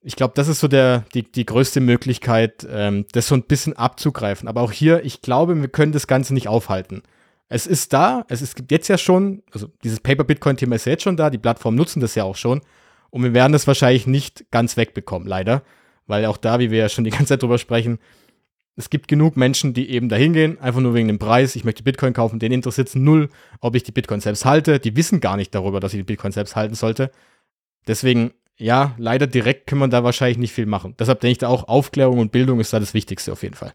ich 0.00 0.16
glaube, 0.16 0.34
das 0.36 0.48
ist 0.48 0.60
so 0.60 0.68
der, 0.68 1.04
die, 1.14 1.30
die 1.30 1.44
größte 1.44 1.80
Möglichkeit, 1.80 2.66
ähm, 2.70 3.06
das 3.12 3.28
so 3.28 3.34
ein 3.34 3.42
bisschen 3.42 3.76
abzugreifen. 3.76 4.48
Aber 4.48 4.62
auch 4.62 4.72
hier, 4.72 5.04
ich 5.04 5.20
glaube, 5.22 5.60
wir 5.60 5.68
können 5.68 5.92
das 5.92 6.06
Ganze 6.06 6.34
nicht 6.34 6.48
aufhalten. 6.48 7.02
Es 7.48 7.66
ist 7.66 7.92
da, 7.92 8.24
es 8.28 8.54
gibt 8.54 8.70
jetzt 8.70 8.88
ja 8.88 8.98
schon, 8.98 9.42
also 9.52 9.68
dieses 9.82 10.00
Paper-Bitcoin-Thema 10.00 10.76
ist 10.76 10.84
ja 10.84 10.92
jetzt 10.92 11.02
schon 11.02 11.16
da, 11.16 11.30
die 11.30 11.38
Plattformen 11.38 11.76
nutzen 11.76 12.00
das 12.00 12.14
ja 12.14 12.24
auch 12.24 12.36
schon. 12.36 12.60
Und 13.10 13.22
wir 13.22 13.32
werden 13.32 13.52
das 13.52 13.66
wahrscheinlich 13.66 14.06
nicht 14.06 14.50
ganz 14.50 14.76
wegbekommen, 14.76 15.26
leider. 15.26 15.62
Weil 16.06 16.26
auch 16.26 16.36
da, 16.36 16.58
wie 16.58 16.70
wir 16.70 16.78
ja 16.78 16.88
schon 16.88 17.04
die 17.04 17.10
ganze 17.10 17.26
Zeit 17.26 17.42
drüber 17.42 17.58
sprechen, 17.58 17.98
es 18.76 18.90
gibt 18.90 19.08
genug 19.08 19.36
Menschen, 19.36 19.74
die 19.74 19.90
eben 19.90 20.08
dahin 20.08 20.32
gehen, 20.32 20.60
einfach 20.60 20.80
nur 20.80 20.94
wegen 20.94 21.08
dem 21.08 21.18
Preis. 21.18 21.56
Ich 21.56 21.64
möchte 21.64 21.82
Bitcoin 21.82 22.12
kaufen, 22.12 22.38
denen 22.38 22.54
interessiert 22.54 22.88
es 22.88 22.94
null, 22.94 23.28
ob 23.60 23.74
ich 23.74 23.82
die 23.82 23.90
Bitcoin 23.90 24.20
selbst 24.20 24.44
halte. 24.44 24.78
Die 24.78 24.94
wissen 24.94 25.20
gar 25.20 25.36
nicht 25.36 25.52
darüber, 25.52 25.80
dass 25.80 25.94
ich 25.94 25.98
die 25.98 26.04
Bitcoin 26.04 26.30
selbst 26.30 26.54
halten 26.54 26.76
sollte. 26.76 27.10
Deswegen 27.88 28.34
ja, 28.58 28.94
leider 28.98 29.26
direkt 29.26 29.66
kann 29.66 29.78
man 29.78 29.90
da 29.90 30.04
wahrscheinlich 30.04 30.38
nicht 30.38 30.52
viel 30.52 30.66
machen. 30.66 30.94
Deshalb 30.98 31.20
denke 31.20 31.32
ich 31.32 31.38
da 31.38 31.48
auch, 31.48 31.68
Aufklärung 31.68 32.18
und 32.18 32.32
Bildung 32.32 32.60
ist 32.60 32.72
da 32.72 32.80
das 32.80 32.94
Wichtigste 32.94 33.32
auf 33.32 33.42
jeden 33.42 33.54
Fall. 33.54 33.72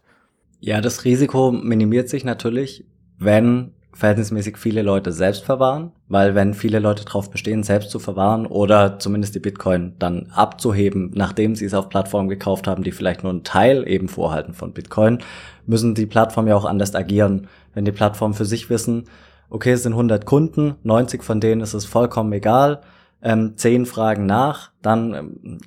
Ja, 0.60 0.80
das 0.80 1.04
Risiko 1.04 1.52
minimiert 1.52 2.08
sich 2.08 2.24
natürlich, 2.24 2.84
wenn 3.18 3.72
verhältnismäßig 3.94 4.58
viele 4.58 4.82
Leute 4.82 5.12
selbst 5.12 5.44
verwahren, 5.44 5.92
weil 6.08 6.34
wenn 6.34 6.52
viele 6.52 6.80
Leute 6.80 7.04
darauf 7.04 7.30
bestehen, 7.30 7.62
selbst 7.62 7.90
zu 7.90 7.98
verwahren 7.98 8.44
oder 8.46 8.98
zumindest 8.98 9.34
die 9.34 9.40
Bitcoin 9.40 9.94
dann 9.98 10.30
abzuheben, 10.34 11.12
nachdem 11.14 11.54
sie 11.54 11.64
es 11.64 11.74
auf 11.74 11.88
Plattformen 11.88 12.28
gekauft 12.28 12.66
haben, 12.66 12.82
die 12.82 12.92
vielleicht 12.92 13.22
nur 13.22 13.30
einen 13.30 13.44
Teil 13.44 13.88
eben 13.88 14.08
vorhalten 14.08 14.52
von 14.52 14.72
Bitcoin, 14.72 15.18
müssen 15.66 15.94
die 15.94 16.06
Plattformen 16.06 16.48
ja 16.48 16.56
auch 16.56 16.64
anders 16.64 16.94
agieren. 16.94 17.46
Wenn 17.72 17.84
die 17.84 17.92
Plattformen 17.92 18.34
für 18.34 18.44
sich 18.44 18.68
wissen, 18.68 19.04
okay, 19.48 19.72
es 19.72 19.84
sind 19.84 19.92
100 19.92 20.26
Kunden, 20.26 20.74
90 20.82 21.22
von 21.22 21.40
denen 21.40 21.60
ist 21.60 21.74
es 21.74 21.84
vollkommen 21.84 22.32
egal, 22.32 22.80
ähm, 23.24 23.56
zehn 23.56 23.86
Fragen 23.86 24.26
nach, 24.26 24.70
dann 24.82 25.14
ähm, 25.14 25.58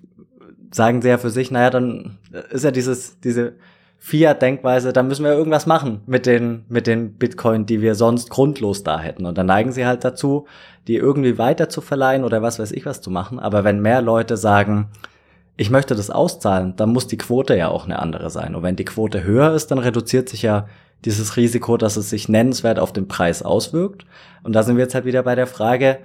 sagen 0.71 1.01
sie 1.01 1.09
ja 1.09 1.17
für 1.17 1.31
sich, 1.31 1.51
naja, 1.51 1.69
dann 1.69 2.19
ist 2.51 2.63
ja 2.63 2.71
dieses, 2.71 3.19
diese 3.19 3.55
Fiat-Denkweise, 3.97 4.93
da 4.93 5.01
müssen 5.01 5.25
wir 5.25 5.33
irgendwas 5.33 5.65
machen 5.65 6.01
mit 6.05 6.25
den, 6.25 6.65
mit 6.69 6.87
den 6.87 7.13
Bitcoin, 7.13 7.65
die 7.65 7.81
wir 7.81 7.95
sonst 7.95 8.29
grundlos 8.29 8.83
da 8.83 8.99
hätten. 8.99 9.25
Und 9.25 9.37
dann 9.37 9.47
neigen 9.47 9.71
sie 9.71 9.85
halt 9.85 10.05
dazu, 10.05 10.45
die 10.87 10.95
irgendwie 10.95 11.37
weiter 11.37 11.67
zu 11.67 11.81
verleihen 11.81 12.23
oder 12.23 12.41
was 12.41 12.59
weiß 12.59 12.71
ich 12.71 12.85
was 12.85 13.01
zu 13.01 13.09
machen. 13.09 13.39
Aber 13.39 13.63
wenn 13.63 13.81
mehr 13.81 14.01
Leute 14.01 14.37
sagen, 14.37 14.89
ich 15.57 15.71
möchte 15.71 15.95
das 15.95 16.11
auszahlen, 16.11 16.75
dann 16.75 16.93
muss 16.93 17.07
die 17.07 17.17
Quote 17.17 17.57
ja 17.57 17.69
auch 17.69 17.85
eine 17.85 17.99
andere 17.99 18.29
sein. 18.29 18.53
Und 18.53 18.61
wenn 18.61 18.75
die 18.75 18.85
Quote 18.85 19.23
höher 19.23 19.53
ist, 19.53 19.71
dann 19.71 19.79
reduziert 19.79 20.29
sich 20.29 20.43
ja 20.43 20.67
dieses 21.03 21.35
Risiko, 21.35 21.77
dass 21.77 21.97
es 21.97 22.11
sich 22.11 22.29
nennenswert 22.29 22.79
auf 22.79 22.93
den 22.93 23.07
Preis 23.07 23.41
auswirkt. 23.41 24.05
Und 24.43 24.53
da 24.53 24.61
sind 24.61 24.77
wir 24.77 24.83
jetzt 24.83 24.93
halt 24.95 25.05
wieder 25.05 25.23
bei 25.23 25.35
der 25.35 25.47
Frage, 25.47 25.97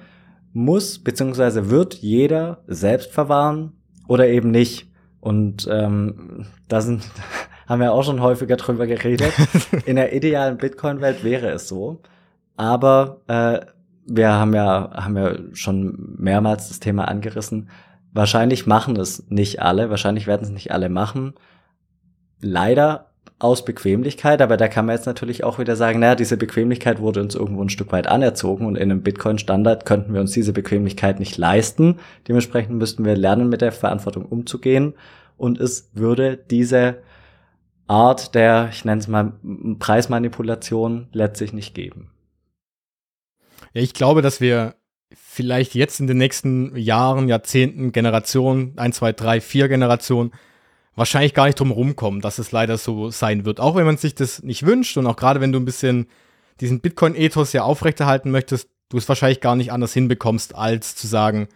muss 0.52 0.98
bzw. 0.98 1.70
wird 1.70 1.94
jeder 1.94 2.62
selbst 2.66 3.12
verwahren 3.12 3.72
oder 4.08 4.28
eben 4.28 4.50
nicht. 4.50 4.90
Und 5.20 5.68
ähm, 5.70 6.46
da 6.68 6.80
sind, 6.80 7.04
haben 7.68 7.80
wir 7.80 7.92
auch 7.92 8.04
schon 8.04 8.20
häufiger 8.20 8.56
drüber 8.56 8.86
geredet. 8.86 9.32
In 9.86 9.96
der 9.96 10.14
idealen 10.14 10.58
Bitcoin-Welt 10.58 11.24
wäre 11.24 11.50
es 11.50 11.68
so. 11.68 12.00
aber 12.56 13.20
äh, 13.28 13.60
wir 14.04 14.32
haben 14.32 14.52
ja, 14.52 14.90
haben 14.92 15.16
ja 15.16 15.34
schon 15.52 16.16
mehrmals 16.18 16.68
das 16.68 16.80
Thema 16.80 17.06
angerissen. 17.06 17.70
Wahrscheinlich 18.12 18.66
machen 18.66 18.96
es 18.96 19.30
nicht 19.30 19.62
alle, 19.62 19.90
wahrscheinlich 19.90 20.26
werden 20.26 20.42
es 20.42 20.50
nicht 20.50 20.72
alle 20.72 20.88
machen. 20.88 21.34
Leider 22.40 23.11
aus 23.42 23.64
Bequemlichkeit, 23.64 24.40
aber 24.40 24.56
da 24.56 24.68
kann 24.68 24.86
man 24.86 24.94
jetzt 24.94 25.06
natürlich 25.06 25.42
auch 25.42 25.58
wieder 25.58 25.74
sagen, 25.74 25.98
naja, 25.98 26.14
diese 26.14 26.36
Bequemlichkeit 26.36 27.00
wurde 27.00 27.20
uns 27.20 27.34
irgendwo 27.34 27.62
ein 27.62 27.70
Stück 27.70 27.90
weit 27.90 28.06
anerzogen 28.06 28.66
und 28.66 28.76
in 28.76 28.90
einem 28.90 29.02
Bitcoin-Standard 29.02 29.84
könnten 29.84 30.14
wir 30.14 30.20
uns 30.20 30.30
diese 30.30 30.52
Bequemlichkeit 30.52 31.18
nicht 31.18 31.36
leisten. 31.36 31.98
Dementsprechend 32.28 32.78
müssten 32.78 33.04
wir 33.04 33.16
lernen, 33.16 33.48
mit 33.48 33.60
der 33.60 33.72
Verantwortung 33.72 34.26
umzugehen 34.26 34.94
und 35.36 35.58
es 35.58 35.90
würde 35.92 36.36
diese 36.36 36.98
Art 37.88 38.34
der, 38.34 38.68
ich 38.70 38.84
nenne 38.84 39.00
es 39.00 39.08
mal, 39.08 39.32
Preismanipulation 39.78 41.08
letztlich 41.12 41.52
nicht 41.52 41.74
geben. 41.74 42.10
Ja, 43.72 43.82
ich 43.82 43.92
glaube, 43.92 44.22
dass 44.22 44.40
wir 44.40 44.76
vielleicht 45.14 45.74
jetzt 45.74 45.98
in 45.98 46.06
den 46.06 46.18
nächsten 46.18 46.76
Jahren, 46.76 47.28
Jahrzehnten, 47.28 47.90
Generationen, 47.90 48.74
ein, 48.76 48.92
zwei, 48.92 49.12
drei, 49.12 49.40
vier 49.40 49.68
Generationen, 49.68 50.30
wahrscheinlich 50.94 51.34
gar 51.34 51.46
nicht 51.46 51.58
drum 51.58 51.70
rumkommen, 51.70 52.20
dass 52.20 52.38
es 52.38 52.52
leider 52.52 52.76
so 52.78 53.10
sein 53.10 53.44
wird. 53.44 53.60
Auch 53.60 53.76
wenn 53.76 53.86
man 53.86 53.96
sich 53.96 54.14
das 54.14 54.42
nicht 54.42 54.66
wünscht 54.66 54.96
und 54.96 55.06
auch 55.06 55.16
gerade 55.16 55.40
wenn 55.40 55.52
du 55.52 55.58
ein 55.58 55.64
bisschen 55.64 56.06
diesen 56.60 56.80
Bitcoin-Ethos 56.80 57.52
ja 57.52 57.62
aufrechterhalten 57.62 58.30
möchtest, 58.30 58.68
du 58.88 58.98
es 58.98 59.08
wahrscheinlich 59.08 59.40
gar 59.40 59.56
nicht 59.56 59.72
anders 59.72 59.94
hinbekommst, 59.94 60.54
als 60.54 60.94
zu 60.94 61.06
sagen, 61.06 61.48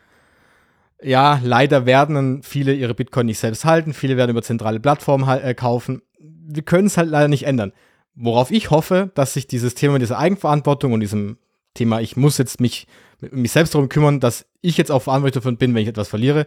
ja, 1.03 1.41
leider 1.43 1.85
werden 1.85 2.43
viele 2.43 2.73
ihre 2.73 2.95
Bitcoin 2.95 3.27
nicht 3.27 3.39
selbst 3.39 3.67
halten, 3.67 3.93
viele 3.93 4.17
werden 4.17 4.31
über 4.31 4.43
zentrale 4.43 4.81
Plattformen 4.81 5.29
äh, 5.29 5.55
kaufen. 5.55 6.01
Wir 6.19 6.63
können 6.63 6.87
es 6.87 6.97
halt 6.97 7.11
leider 7.11 7.29
nicht 7.29 7.45
ändern. 7.45 7.73
Worauf 8.15 8.51
ich 8.51 8.71
hoffe, 8.71 9.11
dass 9.15 9.35
sich 9.35 9.47
dieses 9.47 9.75
Thema 9.75 9.95
mit 9.95 10.03
dieser 10.03 10.19
Eigenverantwortung 10.19 10.95
und 10.95 11.01
diesem 11.01 11.37
Thema, 11.75 12.01
ich 12.01 12.17
muss 12.17 12.39
jetzt 12.39 12.61
mich, 12.61 12.87
mich 13.21 13.53
selbst 13.53 13.75
darum 13.75 13.91
kümmern, 13.91 14.21
dass 14.21 14.47
ich 14.63 14.79
jetzt 14.79 14.91
auch 14.91 15.03
verantwortlich 15.03 15.35
dafür 15.35 15.53
bin, 15.53 15.75
wenn 15.75 15.83
ich 15.83 15.89
etwas 15.89 16.09
verliere, 16.09 16.47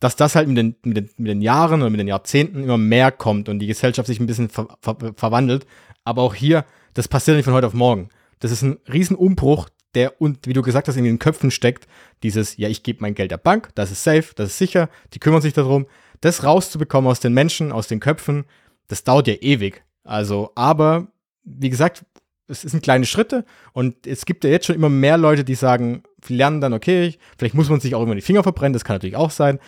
dass 0.00 0.16
das 0.16 0.34
halt 0.34 0.48
mit 0.48 0.56
den, 0.56 0.76
mit, 0.82 0.96
den, 0.96 1.10
mit 1.18 1.30
den 1.30 1.42
Jahren 1.42 1.82
oder 1.82 1.90
mit 1.90 2.00
den 2.00 2.08
Jahrzehnten 2.08 2.64
immer 2.64 2.78
mehr 2.78 3.12
kommt 3.12 3.48
und 3.48 3.58
die 3.58 3.66
Gesellschaft 3.66 4.06
sich 4.06 4.18
ein 4.18 4.26
bisschen 4.26 4.48
ver, 4.48 4.68
ver, 4.80 4.96
verwandelt. 5.14 5.66
Aber 6.04 6.22
auch 6.22 6.34
hier, 6.34 6.64
das 6.94 7.06
passiert 7.06 7.36
nicht 7.36 7.44
von 7.44 7.54
heute 7.54 7.66
auf 7.66 7.74
morgen. 7.74 8.08
Das 8.40 8.50
ist 8.50 8.62
ein 8.62 8.78
Riesenumbruch, 8.90 9.68
der, 9.94 10.20
und 10.20 10.46
wie 10.46 10.52
du 10.52 10.62
gesagt 10.62 10.88
hast, 10.88 10.96
in 10.96 11.04
den 11.04 11.18
Köpfen 11.18 11.50
steckt. 11.50 11.86
Dieses, 12.22 12.56
ja, 12.56 12.68
ich 12.68 12.82
gebe 12.82 13.02
mein 13.02 13.14
Geld 13.14 13.30
der 13.30 13.38
Bank, 13.38 13.70
das 13.74 13.90
ist 13.90 14.02
safe, 14.02 14.28
das 14.34 14.50
ist 14.50 14.58
sicher, 14.58 14.88
die 15.12 15.18
kümmern 15.18 15.42
sich 15.42 15.52
darum. 15.52 15.86
Das 16.20 16.44
rauszubekommen 16.44 17.10
aus 17.10 17.20
den 17.20 17.34
Menschen, 17.34 17.70
aus 17.72 17.88
den 17.88 18.00
Köpfen, 18.00 18.44
das 18.88 19.04
dauert 19.04 19.26
ja 19.26 19.34
ewig. 19.34 19.82
Also, 20.04 20.52
aber, 20.54 21.08
wie 21.44 21.70
gesagt, 21.70 22.04
es 22.48 22.62
sind 22.62 22.82
kleine 22.82 23.06
Schritte 23.06 23.44
und 23.72 24.06
es 24.06 24.24
gibt 24.24 24.44
ja 24.44 24.50
jetzt 24.50 24.66
schon 24.66 24.74
immer 24.74 24.88
mehr 24.88 25.16
Leute, 25.16 25.44
die 25.44 25.54
sagen, 25.54 26.02
lernen 26.26 26.60
dann, 26.60 26.72
okay, 26.72 27.14
vielleicht 27.38 27.54
muss 27.54 27.68
man 27.68 27.80
sich 27.80 27.94
auch 27.94 28.02
immer 28.02 28.14
die 28.14 28.20
Finger 28.20 28.42
verbrennen, 28.42 28.72
das 28.72 28.84
kann 28.84 28.96
natürlich 28.96 29.16
auch 29.16 29.30
sein. 29.30 29.60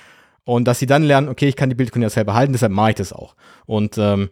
Und 0.45 0.67
dass 0.67 0.79
sie 0.79 0.87
dann 0.87 1.03
lernen, 1.03 1.29
okay, 1.29 1.49
ich 1.49 1.57
kann 1.57 1.69
die 1.69 1.77
Bitcoin 1.77 2.03
ja 2.03 2.11
selber 2.11 2.35
halten, 2.35 2.53
deshalb 2.53 2.73
mache 2.73 2.91
ich 2.91 2.97
das 2.97 3.13
auch. 3.13 3.37
Und 3.67 3.97
ähm, 3.99 4.31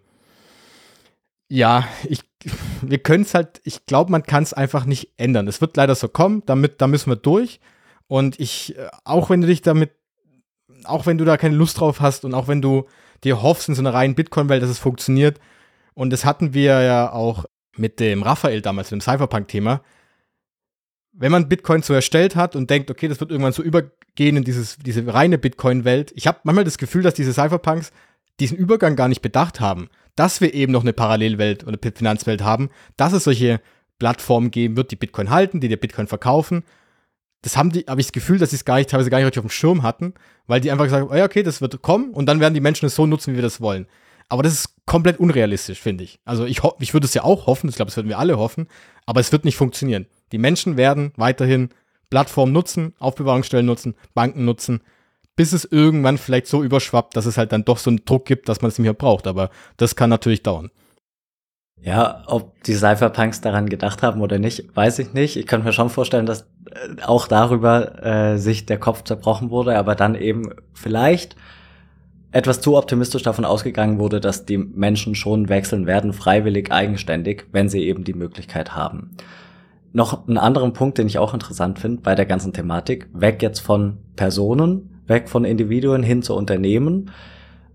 ja, 1.49 1.87
ich, 2.09 2.21
wir 2.83 2.99
können 2.99 3.23
es 3.23 3.35
halt, 3.35 3.61
ich 3.65 3.87
glaube, 3.87 4.11
man 4.11 4.23
kann 4.23 4.43
es 4.43 4.53
einfach 4.53 4.85
nicht 4.85 5.13
ändern. 5.17 5.49
Es 5.49 5.61
wird 5.61 5.77
leider 5.77 5.95
so 5.95 6.09
kommen, 6.09 6.43
damit, 6.47 6.81
da 6.81 6.87
müssen 6.87 7.11
wir 7.11 7.17
durch. 7.17 7.61
Und 8.07 8.41
ich, 8.41 8.77
äh, 8.77 8.89
auch 9.05 9.31
wenn 9.31 9.41
du 9.41 9.47
dich 9.47 9.63
damit, 9.63 9.93
auch 10.85 11.07
wenn 11.07 11.19
du 11.19 11.25
da 11.25 11.37
keine 11.37 11.57
Lust 11.57 11.79
drauf 11.79 12.01
hast 12.01 12.25
und 12.25 12.35
auch 12.35 12.49
wenn 12.49 12.63
du 12.63 12.87
dir 13.23 13.43
hoffst 13.43 13.69
in 13.69 13.75
so 13.75 13.83
einer 13.83 13.95
reinen 13.95 14.15
Bitcoin-Welt, 14.15 14.63
dass 14.63 14.71
es 14.71 14.79
funktioniert, 14.79 15.39
und 15.95 16.11
das 16.11 16.25
hatten 16.25 16.55
wir 16.55 16.81
ja 16.83 17.13
auch 17.13 17.45
mit 17.77 18.01
dem 18.01 18.23
Raphael 18.23 18.63
damals, 18.63 18.91
mit 18.91 19.01
dem 19.01 19.05
Cypherpunk-Thema, 19.05 19.83
wenn 21.13 21.33
man 21.33 21.49
Bitcoin 21.49 21.83
so 21.83 21.93
erstellt 21.93 22.37
hat 22.37 22.57
und 22.57 22.71
denkt, 22.71 22.91
okay, 22.91 23.09
das 23.09 23.21
wird 23.21 23.31
irgendwann 23.31 23.53
so 23.53 23.63
übergehen 24.21 24.37
in 24.37 24.45
dieses, 24.45 24.77
diese 24.77 25.13
reine 25.13 25.39
Bitcoin-Welt, 25.39 26.13
ich 26.15 26.27
habe 26.27 26.41
manchmal 26.45 26.65
das 26.65 26.79
Gefühl, 26.79 27.03
dass 27.03 27.15
diese 27.15 27.33
Cypherpunks 27.33 27.91
diesen 28.39 28.57
Übergang 28.57 28.97
gar 28.97 29.09
nicht 29.09 29.23
bedacht 29.23 29.61
haben, 29.61 29.89
dass 30.15 30.41
wir 30.41 30.53
eben 30.53 30.73
noch 30.73 30.83
eine 30.83 30.93
Parallelwelt 30.93 31.63
oder 31.63 31.79
eine 31.83 31.93
Finanzwelt 31.93 32.43
haben, 32.43 32.71
dass 32.97 33.13
es 33.13 33.25
solche 33.25 33.61
Plattformen 33.99 34.51
geben 34.51 34.77
wird, 34.77 34.91
die 34.91 34.97
Bitcoin 34.97 35.31
halten, 35.31 35.61
die 35.61 35.69
dir 35.69 35.79
Bitcoin 35.79 36.07
verkaufen. 36.07 36.65
Das 37.43 37.57
haben 37.57 37.71
die, 37.71 37.85
habe 37.89 38.01
ich 38.01 38.09
das 38.09 38.13
Gefühl, 38.13 38.39
dass 38.39 38.51
sie 38.51 38.57
es 38.57 38.65
gar 38.65 38.77
nicht, 38.77 38.91
teilweise 38.91 39.11
gar 39.11 39.19
nicht 39.19 39.27
richtig 39.27 39.41
auf 39.41 39.47
dem 39.47 39.51
Schirm 39.51 39.83
hatten, 39.83 40.15
weil 40.47 40.61
die 40.61 40.71
einfach 40.71 40.85
gesagt 40.85 41.09
haben, 41.09 41.19
oh 41.19 41.25
okay, 41.25 41.43
das 41.43 41.61
wird 41.63 41.81
kommen 41.81 42.11
und 42.13 42.27
dann 42.27 42.41
werden 42.41 42.55
die 42.55 42.61
Menschen 42.61 42.87
es 42.87 42.95
so 42.95 43.07
nutzen, 43.07 43.33
wie 43.33 43.37
wir 43.37 43.43
das 43.43 43.61
wollen. 43.61 43.87
Aber 44.29 44.43
das 44.43 44.53
ist 44.53 44.75
komplett 44.87 45.19
unrealistisch, 45.19 45.81
finde 45.81 46.05
ich. 46.05 46.21
Also 46.25 46.45
ich, 46.45 46.61
ich 46.79 46.93
würde 46.93 47.07
es 47.07 47.15
ja 47.15 47.25
auch 47.25 47.47
hoffen, 47.47 47.69
ich 47.69 47.77
glaube, 47.77 47.89
das 47.89 47.97
würden 47.97 48.09
wir 48.09 48.19
alle 48.19 48.39
hoffen, 48.39 48.69
aber 49.07 49.21
es 49.21 49.33
wird 49.33 49.45
nicht 49.45 49.57
funktionieren. 49.57 50.07
Die 50.33 50.39
Menschen 50.39 50.77
werden 50.77 51.13
weiterhin 51.17 51.71
Plattformen 52.11 52.53
nutzen, 52.53 52.95
Aufbewahrungsstellen 52.99 53.67
nutzen, 53.67 53.95
Banken 54.15 54.45
nutzen, 54.45 54.83
bis 55.37 55.53
es 55.53 55.65
irgendwann 55.65 56.19
vielleicht 56.19 56.49
so 56.49 56.63
überschwappt, 56.63 57.17
dass 57.17 57.27
es 57.27 57.39
halt 57.39 57.53
dann 57.53 57.65
doch 57.65 57.79
so 57.79 57.91
einen 57.91 58.05
Druck 58.05 58.27
gibt, 58.27 58.49
dass 58.49 58.61
man 58.61 58.69
es 58.69 58.79
nicht 58.79 58.85
mehr 58.85 58.93
braucht. 58.93 59.27
Aber 59.27 59.51
das 59.77 59.97
kann 59.97 60.11
natürlich 60.11 60.43
dauern. 60.43 60.71
Ja, 61.83 62.25
ob 62.27 62.63
die 62.65 62.75
Cypherpunks 62.75 63.41
daran 63.41 63.69
gedacht 63.69 64.03
haben 64.03 64.21
oder 64.21 64.39
nicht, 64.39 64.77
weiß 64.77 64.99
ich 64.99 65.15
nicht. 65.15 65.37
Ich 65.37 65.47
könnte 65.47 65.67
mir 65.67 65.73
schon 65.73 65.89
vorstellen, 65.89 66.27
dass 66.27 66.43
äh, 66.71 67.03
auch 67.07 67.27
darüber 67.27 68.05
äh, 68.05 68.39
sich 68.39 68.67
der 68.67 68.79
Kopf 68.79 69.05
zerbrochen 69.05 69.51
wurde, 69.51 69.79
aber 69.79 69.95
dann 69.95 70.15
eben 70.15 70.51
vielleicht 70.75 71.37
etwas 72.33 72.61
zu 72.61 72.77
optimistisch 72.77 73.23
davon 73.23 73.45
ausgegangen 73.45 73.99
wurde, 73.99 74.21
dass 74.21 74.45
die 74.45 74.59
Menschen 74.59 75.15
schon 75.15 75.49
wechseln 75.49 75.87
werden, 75.87 76.13
freiwillig, 76.13 76.71
eigenständig, 76.71 77.47
wenn 77.51 77.69
sie 77.69 77.83
eben 77.87 78.05
die 78.05 78.15
Möglichkeit 78.15 78.75
haben. 78.75 79.17
Noch 79.93 80.29
einen 80.29 80.39
anderen 80.39 80.73
Punkt, 80.73 80.99
den 80.99 81.07
ich 81.07 81.19
auch 81.19 81.35
interessant 81.35 81.79
finde 81.79 82.03
bei 82.03 82.15
der 82.15 82.27
ganzen 82.27 82.53
Thematik, 82.53 83.09
weg 83.13 83.43
jetzt 83.43 83.61
von 83.61 83.99
Personen, 84.15 85.03
weg 85.07 85.29
von 85.29 85.45
Individuen 85.45 86.03
hin 86.03 86.23
zu 86.23 86.35
Unternehmen. 86.35 87.11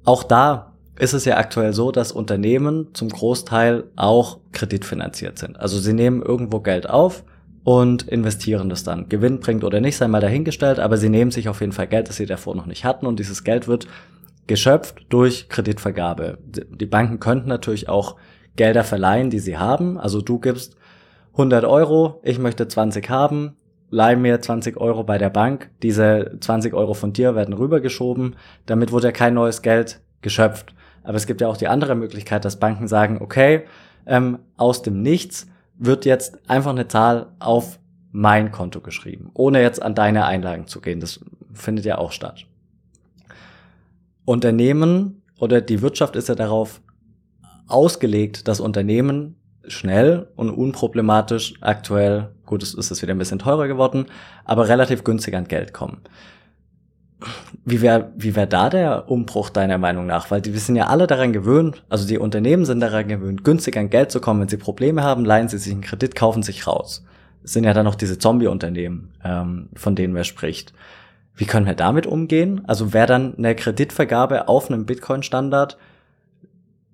Auch 0.06 0.24
da 0.24 0.74
ist 0.98 1.14
es 1.14 1.26
ja 1.26 1.38
aktuell 1.38 1.74
so, 1.74 1.92
dass 1.92 2.12
Unternehmen 2.12 2.88
zum 2.94 3.10
Großteil 3.10 3.84
auch 3.96 4.40
kreditfinanziert 4.54 5.38
sind. 5.38 5.60
Also 5.60 5.78
sie 5.78 5.94
nehmen 5.94 6.22
irgendwo 6.22 6.62
Geld 6.62 6.90
auf 6.90 7.24
und 7.66 8.04
investieren 8.04 8.70
das 8.70 8.84
dann. 8.84 9.10
Gewinn 9.10 9.40
bringt 9.40 9.64
oder 9.64 9.82
nicht, 9.82 9.98
sei 9.98 10.08
mal 10.08 10.22
dahingestellt, 10.22 10.80
aber 10.80 10.98
sie 10.98 11.10
nehmen 11.10 11.32
sich 11.32 11.50
auf 11.50 11.60
jeden 11.60 11.74
Fall 11.74 11.88
Geld, 11.88 12.08
das 12.08 12.16
sie 12.16 12.26
davor 12.26 12.56
noch 12.56 12.68
nicht 12.68 12.86
hatten 12.86 13.08
und 13.08 13.20
dieses 13.20 13.44
Geld 13.44 13.68
wird 13.68 13.88
geschöpft 14.48 15.06
durch 15.10 15.50
Kreditvergabe. 15.50 16.38
Die 16.46 16.86
Banken 16.86 17.20
könnten 17.20 17.50
natürlich 17.50 17.90
auch 17.90 18.16
Gelder 18.56 18.84
verleihen, 18.84 19.30
die 19.30 19.40
sie 19.40 19.58
haben. 19.58 19.98
Also 19.98 20.22
du 20.22 20.40
gibst 20.40 20.78
100 21.36 21.66
Euro, 21.66 22.22
ich 22.24 22.40
möchte 22.40 22.66
20 22.66 23.10
haben, 23.10 23.58
leih 23.90 24.16
mir 24.16 24.42
20 24.42 24.78
Euro 24.78 25.04
bei 25.04 25.18
der 25.18 25.30
Bank, 25.30 25.70
diese 25.84 26.38
20 26.40 26.74
Euro 26.74 26.94
von 26.94 27.12
dir 27.12 27.36
werden 27.36 27.54
rübergeschoben, 27.54 28.38
damit 28.66 28.94
wurde 28.94 29.08
ja 29.08 29.12
kein 29.12 29.34
neues 29.34 29.62
Geld 29.62 30.00
geschöpft. 30.22 30.74
Aber 31.04 31.18
es 31.18 31.28
gibt 31.28 31.42
ja 31.42 31.50
auch 31.50 31.58
die 31.58 31.68
andere 31.68 31.96
Möglichkeit, 31.96 32.46
dass 32.46 32.60
Banken 32.60 32.88
sagen, 32.88 33.20
okay, 33.22 33.66
ähm, 34.06 34.40
aus 34.56 34.82
dem 34.82 35.02
Nichts 35.02 35.48
wird 35.78 36.06
jetzt 36.06 36.50
einfach 36.50 36.72
eine 36.72 36.88
Zahl 36.88 37.28
auf 37.40 37.80
mein 38.14 38.54
Konto 38.54 38.80
geschrieben, 38.80 39.30
ohne 39.34 39.62
jetzt 39.62 39.82
an 39.82 39.94
deine 39.94 40.26
Einlagen 40.26 40.68
zu 40.68 40.80
gehen. 40.80 41.02
Das 41.02 41.20
findet 41.54 41.84
ja 41.84 41.98
auch 41.98 42.14
statt. 42.14 42.46
Unternehmen 44.24 45.22
oder 45.38 45.60
die 45.60 45.82
Wirtschaft 45.82 46.16
ist 46.16 46.30
ja 46.30 46.36
darauf 46.36 46.82
ausgelegt, 47.68 48.48
dass 48.48 48.62
Unternehmen 48.62 49.36
schnell 49.68 50.28
und 50.36 50.50
unproblematisch 50.50 51.54
aktuell, 51.62 52.30
gut, 52.46 52.64
es 52.64 52.74
ist 52.74 52.92
es 52.92 53.02
wieder 53.02 53.14
ein 53.14 53.18
bisschen 53.18 53.40
teurer 53.40 53.68
geworden, 53.68 54.06
aber 54.44 54.68
relativ 54.68 55.04
günstig 55.04 55.36
an 55.36 55.48
Geld 55.48 55.74
kommen. 55.74 56.02
Wie 57.64 57.82
wäre 57.82 58.12
wie 58.18 58.36
wär 58.36 58.46
da 58.46 58.70
der 58.70 59.10
Umbruch 59.10 59.50
deiner 59.50 59.78
Meinung 59.78 60.06
nach? 60.06 60.30
Weil 60.32 60.42
die, 60.42 60.54
wir 60.54 60.60
sind 60.60 60.76
ja 60.76 60.88
alle 60.88 61.08
daran 61.08 61.34
gewöhnt, 61.34 61.84
also 61.90 62.08
die 62.08 62.18
Unternehmen 62.18 62.66
sind 62.66 62.82
daran 62.82 63.08
gewöhnt, 63.08 63.44
günstig 63.44 63.78
an 63.78 63.90
Geld 63.90 64.12
zu 64.12 64.20
kommen. 64.20 64.42
Wenn 64.42 64.50
sie 64.50 64.58
Probleme 64.58 65.02
haben, 65.02 65.26
leihen 65.26 65.48
sie 65.48 65.58
sich 65.58 65.72
einen 65.72 65.82
Kredit, 65.82 66.16
kaufen 66.16 66.44
sich 66.44 66.68
raus. 66.68 67.04
Es 67.44 67.54
sind 67.54 67.64
ja 67.64 67.74
dann 67.74 67.86
noch 67.86 67.96
diese 67.96 68.20
Zombie-Unternehmen, 68.20 69.14
ähm, 69.24 69.70
von 69.76 69.96
denen 69.96 70.16
wer 70.16 70.24
spricht. 70.24 70.74
Wie 71.36 71.46
können 71.46 71.66
wir 71.66 71.76
damit 71.76 72.08
umgehen? 72.08 72.62
Also 72.66 72.94
wäre 72.94 73.08
dann 73.08 73.36
eine 73.38 73.56
Kreditvergabe 73.56 74.48
auf 74.48 74.70
einem 74.70 74.86
Bitcoin-Standard 74.86 75.78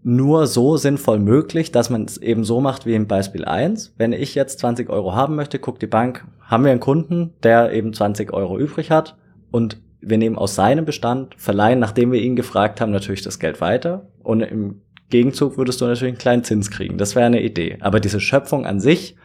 nur 0.03 0.47
so 0.47 0.77
sinnvoll 0.77 1.19
möglich, 1.19 1.71
dass 1.71 1.89
man 1.89 2.05
es 2.05 2.17
eben 2.17 2.43
so 2.43 2.59
macht 2.59 2.85
wie 2.85 2.95
im 2.95 3.07
Beispiel 3.07 3.45
1. 3.45 3.93
Wenn 3.97 4.13
ich 4.13 4.33
jetzt 4.35 4.59
20 4.59 4.89
Euro 4.89 5.13
haben 5.13 5.35
möchte, 5.35 5.59
guckt 5.59 5.81
die 5.81 5.87
Bank, 5.87 6.25
haben 6.41 6.63
wir 6.63 6.71
einen 6.71 6.79
Kunden, 6.79 7.33
der 7.43 7.71
eben 7.71 7.93
20 7.93 8.33
Euro 8.33 8.57
übrig 8.57 8.89
hat 8.89 9.15
und 9.51 9.79
wir 10.01 10.17
nehmen 10.17 10.37
aus 10.37 10.55
seinem 10.55 10.85
Bestand, 10.85 11.35
verleihen, 11.37 11.79
nachdem 11.79 12.11
wir 12.11 12.21
ihn 12.21 12.35
gefragt 12.35 12.81
haben, 12.81 12.91
natürlich 12.91 13.21
das 13.21 13.37
Geld 13.37 13.61
weiter 13.61 14.07
und 14.23 14.41
im 14.41 14.81
Gegenzug 15.11 15.57
würdest 15.57 15.79
du 15.81 15.85
natürlich 15.85 16.13
einen 16.13 16.17
kleinen 16.17 16.43
Zins 16.43 16.71
kriegen. 16.71 16.97
Das 16.97 17.15
wäre 17.15 17.25
eine 17.25 17.43
Idee. 17.43 17.77
Aber 17.81 17.99
diese 17.99 18.19
Schöpfung 18.19 18.65
an 18.65 18.79
sich 18.79 19.15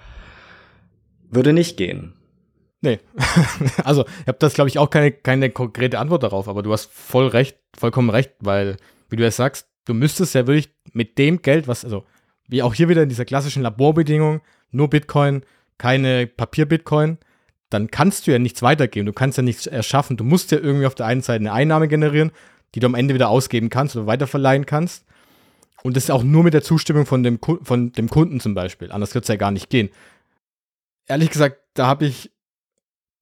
würde 1.31 1.53
nicht 1.55 1.79
gehen. 1.79 2.13
Nee. 2.83 2.99
also, 3.85 4.05
ich 4.05 4.29
habe 4.29 4.39
das, 4.39 4.53
glaube 4.53 4.69
ich, 4.69 4.79
auch 4.79 4.91
keine, 4.91 5.13
keine 5.13 5.49
konkrete 5.49 5.99
Antwort 5.99 6.23
darauf, 6.23 6.49
aber 6.49 6.63
du 6.63 6.73
hast 6.73 6.91
voll 6.93 7.29
recht, 7.29 7.59
vollkommen 7.77 8.11
recht, 8.11 8.33
weil, 8.41 8.77
wie 9.09 9.17
du 9.17 9.25
es 9.25 9.37
sagst, 9.37 9.69
du 9.87 9.95
müsstest 9.95 10.35
ja 10.35 10.47
wirklich 10.47 10.71
mit 10.93 11.17
dem 11.17 11.41
Geld, 11.41 11.67
was, 11.67 11.85
also, 11.85 12.05
wie 12.49 12.63
auch 12.63 12.75
hier 12.75 12.89
wieder 12.89 13.03
in 13.03 13.09
dieser 13.09 13.25
klassischen 13.25 13.63
Laborbedingung, 13.63 14.43
nur 14.71 14.91
Bitcoin, 14.91 15.43
keine 15.79 16.27
Papier-Bitcoin, 16.27 17.19
dann 17.71 17.91
kannst 17.91 18.27
du 18.27 18.33
ja 18.33 18.39
nichts 18.39 18.63
weitergeben. 18.63 19.07
Du 19.07 19.13
kannst 19.13 19.39
ja 19.39 19.43
nichts 19.43 19.67
erschaffen. 19.67 20.17
Du 20.17 20.25
musst 20.25 20.53
ja 20.53 20.59
irgendwie 20.59 20.87
auf 20.87 20.95
der 20.95 21.07
einen 21.07 21.23
Seite 21.23 21.41
eine 21.41 21.53
Einnahme 21.53 21.89
generieren, 21.89 22.31
die 22.75 22.81
du 22.81 22.87
am 22.87 22.95
Ende 22.95 23.15
wieder 23.15 23.29
ausgeben 23.29 23.71
kannst 23.71 23.97
oder 23.97 24.07
weiterverleihen 24.07 24.67
kannst. 24.67 25.05
Und 25.83 25.97
das 25.97 26.05
ist 26.05 26.11
auch 26.11 26.23
nur 26.23 26.45
mit 26.45 26.55
der 26.55 26.63
Zustimmung 26.63 27.07
von 27.07 27.23
dem, 27.23 27.39
von 27.41 27.93
dem 27.93 28.09
Kunden 28.09 28.41
zum 28.41 28.55
Beispiel. 28.55 28.93
Anders 28.93 29.15
wird 29.15 29.25
es 29.25 29.29
ja 29.29 29.37
gar 29.37 29.51
nicht 29.51 29.71
gehen. 29.71 29.91
Ehrlich 31.07 31.31
gesagt, 31.31 31.59
da 31.75 31.87
habe 31.87 32.07
ich, 32.07 32.31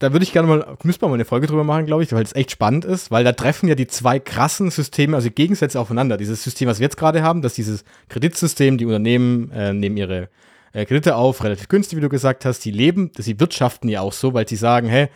da 0.00 0.12
würde 0.12 0.24
ich 0.24 0.32
gerne 0.32 0.48
mal, 0.48 0.76
müsste 0.82 1.04
man 1.04 1.10
mal 1.10 1.16
eine 1.16 1.24
Folge 1.24 1.46
drüber 1.46 1.64
machen, 1.64 1.86
glaube 1.86 2.02
ich, 2.02 2.12
weil 2.12 2.22
es 2.22 2.34
echt 2.34 2.50
spannend 2.50 2.84
ist, 2.84 3.10
weil 3.10 3.24
da 3.24 3.32
treffen 3.32 3.68
ja 3.68 3.74
die 3.74 3.86
zwei 3.86 4.18
krassen 4.18 4.70
Systeme, 4.70 5.16
also 5.16 5.30
Gegensätze 5.30 5.78
aufeinander. 5.78 6.16
Dieses 6.16 6.42
System, 6.42 6.68
was 6.68 6.80
wir 6.80 6.84
jetzt 6.84 6.96
gerade 6.96 7.22
haben, 7.22 7.42
dass 7.42 7.54
dieses 7.54 7.84
Kreditsystem, 8.08 8.76
die 8.76 8.86
Unternehmen 8.86 9.50
äh, 9.52 9.72
nehmen 9.72 9.96
ihre 9.96 10.28
äh, 10.72 10.84
Kredite 10.84 11.14
auf, 11.16 11.44
relativ 11.44 11.68
günstig, 11.68 11.96
wie 11.96 12.02
du 12.02 12.08
gesagt 12.08 12.44
hast. 12.44 12.64
Die 12.64 12.72
leben, 12.72 13.12
sie 13.16 13.38
wirtschaften 13.38 13.88
ja 13.88 14.00
auch 14.00 14.12
so, 14.12 14.34
weil 14.34 14.48
sie 14.48 14.56
sagen, 14.56 14.88
hey, 14.88 15.08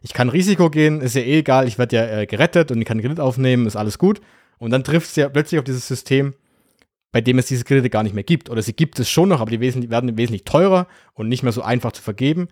ich 0.00 0.12
kann 0.12 0.28
Risiko 0.28 0.70
gehen, 0.70 1.00
ist 1.00 1.14
ja 1.14 1.22
eh 1.22 1.38
egal, 1.38 1.68
ich 1.68 1.78
werde 1.78 1.96
ja 1.96 2.20
äh, 2.20 2.26
gerettet 2.26 2.70
und 2.70 2.80
ich 2.80 2.86
kann 2.86 3.00
Kredit 3.00 3.20
aufnehmen, 3.20 3.66
ist 3.66 3.76
alles 3.76 3.98
gut. 3.98 4.20
Und 4.58 4.70
dann 4.70 4.84
trifft 4.84 5.08
es 5.08 5.16
ja 5.16 5.28
plötzlich 5.28 5.58
auf 5.58 5.64
dieses 5.64 5.86
System, 5.86 6.34
bei 7.12 7.20
dem 7.20 7.38
es 7.38 7.46
diese 7.46 7.64
Kredite 7.64 7.90
gar 7.90 8.02
nicht 8.02 8.14
mehr 8.14 8.24
gibt. 8.24 8.48
Oder 8.48 8.62
sie 8.62 8.72
gibt 8.72 8.98
es 8.98 9.08
schon 9.08 9.28
noch, 9.28 9.40
aber 9.40 9.50
die 9.50 9.60
werden 9.60 10.16
wesentlich 10.16 10.44
teurer 10.44 10.86
und 11.12 11.28
nicht 11.28 11.42
mehr 11.42 11.52
so 11.52 11.62
einfach 11.62 11.92
zu 11.92 12.02
vergeben. 12.02 12.48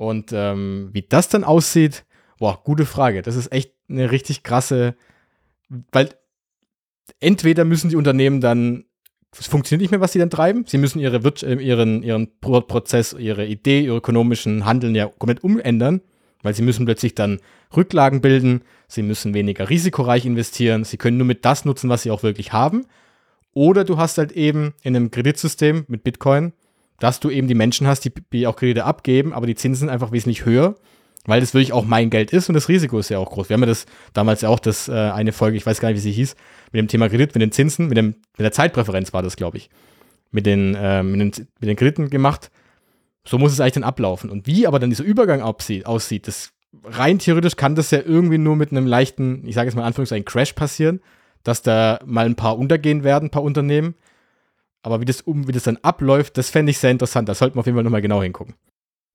Und 0.00 0.32
ähm, 0.32 0.88
wie 0.94 1.02
das 1.02 1.28
dann 1.28 1.44
aussieht, 1.44 2.06
boah, 2.38 2.58
gute 2.64 2.86
Frage. 2.86 3.20
Das 3.20 3.36
ist 3.36 3.52
echt 3.52 3.74
eine 3.86 4.10
richtig 4.10 4.42
krasse, 4.42 4.94
weil 5.92 6.08
entweder 7.20 7.66
müssen 7.66 7.90
die 7.90 7.96
Unternehmen 7.96 8.40
dann 8.40 8.86
es 9.38 9.46
funktioniert 9.46 9.82
nicht 9.82 9.90
mehr, 9.90 10.00
was 10.00 10.12
sie 10.12 10.18
dann 10.18 10.30
treiben. 10.30 10.64
Sie 10.66 10.78
müssen 10.78 11.00
ihre 11.00 11.18
äh, 11.42 11.62
ihren, 11.62 12.02
ihren 12.02 12.40
Prozess, 12.40 13.12
ihre 13.12 13.44
Idee, 13.44 13.82
ihr 13.82 13.92
ökonomischen 13.92 14.64
Handeln 14.64 14.94
ja 14.94 15.06
komplett 15.06 15.44
umändern, 15.44 16.00
weil 16.42 16.54
sie 16.54 16.62
müssen 16.62 16.86
plötzlich 16.86 17.14
dann 17.14 17.38
Rücklagen 17.76 18.22
bilden, 18.22 18.62
sie 18.88 19.02
müssen 19.02 19.34
weniger 19.34 19.68
risikoreich 19.68 20.24
investieren, 20.24 20.84
sie 20.84 20.96
können 20.96 21.18
nur 21.18 21.26
mit 21.26 21.44
das 21.44 21.66
nutzen, 21.66 21.90
was 21.90 22.04
sie 22.04 22.10
auch 22.10 22.22
wirklich 22.22 22.54
haben. 22.54 22.86
Oder 23.52 23.84
du 23.84 23.98
hast 23.98 24.16
halt 24.16 24.32
eben 24.32 24.72
in 24.80 24.96
einem 24.96 25.10
Kreditsystem 25.10 25.84
mit 25.88 26.04
Bitcoin, 26.04 26.54
dass 27.00 27.18
du 27.18 27.30
eben 27.30 27.48
die 27.48 27.54
Menschen 27.54 27.88
hast, 27.88 28.04
die, 28.04 28.12
die 28.32 28.46
auch 28.46 28.56
Kredite 28.56 28.84
abgeben, 28.84 29.32
aber 29.32 29.46
die 29.46 29.56
Zinsen 29.56 29.80
sind 29.80 29.88
einfach 29.90 30.12
wesentlich 30.12 30.44
höher 30.44 30.76
weil 31.26 31.40
das 31.40 31.54
wirklich 31.54 31.72
auch 31.72 31.84
mein 31.84 32.10
Geld 32.10 32.32
ist 32.32 32.48
und 32.48 32.54
das 32.54 32.68
Risiko 32.68 32.98
ist 32.98 33.10
ja 33.10 33.18
auch 33.18 33.30
groß. 33.30 33.48
Wir 33.48 33.54
haben 33.54 33.62
ja 33.62 33.66
das 33.66 33.86
damals 34.12 34.40
ja 34.40 34.48
auch 34.48 34.58
das 34.58 34.88
äh, 34.88 34.92
eine 34.92 35.32
Folge, 35.32 35.56
ich 35.56 35.66
weiß 35.66 35.80
gar 35.80 35.88
nicht, 35.88 35.98
wie 35.98 36.00
sie 36.00 36.12
hieß, 36.12 36.34
mit 36.72 36.78
dem 36.78 36.88
Thema 36.88 37.08
Kredit, 37.08 37.34
mit 37.34 37.42
den 37.42 37.52
Zinsen, 37.52 37.88
mit, 37.88 37.96
dem, 37.96 38.06
mit 38.06 38.40
der 38.40 38.52
Zeitpräferenz 38.52 39.12
war 39.12 39.22
das, 39.22 39.36
glaube 39.36 39.58
ich, 39.58 39.70
mit 40.30 40.46
den, 40.46 40.74
äh, 40.74 41.02
mit, 41.02 41.20
den, 41.20 41.46
mit 41.60 41.68
den 41.68 41.76
Krediten 41.76 42.10
gemacht. 42.10 42.50
So 43.26 43.38
muss 43.38 43.52
es 43.52 43.60
eigentlich 43.60 43.74
dann 43.74 43.84
ablaufen. 43.84 44.30
Und 44.30 44.46
wie 44.46 44.66
aber 44.66 44.78
dann 44.78 44.90
dieser 44.90 45.04
Übergang 45.04 45.42
aussieht, 45.42 46.26
das 46.26 46.52
rein 46.84 47.18
theoretisch 47.18 47.56
kann 47.56 47.74
das 47.74 47.90
ja 47.90 48.00
irgendwie 48.04 48.38
nur 48.38 48.56
mit 48.56 48.70
einem 48.70 48.86
leichten, 48.86 49.46
ich 49.46 49.54
sage 49.54 49.66
jetzt 49.66 49.76
mal 49.76 49.84
Anführungszeichen, 49.84 50.24
Crash 50.24 50.54
passieren, 50.54 51.00
dass 51.42 51.62
da 51.62 51.98
mal 52.06 52.26
ein 52.26 52.36
paar 52.36 52.58
untergehen 52.58 53.04
werden, 53.04 53.26
ein 53.26 53.30
paar 53.30 53.42
Unternehmen. 53.42 53.94
Aber 54.82 55.00
wie 55.00 55.04
das, 55.04 55.20
um, 55.20 55.46
wie 55.46 55.52
das 55.52 55.64
dann 55.64 55.78
abläuft, 55.82 56.38
das 56.38 56.50
fände 56.50 56.70
ich 56.70 56.78
sehr 56.78 56.90
interessant. 56.90 57.28
Da 57.28 57.34
sollten 57.34 57.56
wir 57.56 57.60
auf 57.60 57.66
jeden 57.66 57.76
Fall 57.76 57.84
nochmal 57.84 58.02
genau 58.02 58.22
hingucken 58.22 58.54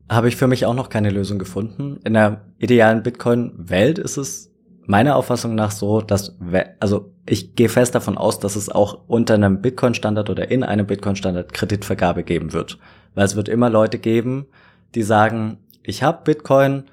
habe 0.10 0.28
ich 0.28 0.36
für 0.36 0.48
mich 0.48 0.66
auch 0.66 0.74
noch 0.74 0.90
keine 0.90 1.10
Lösung 1.10 1.40
gefunden. 1.40 2.00
In 2.04 2.14
der 2.14 2.42
idealen 2.60 3.04
Bitcoin-Welt 3.04 3.98
ist 3.98 4.18
es 4.18 4.52
meiner 4.86 5.16
Auffassung 5.16 5.56
nach 5.56 5.72
so, 5.72 6.02
dass, 6.02 6.38
also 6.80 7.12
ich 7.26 7.56
gehe 7.56 7.70
fest 7.70 7.96
davon 7.96 8.18
aus, 8.18 8.40
dass 8.40 8.56
es 8.56 8.70
auch 8.70 9.00
unter 9.08 9.34
einem 9.34 9.62
Bitcoin-Standard 9.62 10.30
oder 10.30 10.52
in 10.52 10.64
einem 10.64 10.86
Bitcoin-Standard 10.86 11.54
Kreditvergabe 11.54 12.24
geben 12.24 12.54
wird. 12.54 12.78
Weil 13.16 13.26
es 13.26 13.36
wird 13.36 13.50
immer 13.50 13.72
Leute 13.72 13.98
geben, 13.98 14.46
die 14.94 15.02
sagen, 15.02 15.58
ich 15.82 16.04
habe 16.04 16.22
Bitcoin, 16.24 16.84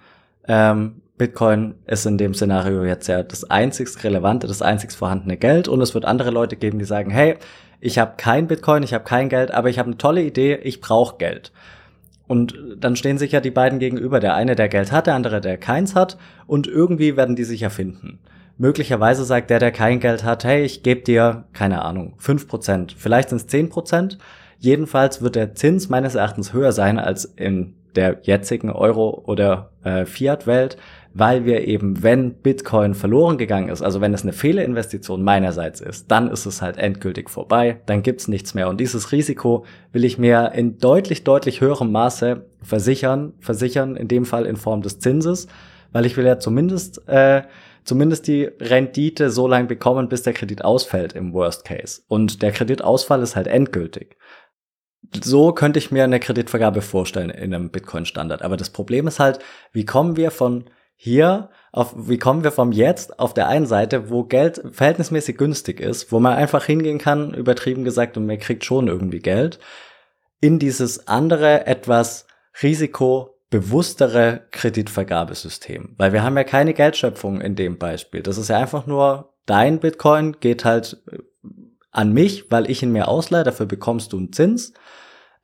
ähm, 0.48 1.02
Bitcoin 1.18 1.74
ist 1.86 2.06
in 2.06 2.16
dem 2.16 2.32
Szenario 2.32 2.82
jetzt 2.84 3.08
ja 3.08 3.22
das 3.22 3.44
einzigst 3.44 4.02
relevante, 4.04 4.46
das 4.46 4.62
einzigst 4.62 4.96
vorhandene 4.96 5.36
Geld 5.36 5.68
und 5.68 5.82
es 5.82 5.92
wird 5.92 6.06
andere 6.06 6.30
Leute 6.30 6.56
geben, 6.56 6.78
die 6.78 6.86
sagen, 6.86 7.10
hey, 7.10 7.36
ich 7.84 7.98
habe 7.98 8.14
kein 8.16 8.46
Bitcoin, 8.46 8.84
ich 8.84 8.94
habe 8.94 9.02
kein 9.02 9.28
Geld, 9.28 9.50
aber 9.50 9.68
ich 9.68 9.80
habe 9.80 9.88
eine 9.88 9.98
tolle 9.98 10.22
Idee, 10.22 10.54
ich 10.54 10.80
brauche 10.80 11.16
Geld. 11.18 11.50
Und 12.28 12.54
dann 12.78 12.94
stehen 12.94 13.18
sich 13.18 13.32
ja 13.32 13.40
die 13.40 13.50
beiden 13.50 13.80
gegenüber. 13.80 14.20
Der 14.20 14.36
eine, 14.36 14.54
der 14.54 14.68
Geld 14.68 14.92
hat, 14.92 15.08
der 15.08 15.16
andere, 15.16 15.40
der 15.40 15.58
keins 15.58 15.96
hat. 15.96 16.16
Und 16.46 16.68
irgendwie 16.68 17.16
werden 17.16 17.34
die 17.34 17.42
sich 17.42 17.60
ja 17.60 17.70
finden. 17.70 18.20
Möglicherweise 18.56 19.24
sagt 19.24 19.50
der, 19.50 19.58
der 19.58 19.72
kein 19.72 19.98
Geld 19.98 20.22
hat, 20.22 20.44
hey, 20.44 20.62
ich 20.62 20.84
gebe 20.84 21.00
dir, 21.00 21.44
keine 21.52 21.82
Ahnung, 21.82 22.14
fünf 22.18 22.46
Prozent. 22.46 22.94
Vielleicht 22.96 23.30
sind 23.30 23.38
es 23.38 23.48
zehn 23.48 23.68
Prozent. 23.68 24.16
Jedenfalls 24.60 25.20
wird 25.20 25.34
der 25.34 25.54
Zins 25.56 25.88
meines 25.88 26.14
Erachtens 26.14 26.52
höher 26.52 26.70
sein 26.70 27.00
als 27.00 27.24
in 27.24 27.74
der 27.96 28.20
jetzigen 28.22 28.70
Euro- 28.70 29.24
oder 29.26 29.70
äh, 29.82 30.04
Fiat-Welt, 30.04 30.76
weil 31.14 31.44
wir 31.44 31.66
eben, 31.66 32.02
wenn 32.02 32.34
Bitcoin 32.34 32.94
verloren 32.94 33.38
gegangen 33.38 33.68
ist, 33.68 33.82
also 33.82 34.00
wenn 34.00 34.14
es 34.14 34.22
eine 34.22 34.32
Fehlerinvestition 34.32 35.22
meinerseits 35.22 35.80
ist, 35.80 36.10
dann 36.10 36.30
ist 36.30 36.46
es 36.46 36.62
halt 36.62 36.78
endgültig 36.78 37.28
vorbei, 37.28 37.80
dann 37.86 38.02
gibt's 38.02 38.28
nichts 38.28 38.54
mehr. 38.54 38.68
Und 38.68 38.80
dieses 38.80 39.12
Risiko 39.12 39.64
will 39.92 40.04
ich 40.04 40.18
mir 40.18 40.52
in 40.54 40.78
deutlich, 40.78 41.24
deutlich 41.24 41.60
höherem 41.60 41.92
Maße 41.92 42.46
versichern, 42.62 43.34
versichern, 43.40 43.96
in 43.96 44.08
dem 44.08 44.24
Fall 44.24 44.46
in 44.46 44.56
Form 44.56 44.82
des 44.82 45.00
Zinses, 45.00 45.48
weil 45.92 46.06
ich 46.06 46.16
will 46.16 46.24
ja 46.24 46.38
zumindest, 46.38 47.06
äh, 47.08 47.42
zumindest 47.84 48.26
die 48.26 48.44
Rendite 48.60 49.30
so 49.30 49.46
lange 49.46 49.66
bekommen, 49.66 50.08
bis 50.08 50.22
der 50.22 50.32
Kredit 50.32 50.64
ausfällt 50.64 51.12
im 51.12 51.34
Worst 51.34 51.64
Case. 51.64 52.02
Und 52.08 52.42
der 52.42 52.52
Kreditausfall 52.52 53.22
ist 53.22 53.36
halt 53.36 53.48
endgültig 53.48 54.16
so 55.22 55.52
könnte 55.52 55.78
ich 55.78 55.90
mir 55.90 56.04
eine 56.04 56.20
Kreditvergabe 56.20 56.80
vorstellen 56.80 57.30
in 57.30 57.52
einem 57.52 57.70
Bitcoin-Standard. 57.70 58.42
Aber 58.42 58.56
das 58.56 58.70
Problem 58.70 59.06
ist 59.06 59.18
halt, 59.18 59.40
wie 59.72 59.84
kommen 59.84 60.16
wir 60.16 60.30
von 60.30 60.64
hier 61.04 61.50
auf, 61.72 61.94
wie 61.96 62.16
kommen 62.16 62.44
wir 62.44 62.52
vom 62.52 62.70
Jetzt 62.70 63.18
auf 63.18 63.34
der 63.34 63.48
einen 63.48 63.66
Seite, 63.66 64.08
wo 64.08 64.22
Geld 64.22 64.62
verhältnismäßig 64.70 65.36
günstig 65.36 65.80
ist, 65.80 66.12
wo 66.12 66.20
man 66.20 66.34
einfach 66.34 66.64
hingehen 66.64 66.98
kann, 66.98 67.34
übertrieben 67.34 67.82
gesagt, 67.82 68.16
und 68.16 68.26
man 68.26 68.38
kriegt 68.38 68.64
schon 68.64 68.86
irgendwie 68.86 69.18
Geld, 69.18 69.58
in 70.40 70.60
dieses 70.60 71.08
andere, 71.08 71.66
etwas 71.66 72.28
risikobewusstere 72.62 74.42
Kreditvergabesystem. 74.52 75.96
Weil 75.98 76.12
wir 76.12 76.22
haben 76.22 76.36
ja 76.36 76.44
keine 76.44 76.72
Geldschöpfung 76.72 77.40
in 77.40 77.56
dem 77.56 77.78
Beispiel. 77.78 78.22
Das 78.22 78.38
ist 78.38 78.50
ja 78.50 78.58
einfach 78.58 78.86
nur, 78.86 79.34
dein 79.44 79.80
Bitcoin 79.80 80.36
geht 80.38 80.64
halt 80.64 81.02
äh, 81.10 81.18
an 81.90 82.12
mich, 82.12 82.48
weil 82.52 82.70
ich 82.70 82.80
ihn 82.80 82.92
mir 82.92 83.08
ausleihe, 83.08 83.42
dafür 83.42 83.66
bekommst 83.66 84.12
du 84.12 84.18
einen 84.18 84.32
Zins. 84.32 84.72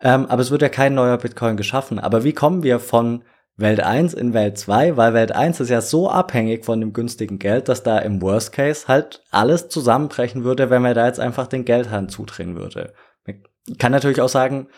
Ähm, 0.00 0.26
aber 0.26 0.40
es 0.40 0.52
wird 0.52 0.62
ja 0.62 0.68
kein 0.68 0.94
neuer 0.94 1.18
Bitcoin 1.18 1.56
geschaffen. 1.56 1.98
Aber 1.98 2.22
wie 2.22 2.32
kommen 2.32 2.62
wir 2.62 2.78
von 2.78 3.24
Welt 3.58 3.80
1 3.80 4.14
in 4.14 4.34
Welt 4.34 4.56
2, 4.56 4.96
weil 4.96 5.14
Welt 5.14 5.32
1 5.32 5.58
ist 5.58 5.68
ja 5.68 5.80
so 5.80 6.08
abhängig 6.08 6.64
von 6.64 6.80
dem 6.80 6.92
günstigen 6.92 7.40
Geld, 7.40 7.68
dass 7.68 7.82
da 7.82 7.98
im 7.98 8.22
Worst 8.22 8.52
Case 8.52 8.86
halt 8.86 9.24
alles 9.30 9.68
zusammenbrechen 9.68 10.44
würde, 10.44 10.70
wenn 10.70 10.80
man 10.80 10.94
da 10.94 11.06
jetzt 11.06 11.18
einfach 11.18 11.48
den 11.48 11.64
Geldhahn 11.64 12.08
zudrehen 12.08 12.56
würde. 12.56 12.94
Ich 13.26 13.78
kann 13.78 13.90
natürlich 13.90 14.20
auch 14.20 14.28
sagen, 14.28 14.68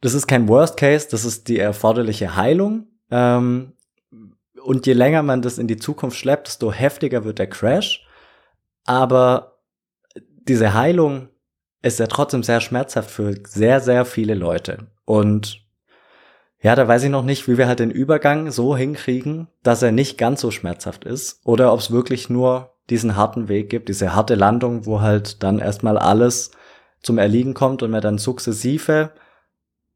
das 0.00 0.14
ist 0.14 0.26
kein 0.26 0.48
Worst 0.48 0.78
Case, 0.78 1.06
das 1.10 1.26
ist 1.26 1.48
die 1.48 1.58
erforderliche 1.58 2.34
Heilung. 2.34 2.86
Ähm, 3.10 3.74
und 4.62 4.86
je 4.86 4.94
länger 4.94 5.22
man 5.22 5.42
das 5.42 5.58
in 5.58 5.68
die 5.68 5.76
Zukunft 5.76 6.16
schleppt, 6.16 6.48
desto 6.48 6.72
heftiger 6.72 7.24
wird 7.24 7.38
der 7.38 7.48
Crash. 7.48 8.06
Aber 8.84 9.58
diese 10.16 10.72
Heilung 10.72 11.28
ist 11.82 11.98
ja 11.98 12.06
trotzdem 12.06 12.42
sehr 12.42 12.60
schmerzhaft 12.60 13.10
für 13.10 13.34
sehr, 13.46 13.80
sehr 13.80 14.06
viele 14.06 14.34
Leute. 14.34 14.86
Und 15.04 15.61
ja, 16.62 16.76
da 16.76 16.86
weiß 16.86 17.02
ich 17.02 17.10
noch 17.10 17.24
nicht, 17.24 17.48
wie 17.48 17.58
wir 17.58 17.66
halt 17.66 17.80
den 17.80 17.90
Übergang 17.90 18.52
so 18.52 18.76
hinkriegen, 18.76 19.48
dass 19.64 19.82
er 19.82 19.90
nicht 19.90 20.16
ganz 20.16 20.40
so 20.40 20.52
schmerzhaft 20.52 21.04
ist 21.04 21.40
oder 21.44 21.72
ob 21.72 21.80
es 21.80 21.90
wirklich 21.90 22.30
nur 22.30 22.72
diesen 22.88 23.16
harten 23.16 23.48
Weg 23.48 23.68
gibt, 23.68 23.88
diese 23.88 24.14
harte 24.14 24.36
Landung, 24.36 24.86
wo 24.86 25.00
halt 25.00 25.42
dann 25.42 25.58
erstmal 25.58 25.98
alles 25.98 26.52
zum 27.02 27.18
Erliegen 27.18 27.54
kommt 27.54 27.82
und 27.82 27.90
man 27.90 28.00
dann 28.00 28.18
sukzessive 28.18 29.10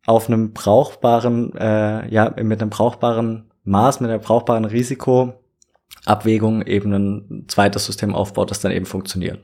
auf 0.07 0.29
einem 0.29 0.53
brauchbaren, 0.53 1.55
äh, 1.57 2.13
ja, 2.13 2.35
mit 2.43 2.61
einem 2.61 2.71
brauchbaren 2.71 3.51
Maß, 3.63 4.01
mit 4.01 4.11
einer 4.11 4.19
brauchbaren 4.19 4.65
Risikoabwägung 4.65 6.63
eben 6.63 6.93
ein 6.93 7.45
zweites 7.49 7.87
System 7.87 8.15
aufbaut, 8.15 8.51
das 8.51 8.61
dann 8.61 8.73
eben 8.73 8.87
funktioniert. 8.87 9.41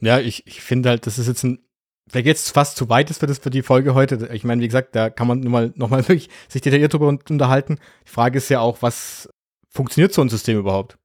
Ja, 0.00 0.18
ich, 0.18 0.46
ich 0.46 0.60
finde 0.60 0.88
halt, 0.88 1.06
das 1.06 1.18
ist 1.18 1.28
jetzt 1.28 1.44
ein 1.44 1.60
vielleicht 2.08 2.26
jetzt 2.26 2.50
fast 2.50 2.76
zu 2.76 2.88
weit 2.88 3.10
ist 3.10 3.20
für 3.20 3.26
das 3.26 3.38
für 3.38 3.50
die 3.50 3.62
Folge 3.62 3.94
heute. 3.94 4.28
Ich 4.32 4.44
meine, 4.44 4.62
wie 4.62 4.68
gesagt, 4.68 4.94
da 4.96 5.10
kann 5.10 5.26
man 5.26 5.40
nur 5.40 5.50
mal 5.50 5.72
nochmal 5.76 6.00
wirklich 6.08 6.28
sich 6.48 6.62
detailliert 6.62 6.92
drüber 6.92 7.08
unterhalten. 7.08 7.78
Die 8.06 8.10
Frage 8.10 8.38
ist 8.38 8.48
ja 8.48 8.60
auch, 8.60 8.82
was 8.82 9.28
funktioniert 9.68 10.12
so 10.12 10.22
ein 10.22 10.28
System 10.28 10.58
überhaupt? 10.58 10.98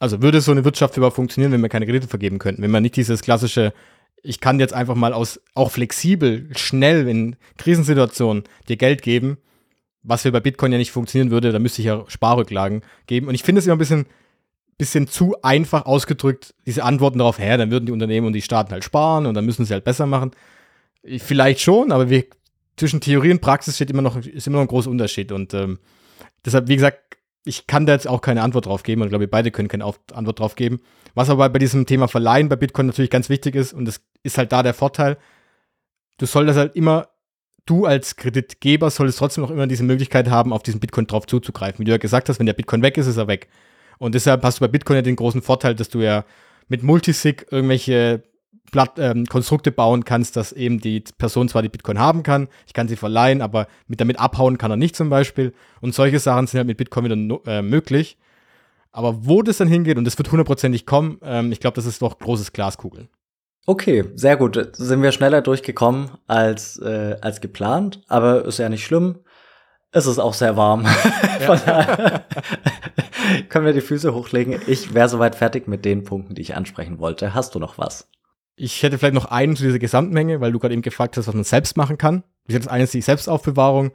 Also 0.00 0.22
würde 0.22 0.40
so 0.40 0.52
eine 0.52 0.64
Wirtschaft 0.64 0.96
überhaupt 0.96 1.16
funktionieren, 1.16 1.52
wenn 1.52 1.60
wir 1.60 1.68
keine 1.68 1.86
Kredite 1.86 2.08
vergeben 2.08 2.38
könnten? 2.38 2.62
Wenn 2.62 2.70
man 2.70 2.82
nicht 2.82 2.96
dieses 2.96 3.20
klassische, 3.20 3.72
ich 4.22 4.40
kann 4.40 4.60
jetzt 4.60 4.74
einfach 4.74 4.94
mal 4.94 5.12
aus, 5.12 5.40
auch 5.54 5.70
flexibel, 5.70 6.48
schnell 6.56 7.08
in 7.08 7.36
Krisensituationen 7.56 8.44
dir 8.68 8.76
Geld 8.76 9.02
geben, 9.02 9.38
was 10.02 10.24
wir 10.24 10.32
bei 10.32 10.40
Bitcoin 10.40 10.72
ja 10.72 10.78
nicht 10.78 10.92
funktionieren 10.92 11.30
würde, 11.30 11.52
da 11.52 11.58
müsste 11.58 11.82
ich 11.82 11.86
ja 11.86 12.04
Sparrücklagen 12.06 12.82
geben. 13.06 13.26
Und 13.26 13.34
ich 13.34 13.42
finde 13.42 13.58
es 13.58 13.66
immer 13.66 13.76
ein 13.76 13.80
bisschen, 13.80 14.06
bisschen 14.78 15.08
zu 15.08 15.34
einfach 15.42 15.86
ausgedrückt, 15.86 16.54
diese 16.64 16.84
Antworten 16.84 17.18
darauf, 17.18 17.38
her, 17.38 17.58
dann 17.58 17.70
würden 17.70 17.86
die 17.86 17.92
Unternehmen 17.92 18.28
und 18.28 18.32
die 18.32 18.42
Staaten 18.42 18.70
halt 18.70 18.84
sparen 18.84 19.26
und 19.26 19.34
dann 19.34 19.44
müssen 19.44 19.64
sie 19.64 19.74
halt 19.74 19.84
besser 19.84 20.06
machen. 20.06 20.30
Vielleicht 21.18 21.60
schon, 21.60 21.92
aber 21.92 22.08
wir, 22.08 22.24
zwischen 22.76 23.00
Theorie 23.00 23.32
und 23.32 23.40
Praxis 23.40 23.74
steht 23.74 23.90
immer 23.90 24.02
noch, 24.02 24.16
ist 24.16 24.46
immer 24.46 24.56
noch 24.56 24.64
ein 24.64 24.68
großer 24.68 24.90
Unterschied. 24.90 25.32
Und 25.32 25.52
ähm, 25.52 25.78
deshalb, 26.44 26.68
wie 26.68 26.76
gesagt, 26.76 27.16
ich 27.44 27.66
kann 27.66 27.86
da 27.86 27.92
jetzt 27.92 28.06
auch 28.06 28.20
keine 28.20 28.42
Antwort 28.42 28.66
drauf 28.66 28.82
geben 28.82 29.02
und 29.02 29.08
ich 29.08 29.10
glaube, 29.10 29.24
wir 29.24 29.30
beide 29.30 29.50
können 29.50 29.68
keine 29.68 29.84
Antwort 29.84 30.38
drauf 30.38 30.54
geben. 30.54 30.80
Was 31.14 31.30
aber 31.30 31.48
bei 31.48 31.58
diesem 31.58 31.86
Thema 31.86 32.06
Verleihen 32.06 32.48
bei 32.48 32.56
Bitcoin 32.56 32.86
natürlich 32.86 33.10
ganz 33.10 33.28
wichtig 33.28 33.54
ist, 33.54 33.72
und 33.72 33.84
das 33.84 34.00
ist 34.22 34.38
halt 34.38 34.52
da 34.52 34.62
der 34.62 34.74
Vorteil, 34.74 35.16
du 36.18 36.26
solltest 36.26 36.58
halt 36.58 36.76
immer, 36.76 37.08
du 37.66 37.86
als 37.86 38.16
Kreditgeber 38.16 38.90
solltest 38.90 39.18
trotzdem 39.18 39.42
noch 39.42 39.50
immer 39.50 39.66
diese 39.66 39.82
Möglichkeit 39.82 40.28
haben, 40.30 40.52
auf 40.52 40.62
diesen 40.62 40.80
Bitcoin 40.80 41.06
drauf 41.06 41.26
zuzugreifen. 41.26 41.80
Wie 41.80 41.84
du 41.84 41.90
ja 41.90 41.96
gesagt 41.98 42.28
hast, 42.28 42.38
wenn 42.38 42.46
der 42.46 42.52
Bitcoin 42.52 42.82
weg 42.82 42.96
ist, 42.98 43.06
ist 43.06 43.16
er 43.16 43.28
weg. 43.28 43.48
Und 43.98 44.14
deshalb 44.14 44.42
hast 44.42 44.58
du 44.58 44.64
bei 44.64 44.68
Bitcoin 44.68 44.96
ja 44.96 45.02
den 45.02 45.16
großen 45.16 45.42
Vorteil, 45.42 45.74
dass 45.74 45.88
du 45.88 46.00
ja 46.00 46.24
mit 46.68 46.82
Multisig 46.82 47.46
irgendwelche 47.50 48.22
Blatt, 48.70 48.98
ähm, 48.98 49.26
Konstrukte 49.26 49.72
bauen 49.72 50.04
kannst, 50.04 50.36
dass 50.36 50.52
eben 50.52 50.80
die 50.80 51.02
Person 51.16 51.48
zwar 51.48 51.62
die 51.62 51.68
Bitcoin 51.68 51.98
haben 51.98 52.22
kann, 52.22 52.48
ich 52.66 52.74
kann 52.74 52.88
sie 52.88 52.96
verleihen, 52.96 53.40
aber 53.40 53.66
mit 53.86 54.00
damit 54.00 54.20
abhauen 54.20 54.58
kann 54.58 54.70
er 54.70 54.76
nicht 54.76 54.94
zum 54.94 55.08
Beispiel. 55.08 55.54
Und 55.80 55.94
solche 55.94 56.18
Sachen 56.18 56.46
sind 56.46 56.58
halt 56.58 56.66
mit 56.66 56.76
Bitcoin 56.76 57.04
wieder 57.04 57.16
no, 57.16 57.42
äh, 57.46 57.62
möglich. 57.62 58.18
Aber 58.92 59.26
wo 59.26 59.42
das 59.42 59.58
dann 59.58 59.68
hingeht, 59.68 59.96
und 59.96 60.04
das 60.04 60.18
wird 60.18 60.30
hundertprozentig 60.30 60.86
kommen, 60.86 61.18
ähm, 61.22 61.52
ich 61.52 61.60
glaube, 61.60 61.76
das 61.76 61.86
ist 61.86 62.02
doch 62.02 62.18
großes 62.18 62.52
Glaskugeln. 62.52 63.08
Okay, 63.66 64.04
sehr 64.14 64.36
gut. 64.36 64.58
Sind 64.72 65.02
wir 65.02 65.12
schneller 65.12 65.42
durchgekommen 65.42 66.10
als, 66.26 66.78
äh, 66.78 67.16
als 67.20 67.40
geplant, 67.40 68.00
aber 68.08 68.46
ist 68.46 68.58
ja 68.58 68.68
nicht 68.68 68.84
schlimm. 68.84 69.18
Es 69.90 70.06
ist 70.06 70.18
auch 70.18 70.34
sehr 70.34 70.56
warm. 70.56 70.86
Von 71.46 71.60
daher 71.64 72.24
können 73.48 73.66
wir 73.66 73.72
die 73.72 73.80
Füße 73.80 74.14
hochlegen. 74.14 74.60
Ich 74.66 74.92
wäre 74.94 75.08
soweit 75.08 75.34
fertig 75.34 75.66
mit 75.66 75.84
den 75.84 76.04
Punkten, 76.04 76.34
die 76.34 76.42
ich 76.42 76.54
ansprechen 76.54 76.98
wollte. 76.98 77.34
Hast 77.34 77.54
du 77.54 77.58
noch 77.58 77.78
was? 77.78 78.08
Ich 78.56 78.82
hätte 78.82 78.98
vielleicht 78.98 79.14
noch 79.14 79.26
einen 79.26 79.56
zu 79.56 79.62
dieser 79.62 79.78
Gesamtmenge, 79.78 80.40
weil 80.40 80.52
du 80.52 80.58
gerade 80.58 80.74
eben 80.74 80.82
gefragt 80.82 81.16
hast, 81.16 81.28
was 81.28 81.34
man 81.34 81.44
selbst 81.44 81.76
machen 81.76 81.96
kann. 81.96 82.24
Das 82.48 82.66
eine 82.66 82.84
ist 82.84 82.94
die 82.94 83.02
Selbstaufbewahrung, 83.02 83.92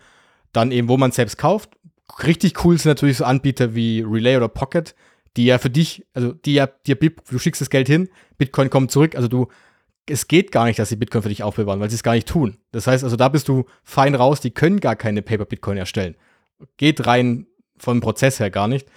dann 0.51 0.71
eben, 0.71 0.87
wo 0.87 0.97
man 0.97 1.11
selbst 1.11 1.37
kauft. 1.37 1.71
Richtig 2.23 2.63
cool 2.63 2.77
sind 2.77 2.89
natürlich 2.89 3.17
so 3.17 3.25
Anbieter 3.25 3.75
wie 3.75 4.01
Relay 4.01 4.37
oder 4.37 4.47
Pocket, 4.47 4.95
die 5.35 5.45
ja 5.45 5.57
für 5.57 5.69
dich, 5.69 6.05
also 6.13 6.31
die 6.31 6.55
ja, 6.55 6.67
dir, 6.67 6.95
du 6.95 7.39
schickst 7.39 7.61
das 7.61 7.69
Geld 7.69 7.87
hin, 7.87 8.09
Bitcoin 8.37 8.69
kommt 8.69 8.91
zurück, 8.91 9.15
also 9.15 9.27
du, 9.27 9.47
es 10.07 10.27
geht 10.27 10.51
gar 10.51 10.65
nicht, 10.65 10.79
dass 10.79 10.89
sie 10.89 10.95
Bitcoin 10.95 11.23
für 11.23 11.29
dich 11.29 11.43
aufbewahren, 11.43 11.79
weil 11.79 11.89
sie 11.89 11.95
es 11.95 12.03
gar 12.03 12.13
nicht 12.13 12.27
tun. 12.27 12.57
Das 12.71 12.87
heißt 12.87 13.03
also, 13.03 13.15
da 13.15 13.29
bist 13.29 13.47
du 13.47 13.65
fein 13.83 14.15
raus, 14.15 14.41
die 14.41 14.51
können 14.51 14.79
gar 14.79 14.95
keine 14.95 15.21
Paper-Bitcoin 15.21 15.77
erstellen. 15.77 16.15
Geht 16.77 17.07
rein 17.07 17.47
vom 17.77 18.01
Prozess 18.01 18.39
her 18.39 18.49
gar 18.49 18.67
nicht. 18.67 18.87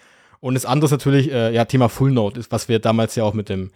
Und 0.40 0.54
das 0.54 0.66
andere 0.66 0.86
ist 0.86 0.92
natürlich, 0.92 1.30
äh, 1.30 1.52
ja, 1.52 1.64
Thema 1.64 1.88
Full 1.88 2.10
Node, 2.10 2.42
was 2.50 2.68
wir 2.68 2.78
damals 2.78 3.14
ja 3.16 3.24
auch 3.24 3.34
mit 3.34 3.48
dem 3.48 3.70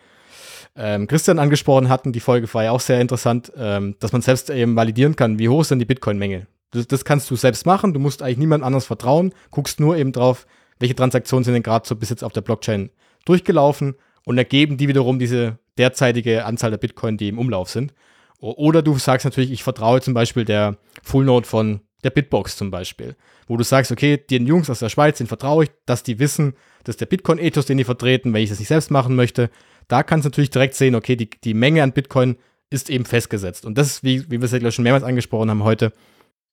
ähm, 0.76 1.06
Christian 1.06 1.38
angesprochen 1.38 1.88
hatten. 1.88 2.12
Die 2.12 2.20
Folge 2.20 2.52
war 2.52 2.64
ja 2.64 2.70
auch 2.72 2.80
sehr 2.80 3.00
interessant, 3.00 3.52
ähm, 3.56 3.96
dass 4.00 4.12
man 4.12 4.22
selbst 4.22 4.50
eben 4.50 4.76
validieren 4.76 5.16
kann, 5.16 5.38
wie 5.38 5.48
hoch 5.48 5.62
ist 5.62 5.70
denn 5.70 5.78
die 5.78 5.84
Bitcoin-Menge. 5.84 6.46
Das, 6.72 6.86
das, 6.86 7.04
kannst 7.04 7.30
du 7.30 7.36
selbst 7.36 7.66
machen. 7.66 7.92
Du 7.94 8.00
musst 8.00 8.22
eigentlich 8.22 8.38
niemand 8.38 8.62
anders 8.62 8.86
vertrauen. 8.86 9.32
Guckst 9.50 9.80
nur 9.80 9.96
eben 9.96 10.12
drauf, 10.12 10.46
welche 10.78 10.94
Transaktionen 10.94 11.44
sind 11.44 11.54
denn 11.54 11.62
gerade 11.62 11.86
so 11.86 11.96
bis 11.96 12.10
jetzt 12.10 12.22
auf 12.22 12.32
der 12.32 12.42
Blockchain 12.42 12.90
durchgelaufen 13.24 13.96
und 14.24 14.38
ergeben 14.38 14.76
die 14.76 14.88
wiederum 14.88 15.18
diese 15.18 15.58
derzeitige 15.78 16.44
Anzahl 16.44 16.70
der 16.70 16.78
Bitcoin, 16.78 17.16
die 17.16 17.28
im 17.28 17.38
Umlauf 17.38 17.70
sind. 17.70 17.94
Oder 18.40 18.82
du 18.82 18.96
sagst 18.98 19.24
natürlich, 19.24 19.50
ich 19.50 19.62
vertraue 19.62 20.00
zum 20.00 20.14
Beispiel 20.14 20.44
der 20.44 20.78
Full 21.02 21.24
Node 21.24 21.46
von 21.46 21.80
der 22.04 22.10
Bitbox 22.10 22.56
zum 22.56 22.70
Beispiel, 22.70 23.16
wo 23.46 23.58
du 23.58 23.64
sagst, 23.64 23.92
okay, 23.92 24.16
den 24.16 24.46
Jungs 24.46 24.70
aus 24.70 24.78
der 24.78 24.88
Schweiz, 24.88 25.18
den 25.18 25.26
vertraue 25.26 25.64
ich, 25.64 25.70
dass 25.84 26.02
die 26.02 26.18
wissen, 26.18 26.54
dass 26.84 26.96
der 26.96 27.06
Bitcoin-Ethos, 27.06 27.66
den 27.66 27.76
die 27.76 27.84
vertreten, 27.84 28.32
wenn 28.32 28.42
ich 28.42 28.48
das 28.48 28.58
nicht 28.58 28.68
selbst 28.68 28.90
machen 28.90 29.16
möchte, 29.16 29.50
da 29.88 30.02
kannst 30.02 30.24
du 30.24 30.28
natürlich 30.28 30.50
direkt 30.50 30.74
sehen, 30.74 30.94
okay, 30.94 31.16
die, 31.16 31.28
die 31.28 31.52
Menge 31.52 31.82
an 31.82 31.92
Bitcoin 31.92 32.36
ist 32.70 32.88
eben 32.88 33.04
festgesetzt. 33.04 33.66
Und 33.66 33.76
das 33.76 34.02
wie, 34.02 34.30
wie 34.30 34.40
wir 34.40 34.44
es 34.44 34.52
ja 34.52 34.70
schon 34.70 34.84
mehrmals 34.84 35.04
angesprochen 35.04 35.50
haben 35.50 35.64
heute, 35.64 35.92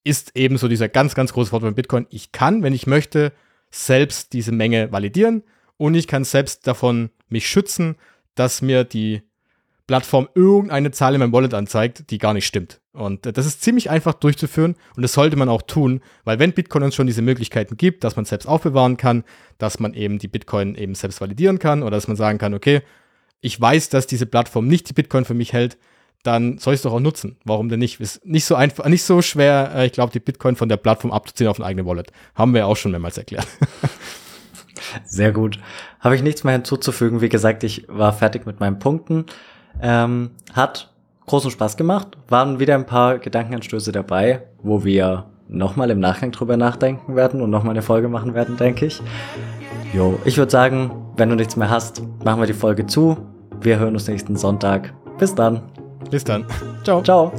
ist 0.03 0.35
eben 0.35 0.57
so 0.57 0.67
dieser 0.67 0.89
ganz, 0.89 1.15
ganz 1.15 1.33
große 1.33 1.49
Vorteil 1.51 1.69
von 1.69 1.75
Bitcoin. 1.75 2.07
Ich 2.09 2.31
kann, 2.31 2.63
wenn 2.63 2.73
ich 2.73 2.87
möchte, 2.87 3.31
selbst 3.69 4.33
diese 4.33 4.51
Menge 4.51 4.91
validieren 4.91 5.43
und 5.77 5.95
ich 5.95 6.07
kann 6.07 6.23
selbst 6.23 6.65
davon 6.65 7.09
mich 7.29 7.47
schützen, 7.47 7.95
dass 8.39 8.61
mir 8.61 8.83
die 8.83 9.21
Plattform 9.87 10.27
irgendeine 10.35 10.91
Zahl 10.91 11.13
in 11.13 11.19
meinem 11.19 11.31
Wallet 11.31 11.53
anzeigt, 11.53 12.11
die 12.11 12.17
gar 12.17 12.33
nicht 12.33 12.45
stimmt. 12.45 12.81
Und 12.91 13.25
das 13.25 13.45
ist 13.45 13.61
ziemlich 13.61 13.89
einfach 13.89 14.13
durchzuführen 14.13 14.75
und 14.95 15.01
das 15.01 15.13
sollte 15.13 15.37
man 15.37 15.49
auch 15.49 15.61
tun, 15.61 16.01
weil 16.25 16.39
wenn 16.39 16.51
Bitcoin 16.51 16.83
uns 16.83 16.95
schon 16.95 17.07
diese 17.07 17.21
Möglichkeiten 17.21 17.77
gibt, 17.77 18.03
dass 18.03 18.15
man 18.15 18.25
selbst 18.25 18.47
aufbewahren 18.47 18.97
kann, 18.97 19.23
dass 19.57 19.79
man 19.79 19.93
eben 19.93 20.19
die 20.19 20.27
Bitcoin 20.27 20.75
eben 20.75 20.93
selbst 20.93 21.21
validieren 21.21 21.59
kann 21.59 21.83
oder 21.83 21.91
dass 21.91 22.07
man 22.07 22.17
sagen 22.17 22.37
kann, 22.37 22.53
okay, 22.53 22.81
ich 23.39 23.59
weiß, 23.59 23.89
dass 23.89 24.07
diese 24.07 24.25
Plattform 24.25 24.67
nicht 24.67 24.89
die 24.89 24.93
Bitcoin 24.93 25.25
für 25.25 25.35
mich 25.35 25.53
hält, 25.53 25.77
dann 26.23 26.57
soll 26.57 26.73
ich 26.73 26.79
es 26.79 26.81
doch 26.81 26.93
auch 26.93 26.99
nutzen. 26.99 27.37
Warum 27.45 27.69
denn 27.69 27.79
nicht? 27.79 28.01
Ist 28.01 28.25
nicht 28.25 28.45
so 28.45 28.55
einfach, 28.55 28.85
nicht 28.87 29.03
so 29.03 29.21
schwer, 29.21 29.71
äh, 29.75 29.85
ich 29.85 29.93
glaube, 29.93 30.11
die 30.11 30.19
Bitcoin 30.19 30.55
von 30.55 30.67
der 30.67 30.77
Plattform 30.77 31.11
abzuziehen 31.11 31.47
auf 31.47 31.59
ein 31.59 31.63
eigenes 31.63 31.85
Wallet. 31.85 32.11
Haben 32.35 32.53
wir 32.53 32.67
auch 32.67 32.75
schon 32.75 32.91
mehrmals 32.91 33.17
erklärt. 33.17 33.47
Sehr 35.05 35.31
gut. 35.31 35.59
Habe 36.07 36.15
ich 36.15 36.23
nichts 36.23 36.45
mehr 36.45 36.53
hinzuzufügen. 36.53 37.19
Wie 37.19 37.27
gesagt, 37.27 37.65
ich 37.65 37.85
war 37.89 38.13
fertig 38.13 38.45
mit 38.45 38.61
meinen 38.61 38.79
Punkten. 38.79 39.25
Ähm, 39.81 40.31
hat 40.53 40.89
großen 41.25 41.51
Spaß 41.51 41.75
gemacht. 41.75 42.17
Waren 42.29 42.61
wieder 42.61 42.75
ein 42.75 42.85
paar 42.85 43.17
Gedankenanstöße 43.17 43.91
dabei, 43.91 44.43
wo 44.63 44.85
wir 44.85 45.25
nochmal 45.49 45.89
im 45.89 45.99
Nachgang 45.99 46.31
drüber 46.31 46.55
nachdenken 46.55 47.17
werden 47.17 47.41
und 47.41 47.49
nochmal 47.49 47.71
eine 47.71 47.81
Folge 47.81 48.07
machen 48.07 48.33
werden, 48.33 48.55
denke 48.55 48.85
ich. 48.85 49.01
Jo, 49.93 50.17
ich 50.23 50.37
würde 50.37 50.49
sagen, 50.49 50.91
wenn 51.17 51.27
du 51.27 51.35
nichts 51.35 51.57
mehr 51.57 51.69
hast, 51.69 52.01
machen 52.23 52.39
wir 52.39 52.47
die 52.47 52.53
Folge 52.53 52.85
zu. 52.85 53.17
Wir 53.59 53.77
hören 53.77 53.93
uns 53.93 54.07
nächsten 54.07 54.37
Sonntag. 54.37 54.93
Bis 55.17 55.35
dann. 55.35 55.61
Bis 56.09 56.23
dann. 56.23 56.45
Ciao. 56.85 57.03
Ciao. 57.03 57.33